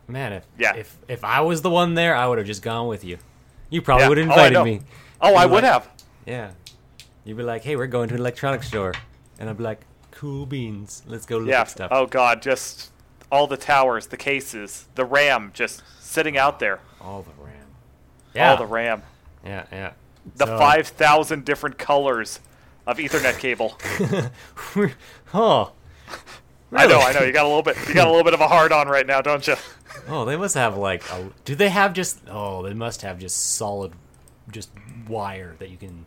Man, 0.06 0.32
if 0.34 0.46
Yeah. 0.58 0.74
if 0.74 0.96
if 1.08 1.24
I 1.24 1.40
was 1.40 1.62
the 1.62 1.70
one 1.70 1.94
there, 1.94 2.14
I 2.14 2.26
would 2.26 2.38
have 2.38 2.46
just 2.46 2.62
gone 2.62 2.86
with 2.86 3.02
you. 3.04 3.18
You 3.70 3.80
probably 3.82 4.04
Yeah. 4.04 4.08
would 4.10 4.18
have 4.18 4.28
Oh, 4.28 4.32
invited 4.32 4.54
know. 4.54 4.64
me. 4.64 4.80
Oh, 5.20 5.34
I 5.34 5.44
like- 5.44 5.64
have. 5.64 5.88
Yeah. 6.26 6.50
You'd 7.24 7.36
be 7.36 7.42
like, 7.42 7.64
"Hey, 7.64 7.76
we're 7.76 7.86
going 7.86 8.08
to 8.08 8.14
an 8.14 8.20
electronics 8.20 8.68
store," 8.68 8.94
and 9.38 9.50
I'd 9.50 9.56
be 9.58 9.64
like, 9.64 9.80
"Cool 10.12 10.46
beans. 10.46 11.02
Let's 11.06 11.26
go 11.26 11.38
look 11.38 11.48
Yeah. 11.48 11.62
at 11.62 11.70
stuff." 11.70 11.88
Oh 11.92 12.06
God, 12.06 12.40
just 12.42 12.90
all 13.30 13.46
the 13.46 13.56
towers, 13.56 14.06
the 14.06 14.16
cases, 14.16 14.86
the 14.94 15.04
RAM, 15.04 15.50
just 15.54 15.82
sitting 16.00 16.38
out 16.38 16.58
there. 16.60 16.80
All 17.00 17.22
the 17.22 17.42
RAM. 17.42 17.54
Yeah. 18.34 18.50
All 18.52 18.56
the 18.56 18.66
RAM, 18.66 19.02
Yeah, 19.44 19.64
yeah. 19.70 19.90
the 20.36 20.46
So- 20.46 20.58
5,000 20.58 21.44
different 21.44 21.76
colors 21.78 22.40
of 22.86 22.96
Ethernet 22.98 23.38
cable. 23.38 23.76
oh. 25.34 25.72
I 26.72 26.86
know, 26.86 27.00
I 27.00 27.12
know. 27.12 27.20
You 27.22 27.32
got 27.32 27.44
a 27.44 27.48
little 27.48 27.62
bit. 27.62 27.76
You 27.88 27.94
got 27.94 28.06
a 28.06 28.10
little 28.10 28.24
bit 28.24 28.34
of 28.34 28.40
a 28.40 28.48
hard 28.48 28.72
on 28.72 28.88
right 28.88 29.06
now, 29.06 29.20
don't 29.22 29.46
you? 29.46 29.56
Oh, 30.06 30.24
they 30.26 30.36
must 30.36 30.54
have 30.54 30.76
like 30.76 31.02
a. 31.10 31.30
Do 31.46 31.54
they 31.54 31.70
have 31.70 31.92
just? 31.94 32.20
Oh, 32.30 32.62
they 32.62 32.74
must 32.74 33.00
have 33.02 33.18
just 33.18 33.54
solid, 33.56 33.92
just 34.50 34.70
wire 35.08 35.54
that 35.58 35.70
you 35.70 35.76
can. 35.76 36.04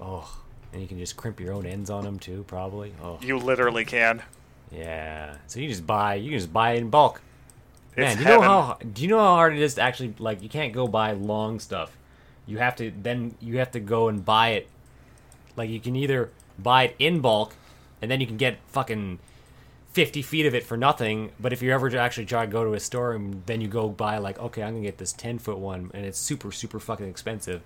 Oh, 0.00 0.42
and 0.72 0.82
you 0.82 0.88
can 0.88 0.98
just 0.98 1.16
crimp 1.16 1.40
your 1.40 1.52
own 1.54 1.64
ends 1.66 1.90
on 1.90 2.04
them 2.04 2.18
too, 2.18 2.44
probably. 2.46 2.92
Oh, 3.02 3.18
You 3.22 3.38
literally 3.38 3.84
can. 3.84 4.22
yeah. 4.70 5.36
So 5.46 5.60
you 5.60 5.68
just 5.68 5.86
buy. 5.86 6.14
You 6.16 6.30
can 6.30 6.38
just 6.38 6.52
buy 6.52 6.72
it 6.72 6.78
in 6.78 6.90
bulk. 6.90 7.22
Man, 7.96 8.08
It's 8.08 8.16
do 8.16 8.22
you 8.24 8.28
know 8.28 8.42
how? 8.42 8.78
Do 8.92 9.02
you 9.02 9.08
know 9.08 9.18
how 9.18 9.34
hard 9.36 9.54
it 9.54 9.60
is 9.62 9.74
to 9.76 9.82
actually 9.82 10.14
like? 10.18 10.42
You 10.42 10.48
can't 10.48 10.72
go 10.72 10.86
buy 10.86 11.12
long 11.12 11.60
stuff. 11.60 11.96
You 12.46 12.58
have 12.58 12.76
to 12.76 12.92
then 13.02 13.34
you 13.40 13.58
have 13.58 13.70
to 13.72 13.80
go 13.80 14.08
and 14.08 14.24
buy 14.24 14.50
it. 14.50 14.68
Like 15.56 15.70
you 15.70 15.80
can 15.80 15.96
either 15.96 16.30
buy 16.58 16.84
it 16.84 16.96
in 16.98 17.20
bulk, 17.20 17.54
and 18.02 18.10
then 18.10 18.20
you 18.20 18.26
can 18.26 18.36
get 18.36 18.58
fucking 18.68 19.18
50 19.96 20.20
feet 20.20 20.44
of 20.44 20.54
it 20.54 20.62
for 20.62 20.76
nothing. 20.76 21.30
But 21.40 21.54
if 21.54 21.62
you 21.62 21.72
ever 21.72 21.88
to 21.88 21.98
actually 21.98 22.26
try 22.26 22.44
to 22.44 22.52
go 22.52 22.62
to 22.64 22.74
a 22.74 22.80
store 22.80 23.14
and 23.14 23.42
then 23.46 23.62
you 23.62 23.66
go 23.66 23.88
buy 23.88 24.18
like, 24.18 24.38
okay, 24.38 24.62
I'm 24.62 24.74
gonna 24.74 24.84
get 24.84 24.98
this 24.98 25.14
10 25.14 25.38
foot 25.38 25.56
one, 25.56 25.90
and 25.94 26.04
it's 26.04 26.18
super 26.18 26.52
super 26.52 26.78
fucking 26.78 27.08
expensive. 27.08 27.62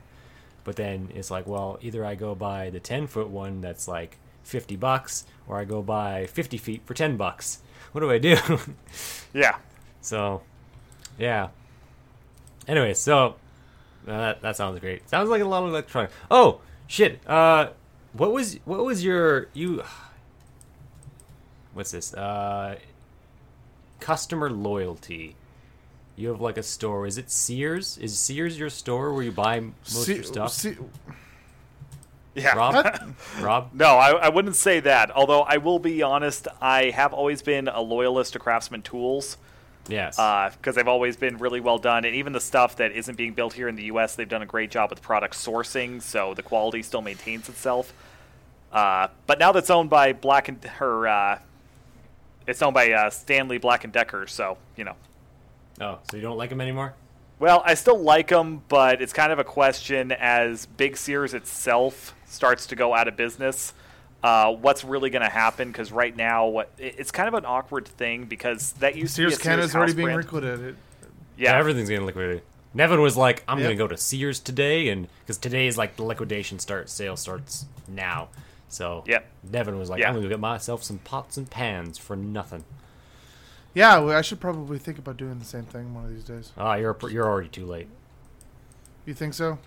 But 0.62 0.76
then 0.76 1.08
it's 1.12 1.28
like, 1.28 1.48
well, 1.48 1.80
either 1.82 2.04
I 2.04 2.14
go 2.14 2.36
buy 2.36 2.70
the 2.70 2.78
10 2.78 3.08
foot 3.08 3.30
one 3.30 3.60
that's 3.60 3.88
like 3.88 4.16
50 4.44 4.76
bucks, 4.76 5.24
or 5.48 5.58
I 5.58 5.64
go 5.64 5.82
buy 5.82 6.26
50 6.26 6.56
feet 6.56 6.82
for 6.84 6.94
10 6.94 7.16
bucks. 7.16 7.58
What 7.90 8.02
do 8.02 8.10
I 8.12 8.18
do? 8.18 8.36
Yeah. 9.34 9.56
So, 10.00 10.42
yeah. 11.18 11.48
Anyway, 12.68 12.94
so 12.94 13.34
uh, 14.06 14.16
that 14.18 14.42
that 14.42 14.56
sounds 14.56 14.78
great. 14.78 15.08
Sounds 15.08 15.30
like 15.30 15.42
a 15.42 15.44
lot 15.44 15.64
of 15.64 15.70
electronic. 15.70 16.12
Oh 16.30 16.60
shit! 16.86 17.18
Uh, 17.26 17.70
what 18.12 18.30
was 18.30 18.56
what 18.64 18.84
was 18.84 19.04
your 19.04 19.48
you? 19.52 19.82
What's 21.74 21.90
this? 21.92 22.12
Uh, 22.14 22.76
customer 24.00 24.50
loyalty. 24.50 25.36
You 26.16 26.28
have 26.28 26.40
like 26.40 26.58
a 26.58 26.62
store. 26.62 27.06
Is 27.06 27.16
it 27.18 27.30
Sears? 27.30 27.96
Is 27.98 28.18
Sears 28.18 28.58
your 28.58 28.70
store 28.70 29.12
where 29.14 29.22
you 29.22 29.32
buy 29.32 29.60
most 29.60 30.08
of 30.08 30.14
your 30.16 30.24
stuff? 30.24 30.52
see- 30.52 30.76
Yeah. 32.34 32.54
Rob, 32.56 32.86
Rob. 33.40 33.70
No, 33.72 33.96
I, 33.96 34.10
I 34.12 34.28
wouldn't 34.28 34.56
say 34.56 34.80
that. 34.80 35.10
Although 35.10 35.42
I 35.42 35.56
will 35.58 35.78
be 35.78 36.02
honest, 36.02 36.46
I 36.60 36.90
have 36.90 37.12
always 37.12 37.42
been 37.42 37.68
a 37.68 37.80
loyalist 37.80 38.34
to 38.34 38.38
Craftsman 38.38 38.82
Tools 38.82 39.36
Yes. 39.88 40.16
because 40.56 40.74
they've 40.76 40.86
always 40.86 41.16
been 41.16 41.38
really 41.38 41.58
well 41.60 41.78
done, 41.78 42.04
and 42.04 42.14
even 42.14 42.32
the 42.32 42.40
stuff 42.40 42.76
that 42.76 42.92
isn't 42.92 43.16
being 43.16 43.32
built 43.32 43.54
here 43.54 43.66
in 43.66 43.74
the 43.76 43.84
U.S., 43.84 44.14
they've 44.14 44.28
done 44.28 44.42
a 44.42 44.46
great 44.46 44.70
job 44.70 44.90
with 44.90 45.02
product 45.02 45.34
sourcing, 45.34 46.00
so 46.02 46.34
the 46.34 46.42
quality 46.42 46.82
still 46.82 47.02
maintains 47.02 47.48
itself. 47.48 47.92
Uh, 48.72 49.08
but 49.26 49.38
now 49.40 49.50
that's 49.50 49.70
owned 49.70 49.90
by 49.90 50.12
Black 50.12 50.48
and 50.48 50.62
her, 50.62 51.08
uh, 51.08 51.38
it's 52.50 52.62
owned 52.62 52.74
by 52.74 52.90
uh, 52.92 53.10
Stanley 53.10 53.58
Black 53.58 53.84
and 53.84 53.92
Decker, 53.92 54.26
so 54.26 54.58
you 54.76 54.84
know. 54.84 54.94
oh, 55.80 55.98
so 56.10 56.16
you 56.16 56.22
don't 56.22 56.36
like 56.38 56.50
them 56.50 56.60
anymore? 56.60 56.94
Well, 57.38 57.62
I 57.64 57.72
still 57.74 57.98
like 57.98 58.28
them, 58.28 58.62
but 58.68 59.00
it's 59.00 59.14
kind 59.14 59.32
of 59.32 59.38
a 59.38 59.44
question 59.44 60.12
as 60.12 60.66
Big 60.66 60.96
Sears 60.96 61.32
itself 61.32 62.14
starts 62.26 62.66
to 62.66 62.76
go 62.76 62.94
out 62.94 63.08
of 63.08 63.16
business. 63.16 63.72
Uh, 64.22 64.52
what's 64.52 64.84
really 64.84 65.08
going 65.08 65.22
to 65.22 65.30
happen? 65.30 65.68
Because 65.68 65.90
right 65.90 66.14
now, 66.14 66.46
what 66.48 66.70
it's 66.76 67.10
kind 67.10 67.26
of 67.28 67.32
an 67.34 67.46
awkward 67.46 67.88
thing 67.88 68.26
because 68.26 68.72
that 68.74 68.94
used 68.94 69.16
to 69.16 69.22
Sears 69.22 69.36
be 69.38 69.40
a 69.40 69.44
Canada's 69.44 69.70
Sears 69.72 69.76
already 69.76 69.92
being 69.94 70.06
brand. 70.08 70.18
liquidated. 70.24 70.76
Yeah, 71.38 71.56
everything's 71.56 71.88
getting 71.88 72.04
liquidated. 72.04 72.42
Nevin 72.74 73.00
was 73.00 73.16
like, 73.16 73.42
"I'm 73.48 73.58
Yep. 73.58 73.64
gonna 73.66 73.76
go 73.76 73.88
to 73.88 73.96
Sears 73.96 74.38
today," 74.38 74.88
and 74.90 75.08
because 75.20 75.38
today 75.38 75.66
is 75.66 75.78
like 75.78 75.96
the 75.96 76.02
liquidation 76.04 76.58
start 76.58 76.90
sale 76.90 77.16
starts 77.16 77.64
now, 77.88 78.28
So 78.70 79.04
Yep. 79.06 79.26
Devin 79.50 79.78
was 79.78 79.90
like, 79.90 80.00
Yeah. 80.00 80.08
I'm 80.08 80.14
gonna 80.14 80.28
get 80.28 80.40
myself 80.40 80.82
some 80.82 80.98
pots 80.98 81.36
and 81.36 81.50
pans 81.50 81.98
for 81.98 82.16
nothing. 82.16 82.64
Yeah, 83.74 83.98
well, 83.98 84.16
I 84.16 84.22
should 84.22 84.40
probably 84.40 84.78
think 84.78 84.98
about 84.98 85.16
doing 85.16 85.38
the 85.38 85.44
same 85.44 85.64
thing 85.64 85.94
one 85.94 86.04
of 86.04 86.10
these 86.10 86.24
days. 86.24 86.52
Ah, 86.56 86.74
you're 86.76 86.96
you're 87.10 87.28
already 87.28 87.48
too 87.48 87.66
late. 87.66 87.88
You 89.06 89.14
think 89.14 89.34
so? 89.34 89.58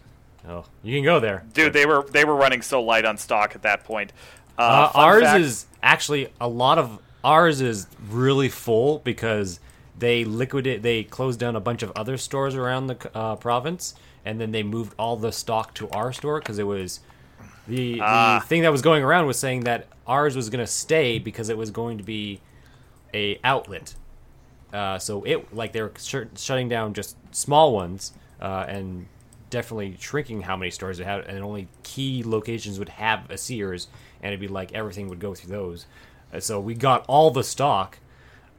Oh, 0.48 0.66
you 0.84 0.98
can 0.98 1.04
go 1.06 1.20
there, 1.22 1.46
Dude, 1.54 1.68
but- 1.68 1.74
they 1.74 1.86
were 1.86 2.04
they 2.12 2.26
were 2.26 2.36
running 2.36 2.62
so 2.62 2.82
light 2.82 3.06
on 3.06 3.18
stock 3.18 3.56
at 3.56 3.62
that 3.62 3.84
point. 3.84 4.12
Uh, 4.58 4.90
Uh, 4.94 5.00
ours 5.00 5.24
fact- 5.24 5.40
is 5.42 5.66
actually 5.82 6.32
a 6.42 6.48
lot 6.48 6.78
of 6.78 7.00
ours 7.24 7.62
is 7.62 7.88
really 8.10 8.50
full 8.50 9.00
because 9.00 9.60
they 9.98 10.26
liquidate 10.26 10.82
they 10.84 11.04
closed 11.04 11.40
down 11.40 11.56
a 11.56 11.60
bunch 11.62 11.82
of 11.84 11.92
other 11.96 12.18
stores 12.18 12.56
around 12.56 12.88
the 12.88 12.98
uh, 13.18 13.36
province 13.38 13.96
and 14.26 14.40
then 14.42 14.52
they 14.52 14.64
moved 14.64 14.94
all 15.00 15.16
the 15.16 15.32
stock 15.32 15.74
to 15.76 15.90
our 15.92 16.12
store 16.12 16.40
because 16.40 16.60
it 16.60 16.68
was 16.68 17.00
the 17.68 18.00
Ah. 18.02 18.40
the 18.40 18.48
thing 18.48 18.62
that 18.64 18.72
was 18.72 18.82
going 18.82 19.04
around 19.04 19.26
was 19.28 19.40
saying 19.40 19.62
that 19.62 19.88
ours 20.08 20.36
was 20.36 20.50
going 20.50 20.64
to 20.64 20.72
stay 20.72 21.20
because 21.20 21.50
it 21.50 21.58
was 21.58 21.72
going 21.72 21.98
to 21.98 22.04
be 22.04 22.42
a 23.14 23.40
outlet. 23.44 23.96
Uh, 24.74 24.98
so 24.98 25.24
it 25.24 25.54
like 25.54 25.72
they 25.72 25.82
were 25.82 25.92
shut 26.00 26.28
shutting 26.38 26.68
down 26.68 26.94
just 26.94 27.16
small 27.32 27.74
ones 27.74 28.12
uh, 28.42 28.66
and 28.68 29.08
definitely 29.50 29.96
shrinking 30.00 30.42
how 30.42 30.58
many 30.58 30.72
stores 30.72 31.00
it 31.00 31.06
had, 31.06 31.22
and 31.26 31.44
only 31.44 31.68
key 31.84 32.24
locations 32.26 32.80
would 32.80 32.90
have 32.90 33.30
a 33.30 33.38
Sears, 33.38 33.88
and 34.22 34.30
it'd 34.34 34.40
be 34.40 34.48
like 34.48 34.74
everything 34.74 35.08
would 35.10 35.20
go 35.20 35.36
through 35.36 35.52
those. 35.52 35.86
Uh, 36.34 36.40
so 36.40 36.60
we 36.60 36.74
got 36.74 37.06
all 37.08 37.30
the 37.30 37.44
stock, 37.44 38.00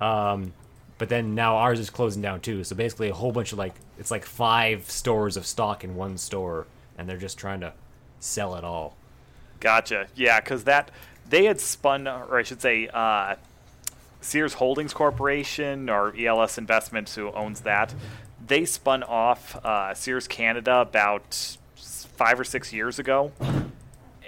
um, 0.00 0.52
but 0.98 1.08
then 1.08 1.34
now 1.34 1.56
ours 1.56 1.80
is 1.80 1.90
closing 1.90 2.22
down 2.22 2.40
too. 2.40 2.62
So 2.62 2.76
basically, 2.76 3.08
a 3.08 3.14
whole 3.14 3.32
bunch 3.32 3.50
of 3.52 3.58
like 3.58 3.74
it's 3.98 4.12
like 4.12 4.24
five 4.24 4.88
stores 4.88 5.36
of 5.36 5.44
stock 5.46 5.82
in 5.82 5.96
one 5.96 6.16
store, 6.16 6.66
and 6.96 7.08
they're 7.08 7.16
just 7.18 7.38
trying 7.38 7.60
to 7.60 7.72
sell 8.24 8.54
it 8.56 8.64
all. 8.64 8.96
Gotcha. 9.60 10.08
Yeah, 10.14 10.40
because 10.40 10.64
that 10.64 10.90
they 11.28 11.44
had 11.44 11.60
spun, 11.60 12.08
or 12.08 12.38
I 12.38 12.42
should 12.42 12.60
say, 12.60 12.88
uh, 12.88 13.36
Sears 14.20 14.54
Holdings 14.54 14.94
Corporation 14.94 15.90
or 15.90 16.14
ELS 16.18 16.58
Investments, 16.58 17.14
who 17.14 17.30
owns 17.32 17.60
that. 17.62 17.94
They 18.46 18.64
spun 18.64 19.02
off 19.02 19.56
uh, 19.64 19.94
Sears 19.94 20.26
Canada 20.28 20.80
about 20.80 21.56
five 22.16 22.38
or 22.38 22.44
six 22.44 22.72
years 22.72 22.98
ago, 22.98 23.32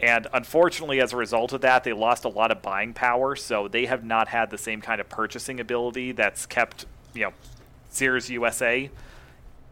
and 0.00 0.26
unfortunately, 0.32 1.00
as 1.00 1.12
a 1.12 1.16
result 1.16 1.52
of 1.52 1.62
that, 1.62 1.84
they 1.84 1.92
lost 1.92 2.24
a 2.24 2.28
lot 2.28 2.50
of 2.50 2.60
buying 2.60 2.92
power. 2.92 3.36
So 3.36 3.68
they 3.68 3.86
have 3.86 4.04
not 4.04 4.28
had 4.28 4.50
the 4.50 4.58
same 4.58 4.80
kind 4.80 5.00
of 5.00 5.08
purchasing 5.08 5.60
ability 5.60 6.12
that's 6.12 6.44
kept, 6.44 6.84
you 7.14 7.22
know, 7.22 7.32
Sears 7.88 8.28
USA 8.28 8.90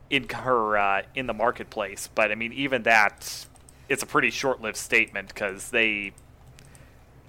in 0.09 0.29
her 0.29 0.79
uh, 0.79 1.03
in 1.15 1.27
the 1.27 1.35
marketplace. 1.35 2.09
But 2.15 2.31
I 2.31 2.35
mean, 2.35 2.53
even 2.53 2.85
that, 2.85 3.47
it's 3.95 4.03
a 4.03 4.07
pretty 4.07 4.31
short-lived 4.31 4.77
statement 4.77 5.29
because 5.29 5.71
they. 5.71 6.13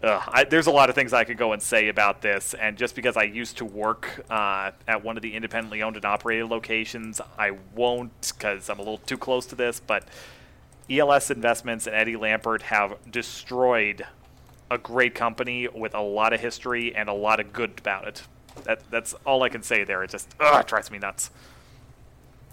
Uh, 0.03 0.21
I, 0.27 0.43
there's 0.43 0.67
a 0.67 0.71
lot 0.71 0.89
of 0.89 0.95
things 0.95 1.13
I 1.13 1.23
could 1.23 1.37
go 1.37 1.53
and 1.53 1.61
say 1.61 1.87
about 1.87 2.21
this, 2.21 2.53
and 2.55 2.75
just 2.77 2.95
because 2.95 3.15
I 3.15 3.23
used 3.23 3.57
to 3.57 3.65
work 3.65 4.25
uh, 4.29 4.71
at 4.87 5.03
one 5.03 5.15
of 5.15 5.23
the 5.23 5.35
independently 5.35 5.81
owned 5.81 5.95
and 5.95 6.03
operated 6.03 6.49
locations, 6.49 7.21
I 7.39 7.51
won't 7.73 8.33
because 8.37 8.69
I'm 8.69 8.79
a 8.79 8.81
little 8.81 8.97
too 8.97 9.17
close 9.17 9.45
to 9.47 9.55
this. 9.55 9.79
But 9.79 10.07
ELS 10.89 11.31
Investments 11.31 11.87
and 11.87 11.95
Eddie 11.95 12.15
Lampert 12.15 12.63
have 12.63 12.97
destroyed 13.09 14.05
a 14.69 14.77
great 14.79 15.13
company 15.13 15.67
with 15.67 15.93
a 15.93 16.01
lot 16.01 16.33
of 16.33 16.39
history 16.39 16.95
and 16.95 17.07
a 17.07 17.13
lot 17.13 17.39
of 17.39 17.53
good 17.53 17.73
about 17.77 18.07
it. 18.07 18.23
That, 18.63 18.81
that's 18.89 19.13
all 19.25 19.43
I 19.43 19.49
can 19.49 19.61
say 19.61 19.83
there. 19.83 20.03
It 20.03 20.09
just 20.09 20.33
ugh, 20.39 20.65
drives 20.65 20.89
me 20.89 20.97
nuts. 20.97 21.29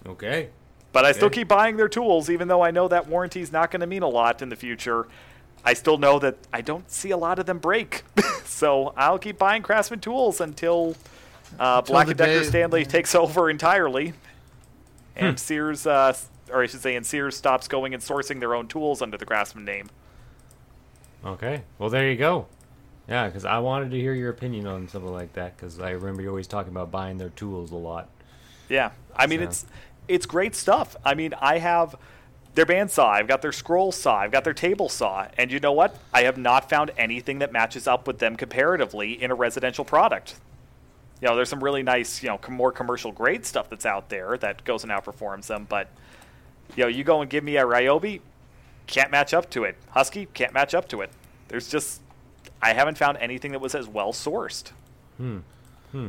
Okay. 0.07 0.51
But 0.93 1.05
I 1.07 1.13
still 1.13 1.31
keep 1.31 1.49
buying 1.49 1.77
their 1.79 1.89
tools, 1.89 2.29
even 2.29 2.49
though 2.49 2.63
I 2.63 2.71
know 2.71 2.87
that 2.89 3.07
warranty 3.09 3.41
is 3.41 3.51
not 3.51 3.71
going 3.71 3.81
to 3.81 3.87
mean 3.87 4.03
a 4.03 4.09
lot 4.09 4.43
in 4.43 4.51
the 4.51 4.57
future. 4.57 5.07
I 5.65 5.73
still 5.75 5.97
know 5.97 6.19
that 6.19 6.37
I 6.53 6.61
don't 6.61 6.91
see 6.91 7.11
a 7.13 7.17
lot 7.17 7.39
of 7.39 7.47
them 7.47 7.59
break. 7.59 8.03
so 8.45 8.93
I'll 8.97 9.19
keep 9.19 9.39
buying 9.39 9.63
Craftsman 9.63 10.01
tools 10.01 10.41
until 10.41 10.97
uh, 11.59 11.81
Black 11.83 12.09
and 12.09 12.17
Decker 12.19 12.41
day- 12.41 12.45
Stanley 12.47 12.85
takes 12.85 13.15
over 13.15 13.49
entirely, 13.49 14.13
Hmm. 15.19 15.25
and 15.27 15.41
Sears, 15.41 15.87
uh, 15.87 16.15
or 16.51 16.63
I 16.63 16.67
should 16.67 16.81
say, 16.81 16.97
and 16.97 17.07
Sears 17.07 17.37
stops 17.37 17.69
going 17.69 17.95
and 17.95 18.03
sourcing 18.03 18.41
their 18.41 18.55
own 18.55 18.67
tools 18.69 19.01
under 19.03 19.17
the 19.17 19.25
Craftsman 19.27 19.65
name. 19.65 19.89
Okay. 21.25 21.63
Well, 21.79 21.89
there 21.91 22.11
you 22.11 22.17
go. 22.17 22.47
Yeah, 23.09 23.27
because 23.27 23.45
I 23.45 23.59
wanted 23.59 23.91
to 23.91 23.99
hear 23.99 24.15
your 24.15 24.31
opinion 24.31 24.67
on 24.67 24.89
something 24.89 25.13
like 25.13 25.33
that 25.35 25.57
because 25.57 25.79
I 25.81 25.91
remember 25.91 26.23
you 26.23 26.29
always 26.29 26.47
talking 26.47 26.73
about 26.73 26.91
buying 26.91 27.19
their 27.19 27.29
tools 27.31 27.73
a 27.73 27.77
lot. 27.77 28.09
Yeah, 28.69 28.91
I 29.15 29.27
mean 29.27 29.41
So- 29.41 29.45
it's 29.45 29.67
it's 30.13 30.27
great 30.27 30.55
stuff. 30.55 30.97
I 31.05 31.15
mean 31.15 31.35
I 31.41 31.59
have 31.59 31.97
their 32.55 32.67
bandsaw, 32.67 33.09
I've 33.09 33.29
got 33.29 33.41
their 33.41 33.53
scroll 33.53 33.93
saw, 33.93 34.19
I've 34.19 34.31
got 34.31 34.45
their 34.45 34.53
table 34.53 34.89
saw, 34.89 35.27
and 35.39 35.51
you 35.51 35.59
know 35.59 35.73
what? 35.73 35.97
I 36.13 36.25
have 36.25 36.37
not 36.37 36.69
found 36.69 36.91
anything 36.99 37.39
that 37.39 37.51
matches 37.51 37.87
up 37.87 38.07
with 38.07 38.19
them 38.19 38.37
comparatively 38.37 39.23
in 39.23 39.31
a 39.31 39.35
residential 39.35 39.85
product. 39.87 40.35
You 41.23 41.29
know, 41.29 41.37
there's 41.37 41.49
some 41.49 41.65
really 41.65 41.83
nice, 41.83 42.23
you 42.23 42.29
know, 42.29 42.39
more 42.51 42.71
commercial 42.71 43.11
grade 43.11 43.47
stuff 43.47 43.71
that's 43.71 43.87
out 43.87 44.11
there 44.11 44.37
that 44.39 44.65
goes 44.65 44.83
and 44.83 44.93
outperforms 44.93 45.47
them, 45.47 45.67
but 45.69 45.89
you 46.77 46.85
know, 46.85 46.89
you 46.89 47.05
go 47.05 47.23
and 47.23 47.31
give 47.31 47.43
me 47.43 47.57
a 47.57 47.65
Ryobi, 47.65 48.21
can't 48.87 49.11
match 49.11 49.33
up 49.33 49.49
to 49.51 49.65
it. 49.65 49.77
Husky 49.91 50.27
can't 50.27 50.53
match 50.53 50.75
up 50.75 50.89
to 50.89 51.01
it. 51.01 51.11
There's 51.49 51.69
just 51.69 52.03
I 52.61 52.73
haven't 52.75 52.99
found 52.99 53.19
anything 53.19 53.53
that 53.53 53.61
was 53.61 53.75
as 53.75 53.89
well 53.89 54.13
sourced. 54.13 54.71
Hmm. 55.17 55.39
Hmm. 55.91 56.09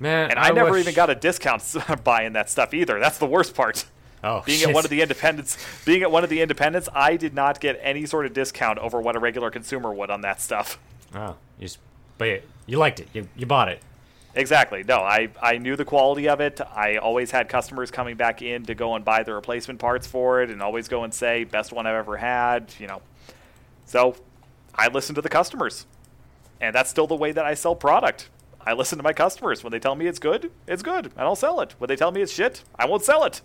Man, 0.00 0.30
And 0.30 0.38
I, 0.38 0.50
never 0.50 0.72
wish- 0.72 0.80
even 0.82 0.94
got 0.94 1.10
a 1.10 1.14
discount 1.14 1.62
buying 2.04 2.32
that 2.32 2.50
stuff 2.50 2.74
either. 2.74 2.98
That's 2.98 3.18
the 3.18 3.26
worst 3.26 3.54
part. 3.54 3.84
Oh, 4.22 4.42
being 4.46 4.60
shit. 4.60 4.68
at 4.68 4.74
one 4.74 4.84
of 4.84 4.90
the 4.90 5.02
independents, 5.02 5.56
being 5.84 6.02
at 6.02 6.10
one 6.10 6.24
of 6.24 6.30
the 6.30 6.40
independents, 6.40 6.88
I 6.94 7.16
did 7.16 7.34
not 7.34 7.60
get 7.60 7.78
any 7.82 8.06
sort 8.06 8.26
of 8.26 8.32
discount 8.32 8.78
over 8.78 9.00
what 9.00 9.16
a 9.16 9.18
regular 9.18 9.50
consumer 9.50 9.92
would 9.92 10.10
on 10.10 10.22
that 10.22 10.40
stuff. 10.40 10.78
Oh, 11.14 11.36
you 11.58 11.66
just, 11.66 11.78
but 12.18 12.24
you, 12.26 12.42
you 12.66 12.78
liked 12.78 13.00
it. 13.00 13.08
You, 13.12 13.28
you 13.36 13.46
bought 13.46 13.68
it. 13.68 13.80
Exactly. 14.36 14.82
No, 14.82 14.96
I, 14.98 15.28
I 15.40 15.58
knew 15.58 15.76
the 15.76 15.84
quality 15.84 16.28
of 16.28 16.40
it. 16.40 16.60
I 16.60 16.96
always 16.96 17.30
had 17.30 17.48
customers 17.48 17.92
coming 17.92 18.16
back 18.16 18.42
in 18.42 18.64
to 18.66 18.74
go 18.74 18.96
and 18.96 19.04
buy 19.04 19.22
the 19.22 19.32
replacement 19.32 19.78
parts 19.78 20.08
for 20.08 20.42
it 20.42 20.50
and 20.50 20.60
always 20.60 20.88
go 20.88 21.04
and 21.04 21.14
say, 21.14 21.44
best 21.44 21.72
one 21.72 21.86
I've 21.86 21.94
ever 21.94 22.16
had, 22.16 22.74
you 22.80 22.88
know. 22.88 23.00
So 23.86 24.16
I 24.74 24.88
listen 24.88 25.14
to 25.14 25.20
the 25.20 25.28
customers. 25.28 25.86
And 26.60 26.74
that's 26.74 26.90
still 26.90 27.06
the 27.06 27.14
way 27.14 27.30
that 27.30 27.44
I 27.44 27.54
sell 27.54 27.76
product. 27.76 28.28
I 28.66 28.72
listen 28.72 28.98
to 28.98 29.04
my 29.04 29.12
customers. 29.12 29.62
When 29.62 29.70
they 29.72 29.78
tell 29.78 29.94
me 29.94 30.06
it's 30.06 30.18
good, 30.18 30.50
it's 30.66 30.82
good. 30.82 31.06
and 31.06 31.20
I'll 31.20 31.36
sell 31.36 31.60
it. 31.60 31.74
When 31.78 31.88
they 31.88 31.96
tell 31.96 32.10
me 32.12 32.22
it's 32.22 32.32
shit, 32.32 32.62
I 32.78 32.86
won't 32.86 33.02
sell 33.04 33.24
it. 33.24 33.40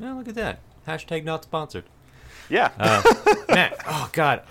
Yeah, 0.00 0.14
look 0.14 0.28
at 0.28 0.34
that. 0.34 0.60
Hashtag 0.88 1.24
not 1.24 1.44
sponsored. 1.44 1.84
Yeah. 2.48 2.70
Uh, 2.78 3.02
Man, 3.48 3.72
oh 3.86 4.08
god, 4.12 4.42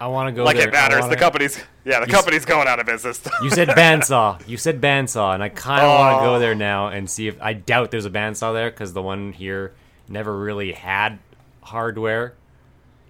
I 0.00 0.06
want 0.08 0.28
to 0.28 0.32
go 0.32 0.44
like 0.44 0.56
there. 0.56 0.68
it 0.68 0.72
matters. 0.72 1.00
wanna- 1.02 1.14
The 1.14 1.20
company's 1.20 1.56
yeah, 1.84 2.00
the 2.00 2.06
You 2.06 2.12
s- 2.14 2.16
company's 2.20 2.44
going 2.44 2.66
out 2.66 2.80
of 2.80 2.86
business. 2.86 3.20
You 3.42 3.50
said 3.50 3.68
bandsaw. 3.68 4.46
You 4.48 4.56
said 4.56 4.80
bandsaw, 4.80 5.34
and 5.34 5.42
I 5.42 5.48
kind 5.50 5.82
of 5.84 5.88
want 5.98 6.16
to 6.16 6.20
Oh. 6.20 6.24
go 6.34 6.38
there 6.38 6.54
now 6.54 6.88
and 6.88 7.08
see 7.08 7.28
if 7.28 7.40
I 7.42 7.52
doubt 7.52 7.90
there's 7.90 8.06
a 8.06 8.10
bandsaw 8.10 8.52
there 8.54 8.70
because 8.70 8.92
the 8.94 9.02
one 9.02 9.32
here 9.32 9.74
never 10.08 10.36
really 10.36 10.72
had 10.72 11.18
hardware. 11.62 12.34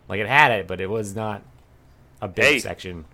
Like 0.08 0.20
it 0.20 0.26
had 0.28 0.52
it, 0.52 0.66
but 0.66 0.80
it 0.80 0.90
was 0.90 1.14
not 1.14 1.42
a 2.20 2.28
big 2.28 2.44
Hey. 2.44 2.58
section. 2.58 3.04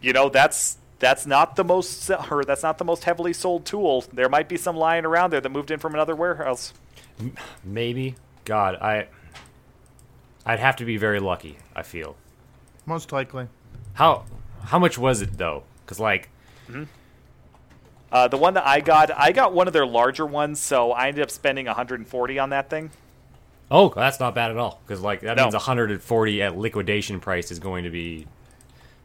you 0.00 0.12
know 0.12 0.28
that's 0.28 0.76
that's 0.98 1.26
not 1.26 1.56
the 1.56 1.64
most 1.64 2.10
or 2.30 2.44
that's 2.44 2.62
not 2.62 2.78
the 2.78 2.84
most 2.84 3.04
heavily 3.04 3.32
sold 3.32 3.64
tool. 3.64 4.04
There 4.12 4.28
might 4.28 4.48
be 4.48 4.56
some 4.56 4.76
lying 4.76 5.04
around 5.04 5.32
there 5.32 5.40
that 5.40 5.48
moved 5.50 5.70
in 5.70 5.78
from 5.78 5.94
another 5.94 6.14
warehouse. 6.16 6.72
Maybe. 7.64 8.14
God, 8.44 8.76
I. 8.76 9.08
I'd 10.44 10.60
have 10.60 10.76
to 10.76 10.84
be 10.84 10.96
very 10.96 11.18
lucky. 11.20 11.58
I 11.74 11.82
feel. 11.82 12.16
Most 12.86 13.10
likely. 13.12 13.48
How 13.94 14.24
how 14.64 14.78
much 14.78 14.96
was 14.98 15.20
it 15.22 15.36
though? 15.38 15.64
Because 15.84 15.98
like 16.00 16.28
Uh, 18.12 18.28
the 18.28 18.36
one 18.36 18.54
that 18.54 18.66
I 18.66 18.80
got, 18.80 19.10
I 19.10 19.32
got 19.32 19.52
one 19.52 19.66
of 19.66 19.72
their 19.72 19.86
larger 19.86 20.24
ones, 20.24 20.60
so 20.60 20.92
I 20.92 21.08
ended 21.08 21.22
up 21.24 21.30
spending 21.30 21.66
140 21.66 22.38
on 22.38 22.50
that 22.50 22.70
thing. 22.70 22.90
Oh, 23.68 23.88
that's 23.94 24.20
not 24.20 24.34
bad 24.34 24.52
at 24.52 24.56
all. 24.56 24.80
Because 24.86 25.00
like 25.00 25.20
that 25.22 25.36
No. 25.36 25.42
means 25.44 25.54
140 25.54 26.42
at 26.42 26.56
liquidation 26.56 27.18
price 27.18 27.50
is 27.50 27.58
going 27.58 27.82
to 27.84 27.90
be 27.90 28.26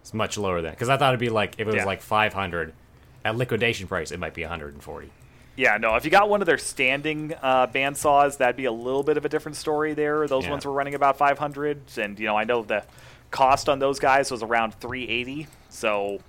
it's 0.01 0.13
much 0.13 0.37
lower 0.37 0.61
than. 0.61 0.71
Because 0.71 0.89
I 0.89 0.97
thought 0.97 1.09
it'd 1.11 1.19
be 1.19 1.29
like 1.29 1.53
if 1.53 1.61
it 1.61 1.65
was 1.67 1.75
Yeah. 1.77 1.85
like 1.85 2.01
500 2.01 2.73
at 3.23 3.35
liquidation 3.35 3.87
price, 3.87 4.11
it 4.11 4.19
might 4.19 4.33
be 4.33 4.41
140. 4.41 5.09
Yeah, 5.55 5.77
no, 5.77 5.95
if 5.95 6.05
you 6.05 6.11
got 6.11 6.29
one 6.29 6.41
of 6.41 6.47
their 6.47 6.57
standing 6.57 7.33
uh, 7.41 7.67
bandsaws, 7.67 8.37
that'd 8.37 8.55
be 8.55 8.65
a 8.65 8.71
little 8.71 9.03
bit 9.03 9.17
of 9.17 9.25
a 9.25 9.29
different 9.29 9.57
story 9.57 9.93
there. 9.93 10.27
Those 10.27 10.45
Yeah. 10.45 10.51
ones 10.51 10.65
were 10.65 10.71
running 10.71 10.95
about 10.95 11.17
500, 11.17 11.81
and 11.97 12.17
you 12.19 12.25
know 12.25 12.37
I 12.37 12.45
know 12.45 12.63
the 12.63 12.83
cost 13.31 13.69
on 13.69 13.79
those 13.79 13.99
guys 13.99 14.31
was 14.31 14.41
around 14.43 14.73
380. 14.79 15.47
So, 15.69 16.19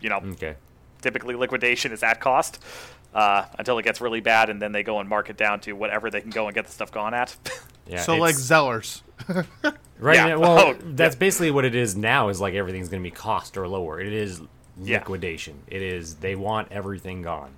you 0.00 0.10
know, 0.10 0.20
Okay. 0.32 0.54
typically 1.02 1.34
liquidation 1.34 1.92
is 1.92 2.02
at 2.02 2.20
cost 2.20 2.62
uh, 3.14 3.46
until 3.58 3.78
it 3.78 3.82
gets 3.82 4.00
really 4.00 4.20
bad, 4.20 4.50
and 4.50 4.60
then 4.60 4.72
they 4.72 4.82
go 4.82 5.00
and 5.00 5.08
mark 5.08 5.30
it 5.30 5.36
down 5.38 5.58
to 5.60 5.72
whatever 5.72 6.10
they 6.10 6.20
can 6.20 6.30
go 6.30 6.46
and 6.46 6.54
get 6.54 6.66
the 6.66 6.72
stuff 6.72 6.92
gone 6.92 7.14
at. 7.14 7.36
Yeah. 7.86 8.00
so 8.00 8.16
like 8.16 8.34
Zellers. 8.34 9.02
right. 9.98 10.16
Yeah. 10.16 10.26
now- 10.28 10.38
Well, 10.40 10.58
Oh, 10.58 10.74
that's 10.82 11.14
yeah. 11.14 11.18
basically 11.18 11.50
what 11.50 11.64
it 11.64 11.74
is 11.74 11.96
now. 11.96 12.28
Is 12.28 12.40
like 12.40 12.54
everything's 12.54 12.88
going 12.88 13.02
to 13.02 13.08
be 13.08 13.14
cost 13.14 13.56
or 13.56 13.66
lower. 13.68 14.00
It 14.00 14.12
is 14.12 14.40
Yeah. 14.82 14.98
liquidation. 14.98 15.60
It 15.68 15.82
is 15.82 16.16
they 16.16 16.34
want 16.36 16.68
everything 16.70 17.22
gone. 17.22 17.52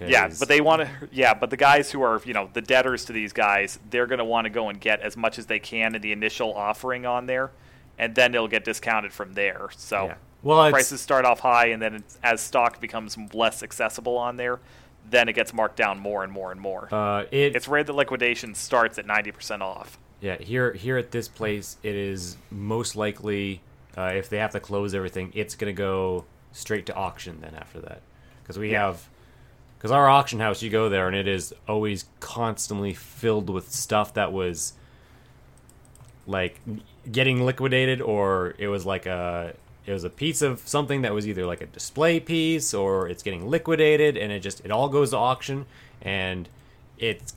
Yeah, 0.00 0.26
'Cause- 0.28 0.40
but 0.40 0.48
they 0.48 0.60
want 0.60 0.82
to. 0.82 0.88
Yeah, 1.12 1.34
but 1.34 1.50
the 1.50 1.56
guys 1.56 1.90
who 1.92 2.02
are, 2.02 2.20
you 2.24 2.34
know, 2.34 2.50
the 2.52 2.60
debtors 2.60 3.04
to 3.06 3.12
these 3.12 3.32
guys, 3.32 3.78
they're 3.90 4.06
going 4.08 4.18
to 4.18 4.24
want 4.24 4.44
to 4.46 4.50
go 4.50 4.68
and 4.68 4.80
get 4.80 5.00
as 5.00 5.16
much 5.16 5.38
as 5.38 5.46
they 5.46 5.60
can 5.60 5.94
in 5.94 6.02
the 6.02 6.10
initial 6.12 6.52
offering 6.52 7.06
on 7.06 7.26
there, 7.26 7.52
and 7.96 8.14
then 8.14 8.34
it'll 8.34 8.48
get 8.48 8.64
discounted 8.64 9.12
from 9.12 9.34
there. 9.34 9.68
So 9.76 10.06
Yeah. 10.06 10.14
Well, 10.42 10.68
prices 10.70 11.00
start 11.00 11.24
off 11.24 11.40
high, 11.40 11.66
and 11.66 11.80
then 11.80 11.94
it's, 11.94 12.18
as 12.24 12.40
stock 12.40 12.80
becomes 12.80 13.16
less 13.32 13.62
accessible 13.62 14.18
on 14.18 14.36
there, 14.36 14.58
then 15.08 15.28
it 15.28 15.34
gets 15.34 15.52
marked 15.52 15.76
down 15.76 15.98
more 15.98 16.22
and 16.24 16.32
more 16.32 16.50
and 16.52 16.60
more. 16.60 16.88
uh, 16.92 17.24
it, 17.30 17.54
it's 17.56 17.68
rare 17.68 17.84
that 17.84 17.92
liquidation 17.92 18.54
starts 18.54 18.98
at 18.98 19.06
ninety 19.06 19.30
percent 19.32 19.62
off. 19.62 19.98
Yeah, 20.20 20.36
here 20.36 20.72
here 20.72 20.96
at 20.96 21.10
this 21.10 21.28
place, 21.28 21.76
it 21.82 21.94
is 21.94 22.36
most 22.50 22.96
likely 22.96 23.60
uh, 23.96 24.12
if 24.14 24.28
they 24.28 24.38
have 24.38 24.52
to 24.52 24.60
close 24.60 24.94
everything, 24.94 25.30
it's 25.34 25.54
gonna 25.54 25.72
go 25.72 26.24
straight 26.52 26.86
to 26.86 26.94
auction. 26.94 27.40
Then 27.40 27.54
after 27.54 27.80
that, 27.80 28.00
because 28.42 28.58
we 28.58 28.72
Yeah. 28.72 28.86
have 28.86 29.08
because 29.78 29.90
our 29.90 30.08
auction 30.08 30.40
house, 30.40 30.62
you 30.62 30.70
go 30.70 30.88
there 30.88 31.06
and 31.08 31.14
it 31.14 31.28
is 31.28 31.52
always 31.68 32.06
constantly 32.20 32.94
filled 32.94 33.50
with 33.50 33.70
stuff 33.70 34.14
that 34.14 34.32
was 34.32 34.72
like 36.26 36.58
getting 37.12 37.44
liquidated, 37.44 38.00
or 38.00 38.54
it 38.58 38.68
was 38.68 38.86
like 38.86 39.04
a 39.04 39.54
it 39.86 39.92
was 39.92 40.04
a 40.04 40.10
piece 40.10 40.40
of 40.42 40.60
something 40.60 41.02
that 41.02 41.12
was 41.12 41.28
either 41.28 41.44
like 41.44 41.60
a 41.60 41.66
display 41.66 42.18
piece 42.20 42.72
or 42.72 43.08
it's 43.08 43.22
getting 43.22 43.48
liquidated, 43.48 44.16
and 44.16 44.32
it 44.32 44.40
just 44.40 44.64
it 44.64 44.70
all 44.70 44.88
goes 44.88 45.10
to 45.10 45.16
auction, 45.16 45.66
and 46.00 46.48
it's 46.98 47.34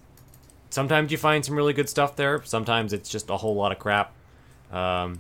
sometimes 0.69 1.11
you 1.11 1.17
find 1.17 1.43
some 1.43 1.55
really 1.55 1.73
good 1.73 1.89
stuff 1.89 2.15
there. 2.15 2.41
Sometimes 2.43 2.93
it's 2.93 3.09
just 3.09 3.29
a 3.29 3.37
whole 3.37 3.55
lot 3.55 3.71
of 3.71 3.79
crap. 3.79 4.13
Um, 4.71 5.19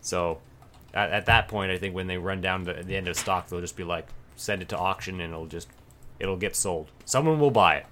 so 0.00 0.38
at, 0.94 1.10
at 1.10 1.26
that 1.26 1.48
point, 1.48 1.72
I 1.72 1.78
think 1.78 1.94
when 1.94 2.06
they 2.06 2.18
run 2.18 2.40
down 2.40 2.64
to 2.66 2.82
the 2.82 2.96
end 2.96 3.08
of 3.08 3.16
stock, 3.16 3.48
they'll 3.48 3.60
just 3.60 3.76
be 3.76 3.84
like, 3.84 4.06
send 4.36 4.62
it 4.62 4.68
to 4.68 4.78
auction, 4.78 5.20
and 5.20 5.32
it'll 5.32 5.46
just 5.46 5.68
it'll 6.18 6.36
get 6.36 6.54
sold. 6.54 6.88
Someone 7.04 7.40
will 7.40 7.50
buy 7.50 7.76
it. 7.76 7.86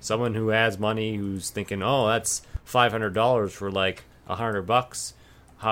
Someone 0.00 0.34
who 0.34 0.48
has 0.48 0.78
money, 0.78 1.16
who's 1.16 1.50
thinking, 1.50 1.82
oh, 1.82 2.08
that's 2.08 2.42
five 2.64 2.92
hundred 2.92 3.14
dollars 3.14 3.52
for 3.52 3.70
like 3.70 4.04
a 4.26 4.36
hundred 4.36 4.62
bucks. 4.62 5.14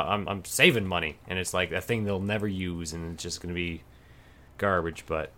I'm 0.01 0.29
I'm 0.29 0.45
saving 0.45 0.87
money, 0.87 1.17
and 1.29 1.39
it's 1.39 1.53
like 1.55 1.73
a 1.73 1.81
thing 1.81 2.05
they'll 2.05 2.21
never 2.21 2.49
use, 2.49 2.93
and 2.93 3.15
it's 3.15 3.23
just 3.23 3.41
gonna 3.41 3.55
be 3.55 3.83
garbage. 4.59 5.05
But 5.07 5.31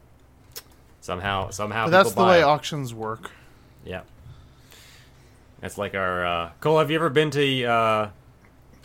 somehow 1.01 1.51
somehow 1.51 1.87
But 1.87 1.91
that's 1.91 2.13
the 2.13 2.25
way 2.25 2.41
it. 2.41 2.45
auctions 2.45 2.95
work. 2.95 3.31
Yeah. 3.85 4.03
That's 5.61 5.79
like 5.79 5.95
our 5.95 6.27
uh 6.27 6.51
Cole, 6.61 6.79
have 6.79 6.91
you 6.91 6.97
ever 6.97 7.11
been 7.11 7.31
to 7.33 7.65
uh 7.65 8.11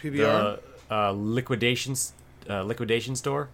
PBR. 0.02 0.12
the 0.18 0.60
uh 0.94 1.12
liquidation 1.12 1.96
uh, 2.50 2.64
liquidation 2.64 3.16
store? 3.16 3.50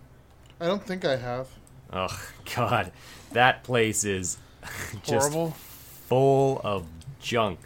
I 0.59 0.67
don't 0.67 0.83
think 0.83 1.03
I 1.05 1.15
have. 1.17 1.47
Oh 1.91 2.07
god. 2.55 2.91
That 3.31 3.63
place 3.63 4.03
is 4.05 4.37
just 5.03 5.31
Horrible. 5.31 5.51
full 5.51 6.61
of 6.63 6.85
junk. 7.19 7.59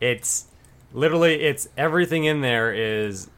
It's 0.00 0.46
literally 0.92 1.40
it's 1.42 1.68
everything 1.76 2.24
in 2.24 2.40
there 2.40 2.72
is 2.72 3.28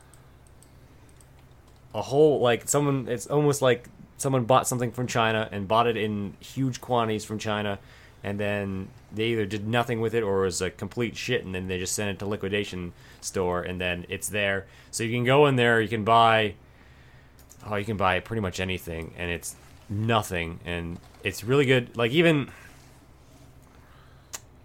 a 1.95 2.03
whole 2.03 2.41
like 2.41 2.69
someone 2.69 3.07
it's 3.09 3.27
almost 3.27 3.63
like 3.63 3.89
someone 4.17 4.45
bought 4.45 4.67
something 4.67 4.91
from 4.91 5.07
China 5.07 5.49
and 5.53 5.67
bought 5.69 5.87
it 5.87 5.97
in 5.97 6.35
huge 6.41 6.81
quantities 6.81 7.25
from 7.25 7.39
China 7.39 7.79
and 8.23 8.41
then 8.41 8.89
they 9.13 9.27
either 9.27 9.47
did 9.47 9.69
nothing 9.69 10.01
with 10.01 10.15
it 10.15 10.23
or 10.23 10.43
it 10.43 10.47
was 10.47 10.63
a 10.63 10.71
complete 10.71 11.17
shit 11.17 11.45
and 11.45 11.55
then 11.55 11.69
they 11.69 11.79
just 11.79 11.95
sent 11.95 12.11
it 12.11 12.19
to 12.19 12.27
liquidation 12.27 12.93
store 13.21 13.63
and 13.63 13.81
then 13.81 14.07
it's 14.09 14.29
there. 14.29 14.67
So 14.91 15.05
you 15.05 15.13
can 15.13 15.25
go 15.25 15.47
in 15.47 15.57
there, 15.57 15.81
you 15.81 15.89
can 15.89 16.05
buy 16.05 16.55
oh 17.67 17.77
you 17.77 17.85
can 17.85 17.97
buy 17.97 18.21
pretty 18.21 18.41
much 18.41 18.61
anything 18.61 19.15
and 19.17 19.31
it's 19.31 19.57
nothing 19.89 20.59
and 20.65 20.99
it's 21.23 21.45
really 21.45 21.65
good 21.65 21.97
like 21.97 22.11
even 22.13 22.51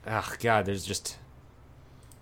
oh 0.07 0.33
god 0.39 0.65
there's 0.65 0.85
just 0.85 1.17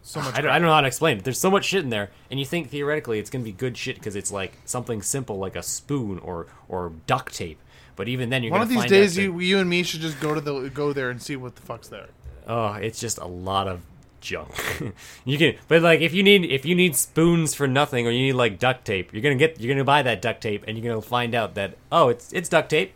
So 0.08 0.22
much. 0.22 0.36
I 0.36 0.42
don't, 0.42 0.52
I 0.52 0.54
don't 0.58 0.70
know 0.70 0.74
how 0.74 0.80
to 0.80 0.88
explain 0.88 1.18
it. 1.18 1.26
There's 1.26 1.38
so 1.38 1.52
much 1.52 1.66
shit 1.66 1.84
in 1.84 1.90
there, 1.90 2.12
and 2.32 2.40
you 2.40 2.46
think 2.46 2.70
theoretically 2.70 3.20
it's 3.20 3.30
gonna 3.30 3.44
be 3.44 3.52
good 3.52 3.76
shit 3.78 3.98
because 3.98 4.16
it's 4.16 4.32
like 4.32 4.58
something 4.64 5.02
simple 5.02 5.38
like 5.38 5.58
a 5.58 5.62
spoon 5.62 6.18
or 6.20 6.48
or 6.70 6.94
duct 7.08 7.36
tape. 7.36 7.60
But 7.98 8.08
even 8.08 8.30
then, 8.30 8.42
you're 8.42 8.54
One 8.54 8.62
of 8.62 8.70
these 8.70 8.78
find 8.78 8.90
days, 8.90 9.16
that- 9.16 9.22
you 9.24 9.38
you 9.42 9.60
and 9.60 9.70
me 9.70 9.84
should 9.84 10.00
just 10.00 10.22
go 10.22 10.34
to 10.34 10.40
the 10.40 10.70
go 10.70 10.94
there 10.94 11.10
and 11.10 11.22
see 11.22 11.36
what 11.36 11.56
the 11.58 11.62
fuck's 11.62 11.90
there. 11.90 12.08
oh, 12.48 12.74
it's 12.74 13.02
just 13.02 13.18
a 13.18 13.26
lot 13.26 13.68
of 13.68 13.82
junk. 14.22 14.94
you 15.26 15.38
can, 15.38 15.56
but 15.68 15.82
like 15.82 16.00
if 16.00 16.14
you 16.14 16.24
need 16.24 16.46
if 16.46 16.66
you 16.66 16.74
need 16.74 16.96
spoons 16.96 17.54
for 17.54 17.68
nothing 17.68 18.08
or 18.08 18.12
you 18.12 18.28
need 18.28 18.34
like 18.34 18.60
duct 18.60 18.86
tape, 18.86 19.12
you're 19.12 19.22
gonna 19.22 19.36
get 19.36 19.60
you're 19.60 19.74
gonna 19.76 19.84
buy 19.84 20.04
that 20.04 20.22
duct 20.22 20.40
tape, 20.40 20.64
and 20.70 20.78
you're 20.78 20.90
gonna 20.90 21.02
find 21.02 21.36
out 21.36 21.56
that 21.56 21.76
oh, 21.92 22.08
it's 22.08 22.32
it's 22.32 22.48
duct 22.48 22.70
tape. 22.70 22.94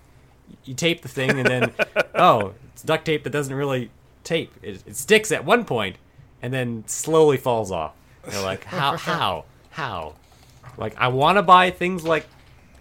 You 0.64 0.76
tape 0.76 1.01
the 1.01 1.09
thing, 1.09 1.32
and 1.32 1.45
then 1.45 1.74
oh, 2.16 2.53
it's 2.72 2.84
duct 2.84 3.03
tape 3.03 3.26
that 3.26 3.32
doesn't 3.32 3.53
really 3.53 3.91
tape. 4.24 4.53
It, 4.62 4.82
it 4.86 4.95
sticks 4.95 5.30
at 5.34 5.43
one 5.43 5.66
point, 5.66 5.97
and 6.42 6.54
then 6.54 6.84
slowly 6.88 7.38
falls 7.38 7.72
off. 7.72 7.94
You're 8.32 8.44
like, 8.44 8.64
how 8.66 8.98
how 8.98 9.46
how? 9.72 10.16
Like 10.78 10.96
I 10.98 11.10
want 11.10 11.38
to 11.38 11.44
buy 11.44 11.72
things 11.72 12.04
like 12.04 12.28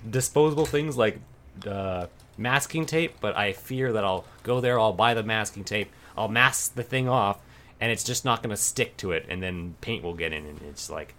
disposable 0.08 0.66
things 0.66 0.96
like 0.96 1.18
uh, 1.66 2.06
masking 2.38 2.86
tape, 2.86 3.14
but 3.20 3.36
I 3.36 3.52
fear 3.52 3.92
that 3.92 4.04
I'll 4.04 4.24
go 4.42 4.60
there, 4.60 4.78
I'll 4.78 4.92
buy 4.92 5.14
the 5.14 5.22
masking 5.22 5.64
tape, 5.64 5.90
I'll 6.16 6.28
mask 6.28 6.74
the 6.74 6.82
thing 6.82 7.08
off, 7.08 7.38
and 7.80 7.92
it's 7.92 8.04
just 8.04 8.24
not 8.24 8.42
going 8.42 8.50
to 8.50 8.56
stick 8.56 8.96
to 8.98 9.12
it, 9.12 9.26
and 9.28 9.42
then 9.42 9.74
paint 9.80 10.02
will 10.02 10.14
get 10.14 10.32
in, 10.32 10.46
and 10.46 10.60
it's 10.62 10.88
like, 10.88 11.14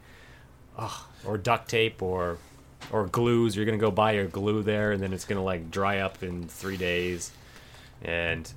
oh, 0.77 1.07
or 1.25 1.37
duct 1.37 1.69
tape, 1.69 2.01
or 2.01 2.37
or 2.91 3.05
glues. 3.07 3.55
You're 3.55 3.65
gonna 3.65 3.77
go 3.77 3.91
buy 3.91 4.13
your 4.13 4.27
glue 4.27 4.63
there, 4.63 4.91
and 4.91 5.01
then 5.01 5.13
it's 5.13 5.25
gonna 5.25 5.43
like 5.43 5.69
dry 5.69 5.99
up 5.99 6.23
in 6.23 6.47
three 6.47 6.77
days, 6.77 7.31
and 8.01 8.51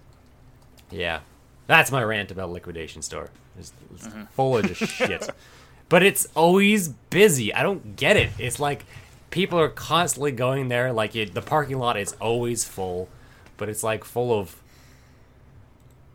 yeah, 0.91 1.20
that's 1.66 1.91
my 1.91 2.03
rant 2.03 2.30
about 2.30 2.51
liquidation 2.51 3.03
store. 3.03 3.30
It's, 3.59 3.72
it's 3.94 4.07
mm-hmm. 4.07 4.24
full 4.24 4.57
of 4.59 4.66
just 4.66 4.92
shit. 4.92 5.30
But 5.88 6.02
it's 6.02 6.26
always 6.34 6.88
busy. 6.88 7.52
I 7.52 7.62
don't 7.62 7.96
get 7.96 8.16
it. 8.16 8.30
It's 8.38 8.59
like 8.59 8.84
people 9.30 9.59
are 9.59 9.68
constantly 9.68 10.32
going 10.32 10.68
there. 10.68 10.92
Like 10.92 11.14
it, 11.16 11.34
the 11.34 11.42
parking 11.42 11.78
lot 11.78 11.96
is 11.96 12.14
always 12.20 12.64
full, 12.64 13.09
but 13.57 13.68
it's 13.68 13.82
like 13.82 14.05
full 14.05 14.38
of 14.38 14.61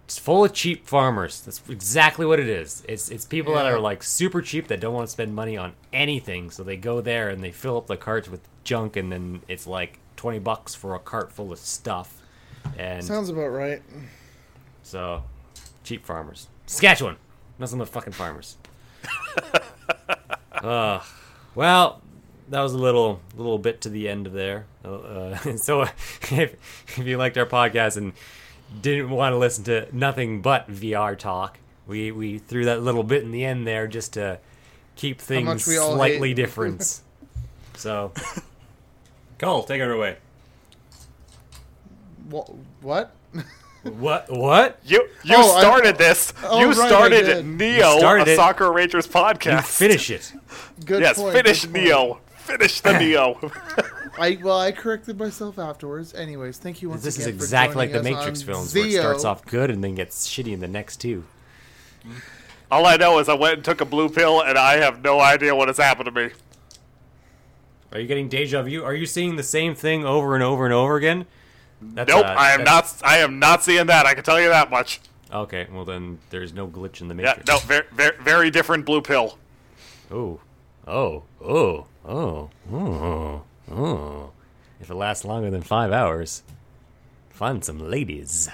it's 0.06 0.18
full 0.18 0.44
of 0.44 0.54
cheap 0.54 0.88
farmers. 0.88 1.42
That's 1.42 1.62
exactly 1.70 2.26
what 2.26 2.40
it 2.40 2.50
is. 2.50 2.84
It's 2.88 3.10
it's 3.10 3.26
people 3.26 3.54
that 3.54 3.68
are 3.68 3.80
like 3.80 4.02
super 4.02 4.42
cheap 4.42 4.68
that 4.70 4.80
don't 4.80 4.94
want 4.94 5.06
to 5.06 5.12
spend 5.12 5.36
money 5.36 5.56
on 5.56 5.74
anything, 5.94 6.50
so 6.50 6.64
they 6.64 6.78
go 6.78 7.00
there 7.00 7.30
and 7.30 7.44
they 7.44 7.52
fill 7.52 7.78
up 7.78 7.86
the 7.86 7.96
carts 7.96 8.28
with 8.28 8.42
junk, 8.64 8.96
and 8.96 9.12
then 9.12 9.42
it's 9.48 9.68
like 9.68 10.00
twenty 10.16 10.40
bucks 10.40 10.74
for 10.74 10.96
a 10.96 11.00
cart 11.00 11.32
full 11.32 11.52
of 11.52 11.60
stuff. 11.60 12.24
And 12.76 13.04
Sounds 13.04 13.30
about 13.30 13.50
right. 13.50 13.84
so, 14.82 15.24
cheap 15.84 16.06
farmers. 16.06 16.48
Saskatchewan. 16.66 17.18
Nothing 17.60 17.80
but 17.80 17.90
fucking 17.90 18.14
farmers. 18.14 18.58
uh, 20.54 21.02
well, 21.56 22.02
that 22.50 22.62
was 22.62 22.74
a 22.74 22.78
little 22.78 23.20
little 23.36 23.58
bit 23.60 23.82
to 23.82 23.90
the 23.90 24.08
end 24.10 24.28
of 24.28 24.34
there. 24.34 24.66
Uh, 24.84 24.90
Uh, 24.90 25.38
so, 25.58 25.82
if, 26.32 26.56
if 26.98 27.00
you 27.00 27.18
liked 27.18 27.38
our 27.38 27.46
podcast 27.46 27.98
and 27.98 28.14
didn't 28.82 29.10
want 29.10 29.34
to 29.34 29.38
listen 29.38 29.64
to 29.66 29.88
nothing 29.92 30.42
but 30.42 30.70
VR 30.72 31.18
talk, 31.18 31.58
we, 31.88 32.12
we 32.12 32.38
threw 32.38 32.66
that 32.66 32.82
little 32.82 33.04
bit 33.04 33.24
in 33.24 33.32
the 33.32 33.44
end 33.44 33.66
there 33.68 33.88
just 33.88 34.14
to 34.14 34.40
keep 34.96 35.20
things 35.20 35.64
slightly 35.64 36.34
different. 36.34 37.02
so, 37.76 38.12
Cole, 39.40 39.64
take 39.64 39.82
it 39.82 39.90
away. 39.90 40.18
Wha- 42.30 42.46
What? 42.82 43.16
What? 43.84 44.30
What? 44.30 44.80
You 44.86 45.08
you 45.24 45.36
Oh, 45.38 45.56
I- 45.56 45.62
started 45.62 45.98
this. 45.98 46.34
Oh, 46.44 46.60
you 46.60 46.68
right, 46.68 46.88
started. 46.88 47.46
Neo, 47.46 47.94
You 47.94 48.00
started 48.00 48.28
a 48.28 48.34
it. 48.34 48.36
Sakura 48.36 48.72
Rangers 48.72 49.08
podcast. 49.08 49.56
You 49.56 49.62
finish 49.62 50.10
it. 50.10 50.34
Good 50.86 51.02
yes, 51.02 51.18
point, 51.18 51.34
finish 51.36 51.62
good 51.66 51.74
point. 51.74 51.86
Neo. 51.86 52.20
Finish 52.38 52.82
the 52.82 53.00
Neo. 53.00 53.52
I 54.20 54.38
well, 54.44 54.60
I 54.60 54.72
corrected 54.74 55.18
myself 55.18 55.58
afterwards. 55.60 56.14
Anyways, 56.14 56.58
thank 56.58 56.82
you 56.82 56.90
once 56.90 57.04
This 57.04 57.18
is 57.18 57.26
again. 57.28 57.38
for 57.38 57.44
exactly 57.46 57.76
like 57.78 57.92
the 57.94 58.04
Matrix 58.04 58.42
on 58.42 58.46
films, 58.48 58.76
where 58.76 58.86
it 58.86 58.92
starts 58.94 59.24
off 59.24 59.46
good 59.46 59.70
and 59.72 59.82
then 59.84 59.96
gets 59.96 60.28
shitty 60.28 60.52
in 60.52 60.60
the 60.60 60.68
next 60.68 60.98
two. 60.98 61.24
All 62.72 62.86
I 62.86 62.98
know 62.98 63.20
is 63.20 63.30
I 63.30 63.34
went 63.34 63.54
and 63.56 63.64
took 63.64 63.82
a 63.82 63.86
blue 63.86 64.10
pill, 64.10 64.42
and 64.42 64.58
I 64.58 64.78
have 64.78 65.04
no 65.04 65.20
idea 65.20 65.56
what 65.56 65.70
has 65.70 65.78
happened 65.78 66.06
to 66.06 66.12
me. 66.12 66.30
Are 67.92 68.00
you 68.00 68.08
getting 68.08 68.28
deja 68.30 68.62
vu? 68.62 68.84
Are 68.84 68.94
you 68.94 69.06
seeing 69.06 69.38
the 69.38 69.44
same 69.44 69.74
thing 69.74 70.06
over 70.06 70.36
and 70.36 70.44
over 70.44 70.66
and 70.66 70.74
over 70.74 70.96
again? 70.98 71.26
That's, 71.82 72.10
Nope, 72.10 72.26
uh, 72.26 72.36
I 72.38 72.52
am 72.52 72.64
not. 72.64 72.94
I 73.04 73.18
am 73.20 73.40
not 73.40 73.64
seeing 73.64 73.88
that. 73.88 74.06
I 74.06 74.14
can 74.14 74.24
tell 74.24 74.40
you 74.40 74.50
that 74.50 74.70
much. 74.70 75.00
Okay, 75.32 75.68
well 75.72 75.86
then 75.86 76.20
there's 76.30 76.54
no 76.54 76.68
glitch 76.68 77.02
in 77.02 77.08
the 77.08 77.14
matrix. 77.14 77.48
Yeah, 77.48 77.54
no, 77.54 77.60
very, 77.60 77.86
very, 77.92 78.18
very 78.18 78.52
different 78.52 78.86
blue 78.86 79.02
pill. 79.02 79.38
Oh, 80.12 80.40
oh, 80.88 81.24
oh, 81.42 81.86
oh, 82.06 82.50
oh, 82.72 83.44
oh. 83.72 84.32
If 84.82 84.90
it 84.90 84.96
lasts 84.96 85.24
longer 85.26 85.52
than 85.52 85.62
five 85.62 85.92
hours, 85.92 86.44
find 87.30 87.64
some 87.64 87.80
ladies. 87.80 88.50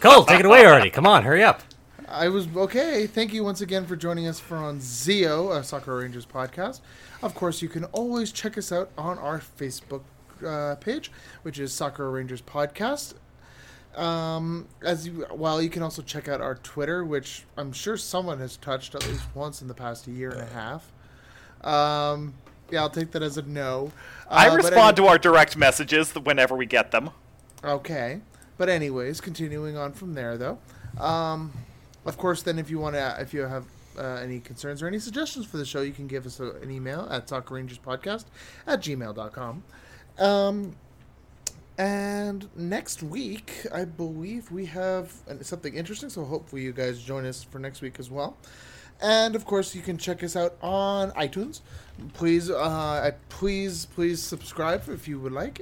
Cole, 0.00 0.24
take 0.24 0.40
it 0.40 0.46
away 0.46 0.66
already. 0.66 0.90
Come 0.90 1.06
on, 1.06 1.22
hurry 1.22 1.42
up. 1.42 1.62
I 2.08 2.28
was 2.28 2.46
okay. 2.56 3.06
Thank 3.06 3.32
you 3.32 3.42
once 3.44 3.60
again 3.60 3.86
for 3.86 3.96
joining 3.96 4.26
us 4.26 4.38
for 4.38 4.56
on 4.56 4.78
Zeo, 4.78 5.56
a 5.56 5.64
Sakura 5.64 6.02
Rangers 6.02 6.26
podcast. 6.26 6.80
Of 7.22 7.34
course, 7.34 7.62
you 7.62 7.68
can 7.68 7.84
always 7.86 8.32
check 8.32 8.56
us 8.58 8.70
out 8.70 8.90
on 8.96 9.18
our 9.18 9.40
Facebook 9.40 10.02
uh, 10.44 10.74
page, 10.76 11.10
which 11.42 11.58
is 11.58 11.72
Sakura 11.72 12.10
Rangers 12.10 12.42
Podcast. 12.42 13.14
Um, 13.96 14.66
as 14.82 15.06
you, 15.06 15.26
well, 15.32 15.62
you 15.62 15.70
can 15.70 15.82
also 15.82 16.02
check 16.02 16.28
out 16.28 16.40
our 16.40 16.56
Twitter, 16.56 17.04
which 17.04 17.44
I'm 17.56 17.72
sure 17.72 17.96
someone 17.96 18.38
has 18.40 18.56
touched 18.58 18.94
at 18.94 19.06
least 19.08 19.22
once 19.34 19.62
in 19.62 19.68
the 19.68 19.74
past 19.74 20.06
year 20.06 20.30
and 20.30 20.42
a 20.42 20.46
half. 20.46 20.92
Um, 21.62 22.34
Yeah, 22.68 22.80
I'll 22.80 22.90
take 22.90 23.12
that 23.12 23.22
as 23.22 23.38
a 23.38 23.42
no. 23.42 23.92
I 24.28 24.48
Uh, 24.48 24.50
but 24.50 24.56
respond 24.56 24.98
any- 24.98 25.06
to 25.06 25.10
our 25.10 25.18
direct 25.18 25.56
messages 25.56 26.12
whenever 26.14 26.56
we 26.56 26.66
get 26.66 26.90
them. 26.90 27.10
Okay, 27.62 28.20
but 28.58 28.68
anyways, 28.68 29.20
continuing 29.20 29.76
on 29.76 29.92
from 29.92 30.14
there 30.14 30.36
though. 30.36 30.58
Um, 30.98 31.52
of 32.04 32.18
course, 32.18 32.42
then 32.42 32.58
if 32.58 32.68
you 32.68 32.80
want 32.80 32.96
to, 32.96 33.16
if 33.20 33.32
you 33.32 33.42
have 33.42 33.64
uh, 33.96 34.02
any 34.16 34.40
concerns 34.40 34.82
or 34.82 34.88
any 34.88 34.98
suggestions 34.98 35.46
for 35.46 35.58
the 35.58 35.64
show, 35.64 35.80
you 35.80 35.92
can 35.92 36.06
give 36.08 36.26
us 36.26 36.40
a, 36.40 36.50
an 36.56 36.70
email 36.72 37.06
at 37.10 37.28
sakurarangerspodcast 37.28 38.24
at 38.66 38.80
gmail.com. 38.80 39.62
Um, 40.18 40.76
and 41.78 42.48
next 42.56 43.02
week, 43.02 43.66
I 43.72 43.84
believe 43.84 44.50
we 44.50 44.64
have 44.66 45.12
uh, 45.28 45.42
something 45.42 45.74
interesting, 45.74 46.08
so 46.08 46.24
hopefully 46.24 46.62
you 46.62 46.72
guys 46.72 47.02
join 47.02 47.26
us 47.26 47.42
for 47.42 47.58
next 47.58 47.82
week 47.82 47.98
as 47.98 48.10
well. 48.10 48.36
And 49.02 49.36
of 49.36 49.44
course, 49.44 49.74
you 49.74 49.82
can 49.82 49.98
check 49.98 50.24
us 50.24 50.36
out 50.36 50.56
on 50.62 51.10
iTunes. 51.12 51.60
Please, 52.14 52.50
uh, 52.50 53.10
please, 53.28 53.86
please 53.86 54.22
subscribe 54.22 54.88
if 54.88 55.06
you 55.06 55.20
would 55.20 55.32
like. 55.32 55.60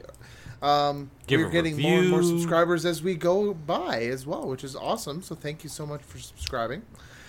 Um, 0.62 1.10
Give 1.26 1.40
we're 1.40 1.48
a 1.48 1.50
getting 1.50 1.80
more 1.80 1.98
and 1.98 2.08
more 2.10 2.22
subscribers 2.22 2.86
as 2.86 3.02
we 3.02 3.16
go 3.16 3.52
by 3.52 4.02
as 4.02 4.24
well, 4.24 4.46
which 4.48 4.62
is 4.62 4.76
awesome. 4.76 5.20
So 5.20 5.34
thank 5.34 5.64
you 5.64 5.68
so 5.68 5.84
much 5.84 6.00
for 6.02 6.18
subscribing. 6.18 6.82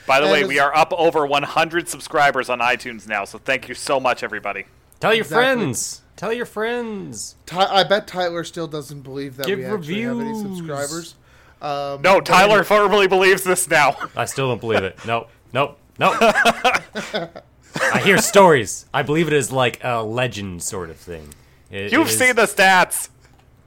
By 0.05 0.19
the 0.19 0.27
And 0.27 0.33
way, 0.33 0.43
we 0.45 0.59
are 0.59 0.75
up 0.75 0.93
over 0.93 1.25
100 1.25 1.89
subscribers 1.89 2.49
on 2.49 2.59
iTunes 2.59 3.07
now, 3.07 3.25
so 3.25 3.39
thank 3.39 3.67
you 3.67 3.73
so 3.73 3.99
much, 3.99 4.21
everybody. 4.21 4.65
Tell 4.99 5.11
your 5.13 5.25
Exactly. 5.25 5.63
friends. 5.63 6.01
Tell 6.15 6.31
your 6.31 6.45
friends. 6.45 7.35
Ty- 7.45 7.67
I 7.69 7.83
bet 7.83 8.07
Tyler 8.07 8.43
still 8.43 8.67
doesn't 8.67 9.01
believe 9.01 9.35
that 9.37 9.47
Give 9.47 9.59
we 9.59 9.65
actually 9.65 10.01
have 10.03 10.19
any 10.19 10.33
subscribers. 10.41 11.15
Um, 11.61 12.01
No, 12.01 12.21
Tyler 12.21 12.49
anyway- 12.59 12.63
firmly 12.63 13.07
believes 13.07 13.43
this 13.43 13.67
now. 13.69 13.97
I 14.15 14.25
still 14.25 14.47
don't 14.49 14.61
believe 14.61 14.83
it. 14.83 14.97
Nope. 15.05 15.29
Nope. 15.53 15.77
Nope. 15.99 16.15
I 16.21 17.99
hear 18.03 18.17
stories. 18.19 18.85
I 18.93 19.01
believe 19.03 19.27
it 19.27 19.33
is 19.33 19.51
like 19.51 19.83
a 19.83 20.01
legend 20.03 20.63
sort 20.63 20.89
of 20.89 20.97
thing. 20.97 21.33
It- 21.69 21.91
You've 21.91 22.07
it 22.07 22.11
is- 22.11 22.17
seen 22.19 22.35
the 22.35 22.43
stats. 22.43 23.09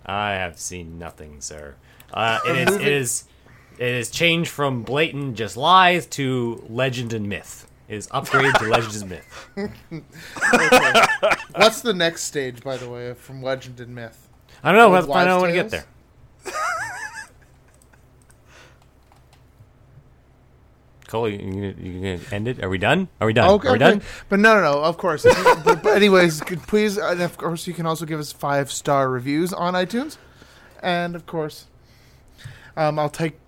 I 0.07 0.31
have 0.33 0.59
seen 0.59 0.99
nothing, 0.99 1.41
sir. 1.41 1.75
Uh, 2.13 2.39
it 2.47 2.69
is. 2.69 2.75
It 2.77 2.89
is. 2.89 3.25
It 3.79 3.87
is 3.95 4.11
changed 4.11 4.51
from 4.51 4.83
blatant 4.83 5.37
just 5.37 5.57
lies 5.57 6.07
to 6.07 6.65
legend 6.69 7.13
and 7.13 7.29
myth. 7.29 7.68
Is 7.89 8.07
upgraded 8.09 8.53
to 8.59 8.69
legend 8.69 8.95
and 8.97 9.11
myth. 9.11 9.49
Okay. 9.57 11.35
What's 11.57 11.81
the 11.81 11.95
next 11.95 12.25
stage, 12.25 12.63
by 12.63 12.77
the 12.77 12.89
way, 12.89 13.15
from 13.15 13.43
legend 13.43 13.81
and 13.81 13.95
myth? 13.95 14.29
I 14.63 14.73
don't 14.73 14.93
know. 14.93 15.07
But 15.07 15.11
I 15.17 15.25
don't 15.25 15.41
want 15.41 15.51
to 15.51 15.55
get 15.55 15.71
there. 15.71 15.87
Cole, 21.09 21.27
you, 21.27 21.39
you, 21.39 21.75
you 21.79 22.01
gonna 22.01 22.21
end 22.31 22.49
it? 22.49 22.63
Are 22.63 22.69
we 22.69 22.77
done? 22.77 23.09
Are 23.19 23.27
we 23.27 23.33
done? 23.33 23.49
Okay, 23.49 23.69
Are 23.69 23.73
we 23.73 23.79
done? 23.79 24.03
But 24.29 24.41
no, 24.41 24.55
no, 24.55 24.61
no. 24.61 24.81
Of 24.85 24.99
course. 24.99 25.25
but, 25.65 25.83
but 25.83 25.97
anyways, 25.97 26.41
could 26.47 26.63
please, 26.63 26.99
and 26.99 27.23
of 27.23 27.39
course, 27.39 27.67
you 27.67 27.73
can 27.73 27.87
also 27.87 28.05
give 28.05 28.21
us 28.21 28.31
five 28.31 28.71
star 28.71 29.09
reviews 29.09 29.55
on 29.55 29.73
iTunes, 29.73 30.19
and 30.83 31.17
of 31.17 31.25
course, 31.25 31.67
um, 32.77 32.99
I'll 32.99 33.09
take. 33.09 33.39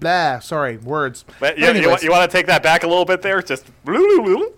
Blah. 0.00 0.40
Sorry, 0.40 0.76
words. 0.78 1.24
But 1.40 1.58
you, 1.58 1.66
you, 1.72 1.96
you 2.02 2.10
want 2.10 2.30
to 2.30 2.36
take 2.36 2.46
that 2.46 2.62
back 2.62 2.82
a 2.82 2.86
little 2.86 3.04
bit 3.04 3.22
there? 3.22 3.42
Just. 3.42 3.66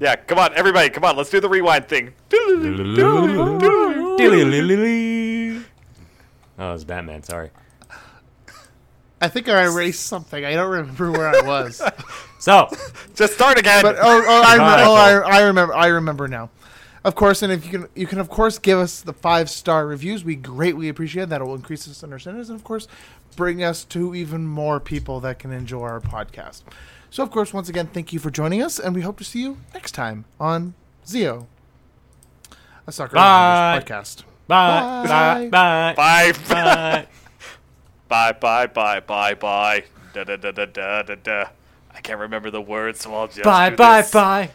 Yeah, 0.00 0.16
come 0.16 0.38
on, 0.38 0.52
everybody, 0.54 0.90
come 0.90 1.04
on, 1.04 1.16
let's 1.16 1.30
do 1.30 1.40
the 1.40 1.48
rewind 1.48 1.88
thing. 1.88 2.12
Oh, 6.56 6.72
it's 6.72 6.84
Batman. 6.84 7.22
Sorry. 7.22 7.50
I 9.20 9.28
think 9.28 9.48
I 9.48 9.64
erased 9.64 10.06
something. 10.06 10.44
I 10.44 10.54
don't 10.54 10.70
remember 10.70 11.10
where 11.10 11.28
I 11.28 11.40
was. 11.40 11.82
So, 12.38 12.68
Just 13.14 13.32
start 13.32 13.58
again. 13.58 13.82
But 13.82 13.96
oh, 13.96 14.00
oh, 14.02 14.42
I, 14.42 14.52
remember, 14.52 14.84
oh 14.84 14.94
I, 14.94 15.38
I 15.38 15.42
remember. 15.44 15.74
I 15.74 15.86
remember 15.86 16.28
now. 16.28 16.50
Of 17.04 17.14
course, 17.14 17.42
and 17.42 17.52
if 17.52 17.64
you 17.66 17.70
can, 17.70 17.88
you 17.94 18.06
can 18.06 18.18
of 18.18 18.30
course 18.30 18.58
give 18.58 18.78
us 18.78 19.02
the 19.02 19.12
five 19.12 19.50
star 19.50 19.86
reviews. 19.86 20.24
We 20.24 20.36
greatly 20.36 20.88
appreciate 20.88 21.28
that. 21.28 21.40
It 21.40 21.44
will 21.44 21.54
increase 21.54 21.86
us 21.86 22.02
in 22.02 22.12
our 22.12 22.18
standards, 22.18 22.48
and 22.48 22.58
of 22.58 22.64
course, 22.64 22.88
bring 23.36 23.62
us 23.62 23.84
to 23.86 24.14
even 24.14 24.46
more 24.46 24.80
people 24.80 25.20
that 25.20 25.38
can 25.38 25.52
enjoy 25.52 25.82
our 25.82 26.00
podcast. 26.00 26.62
So, 27.10 27.22
of 27.22 27.30
course, 27.30 27.52
once 27.52 27.68
again, 27.68 27.88
thank 27.92 28.12
you 28.12 28.18
for 28.18 28.30
joining 28.30 28.62
us, 28.62 28.78
and 28.78 28.94
we 28.94 29.02
hope 29.02 29.18
to 29.18 29.24
see 29.24 29.40
you 29.40 29.58
next 29.74 29.92
time 29.92 30.24
on 30.40 30.74
ZEO, 31.06 31.46
a 32.86 32.92
Sakura 32.92 33.20
Bye. 33.20 33.72
Rangers 33.74 33.84
podcast. 33.84 34.22
bye, 34.48 35.06
bye, 35.06 35.48
bye, 35.50 35.94
bye. 35.94 36.32
bye. 36.48 37.06
bye, 38.08 38.32
bye, 38.32 38.66
bye, 38.66 39.00
bye, 39.00 39.34
bye. 39.34 39.84
Da, 40.14 40.24
da, 40.24 40.36
da, 40.36 40.50
da, 40.52 40.64
da, 40.64 41.02
da, 41.02 41.14
da. 41.16 41.44
I 41.94 42.00
can't 42.00 42.18
remember 42.18 42.50
the 42.50 42.62
words, 42.62 43.00
so 43.00 43.14
I'll 43.14 43.26
just 43.28 43.42
Bye, 43.44 43.70
do 43.70 43.76
bye, 43.76 44.00
this. 44.02 44.10
bye. 44.10 44.50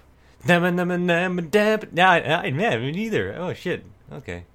Yeah, 1.93 2.09
I, 2.11 2.19
I, 2.19 2.45
yeah, 2.45 2.77
me 2.77 2.91
neither. 2.91 3.35
Oh, 3.37 3.53
shit. 3.53 3.83
Okay. 4.11 4.45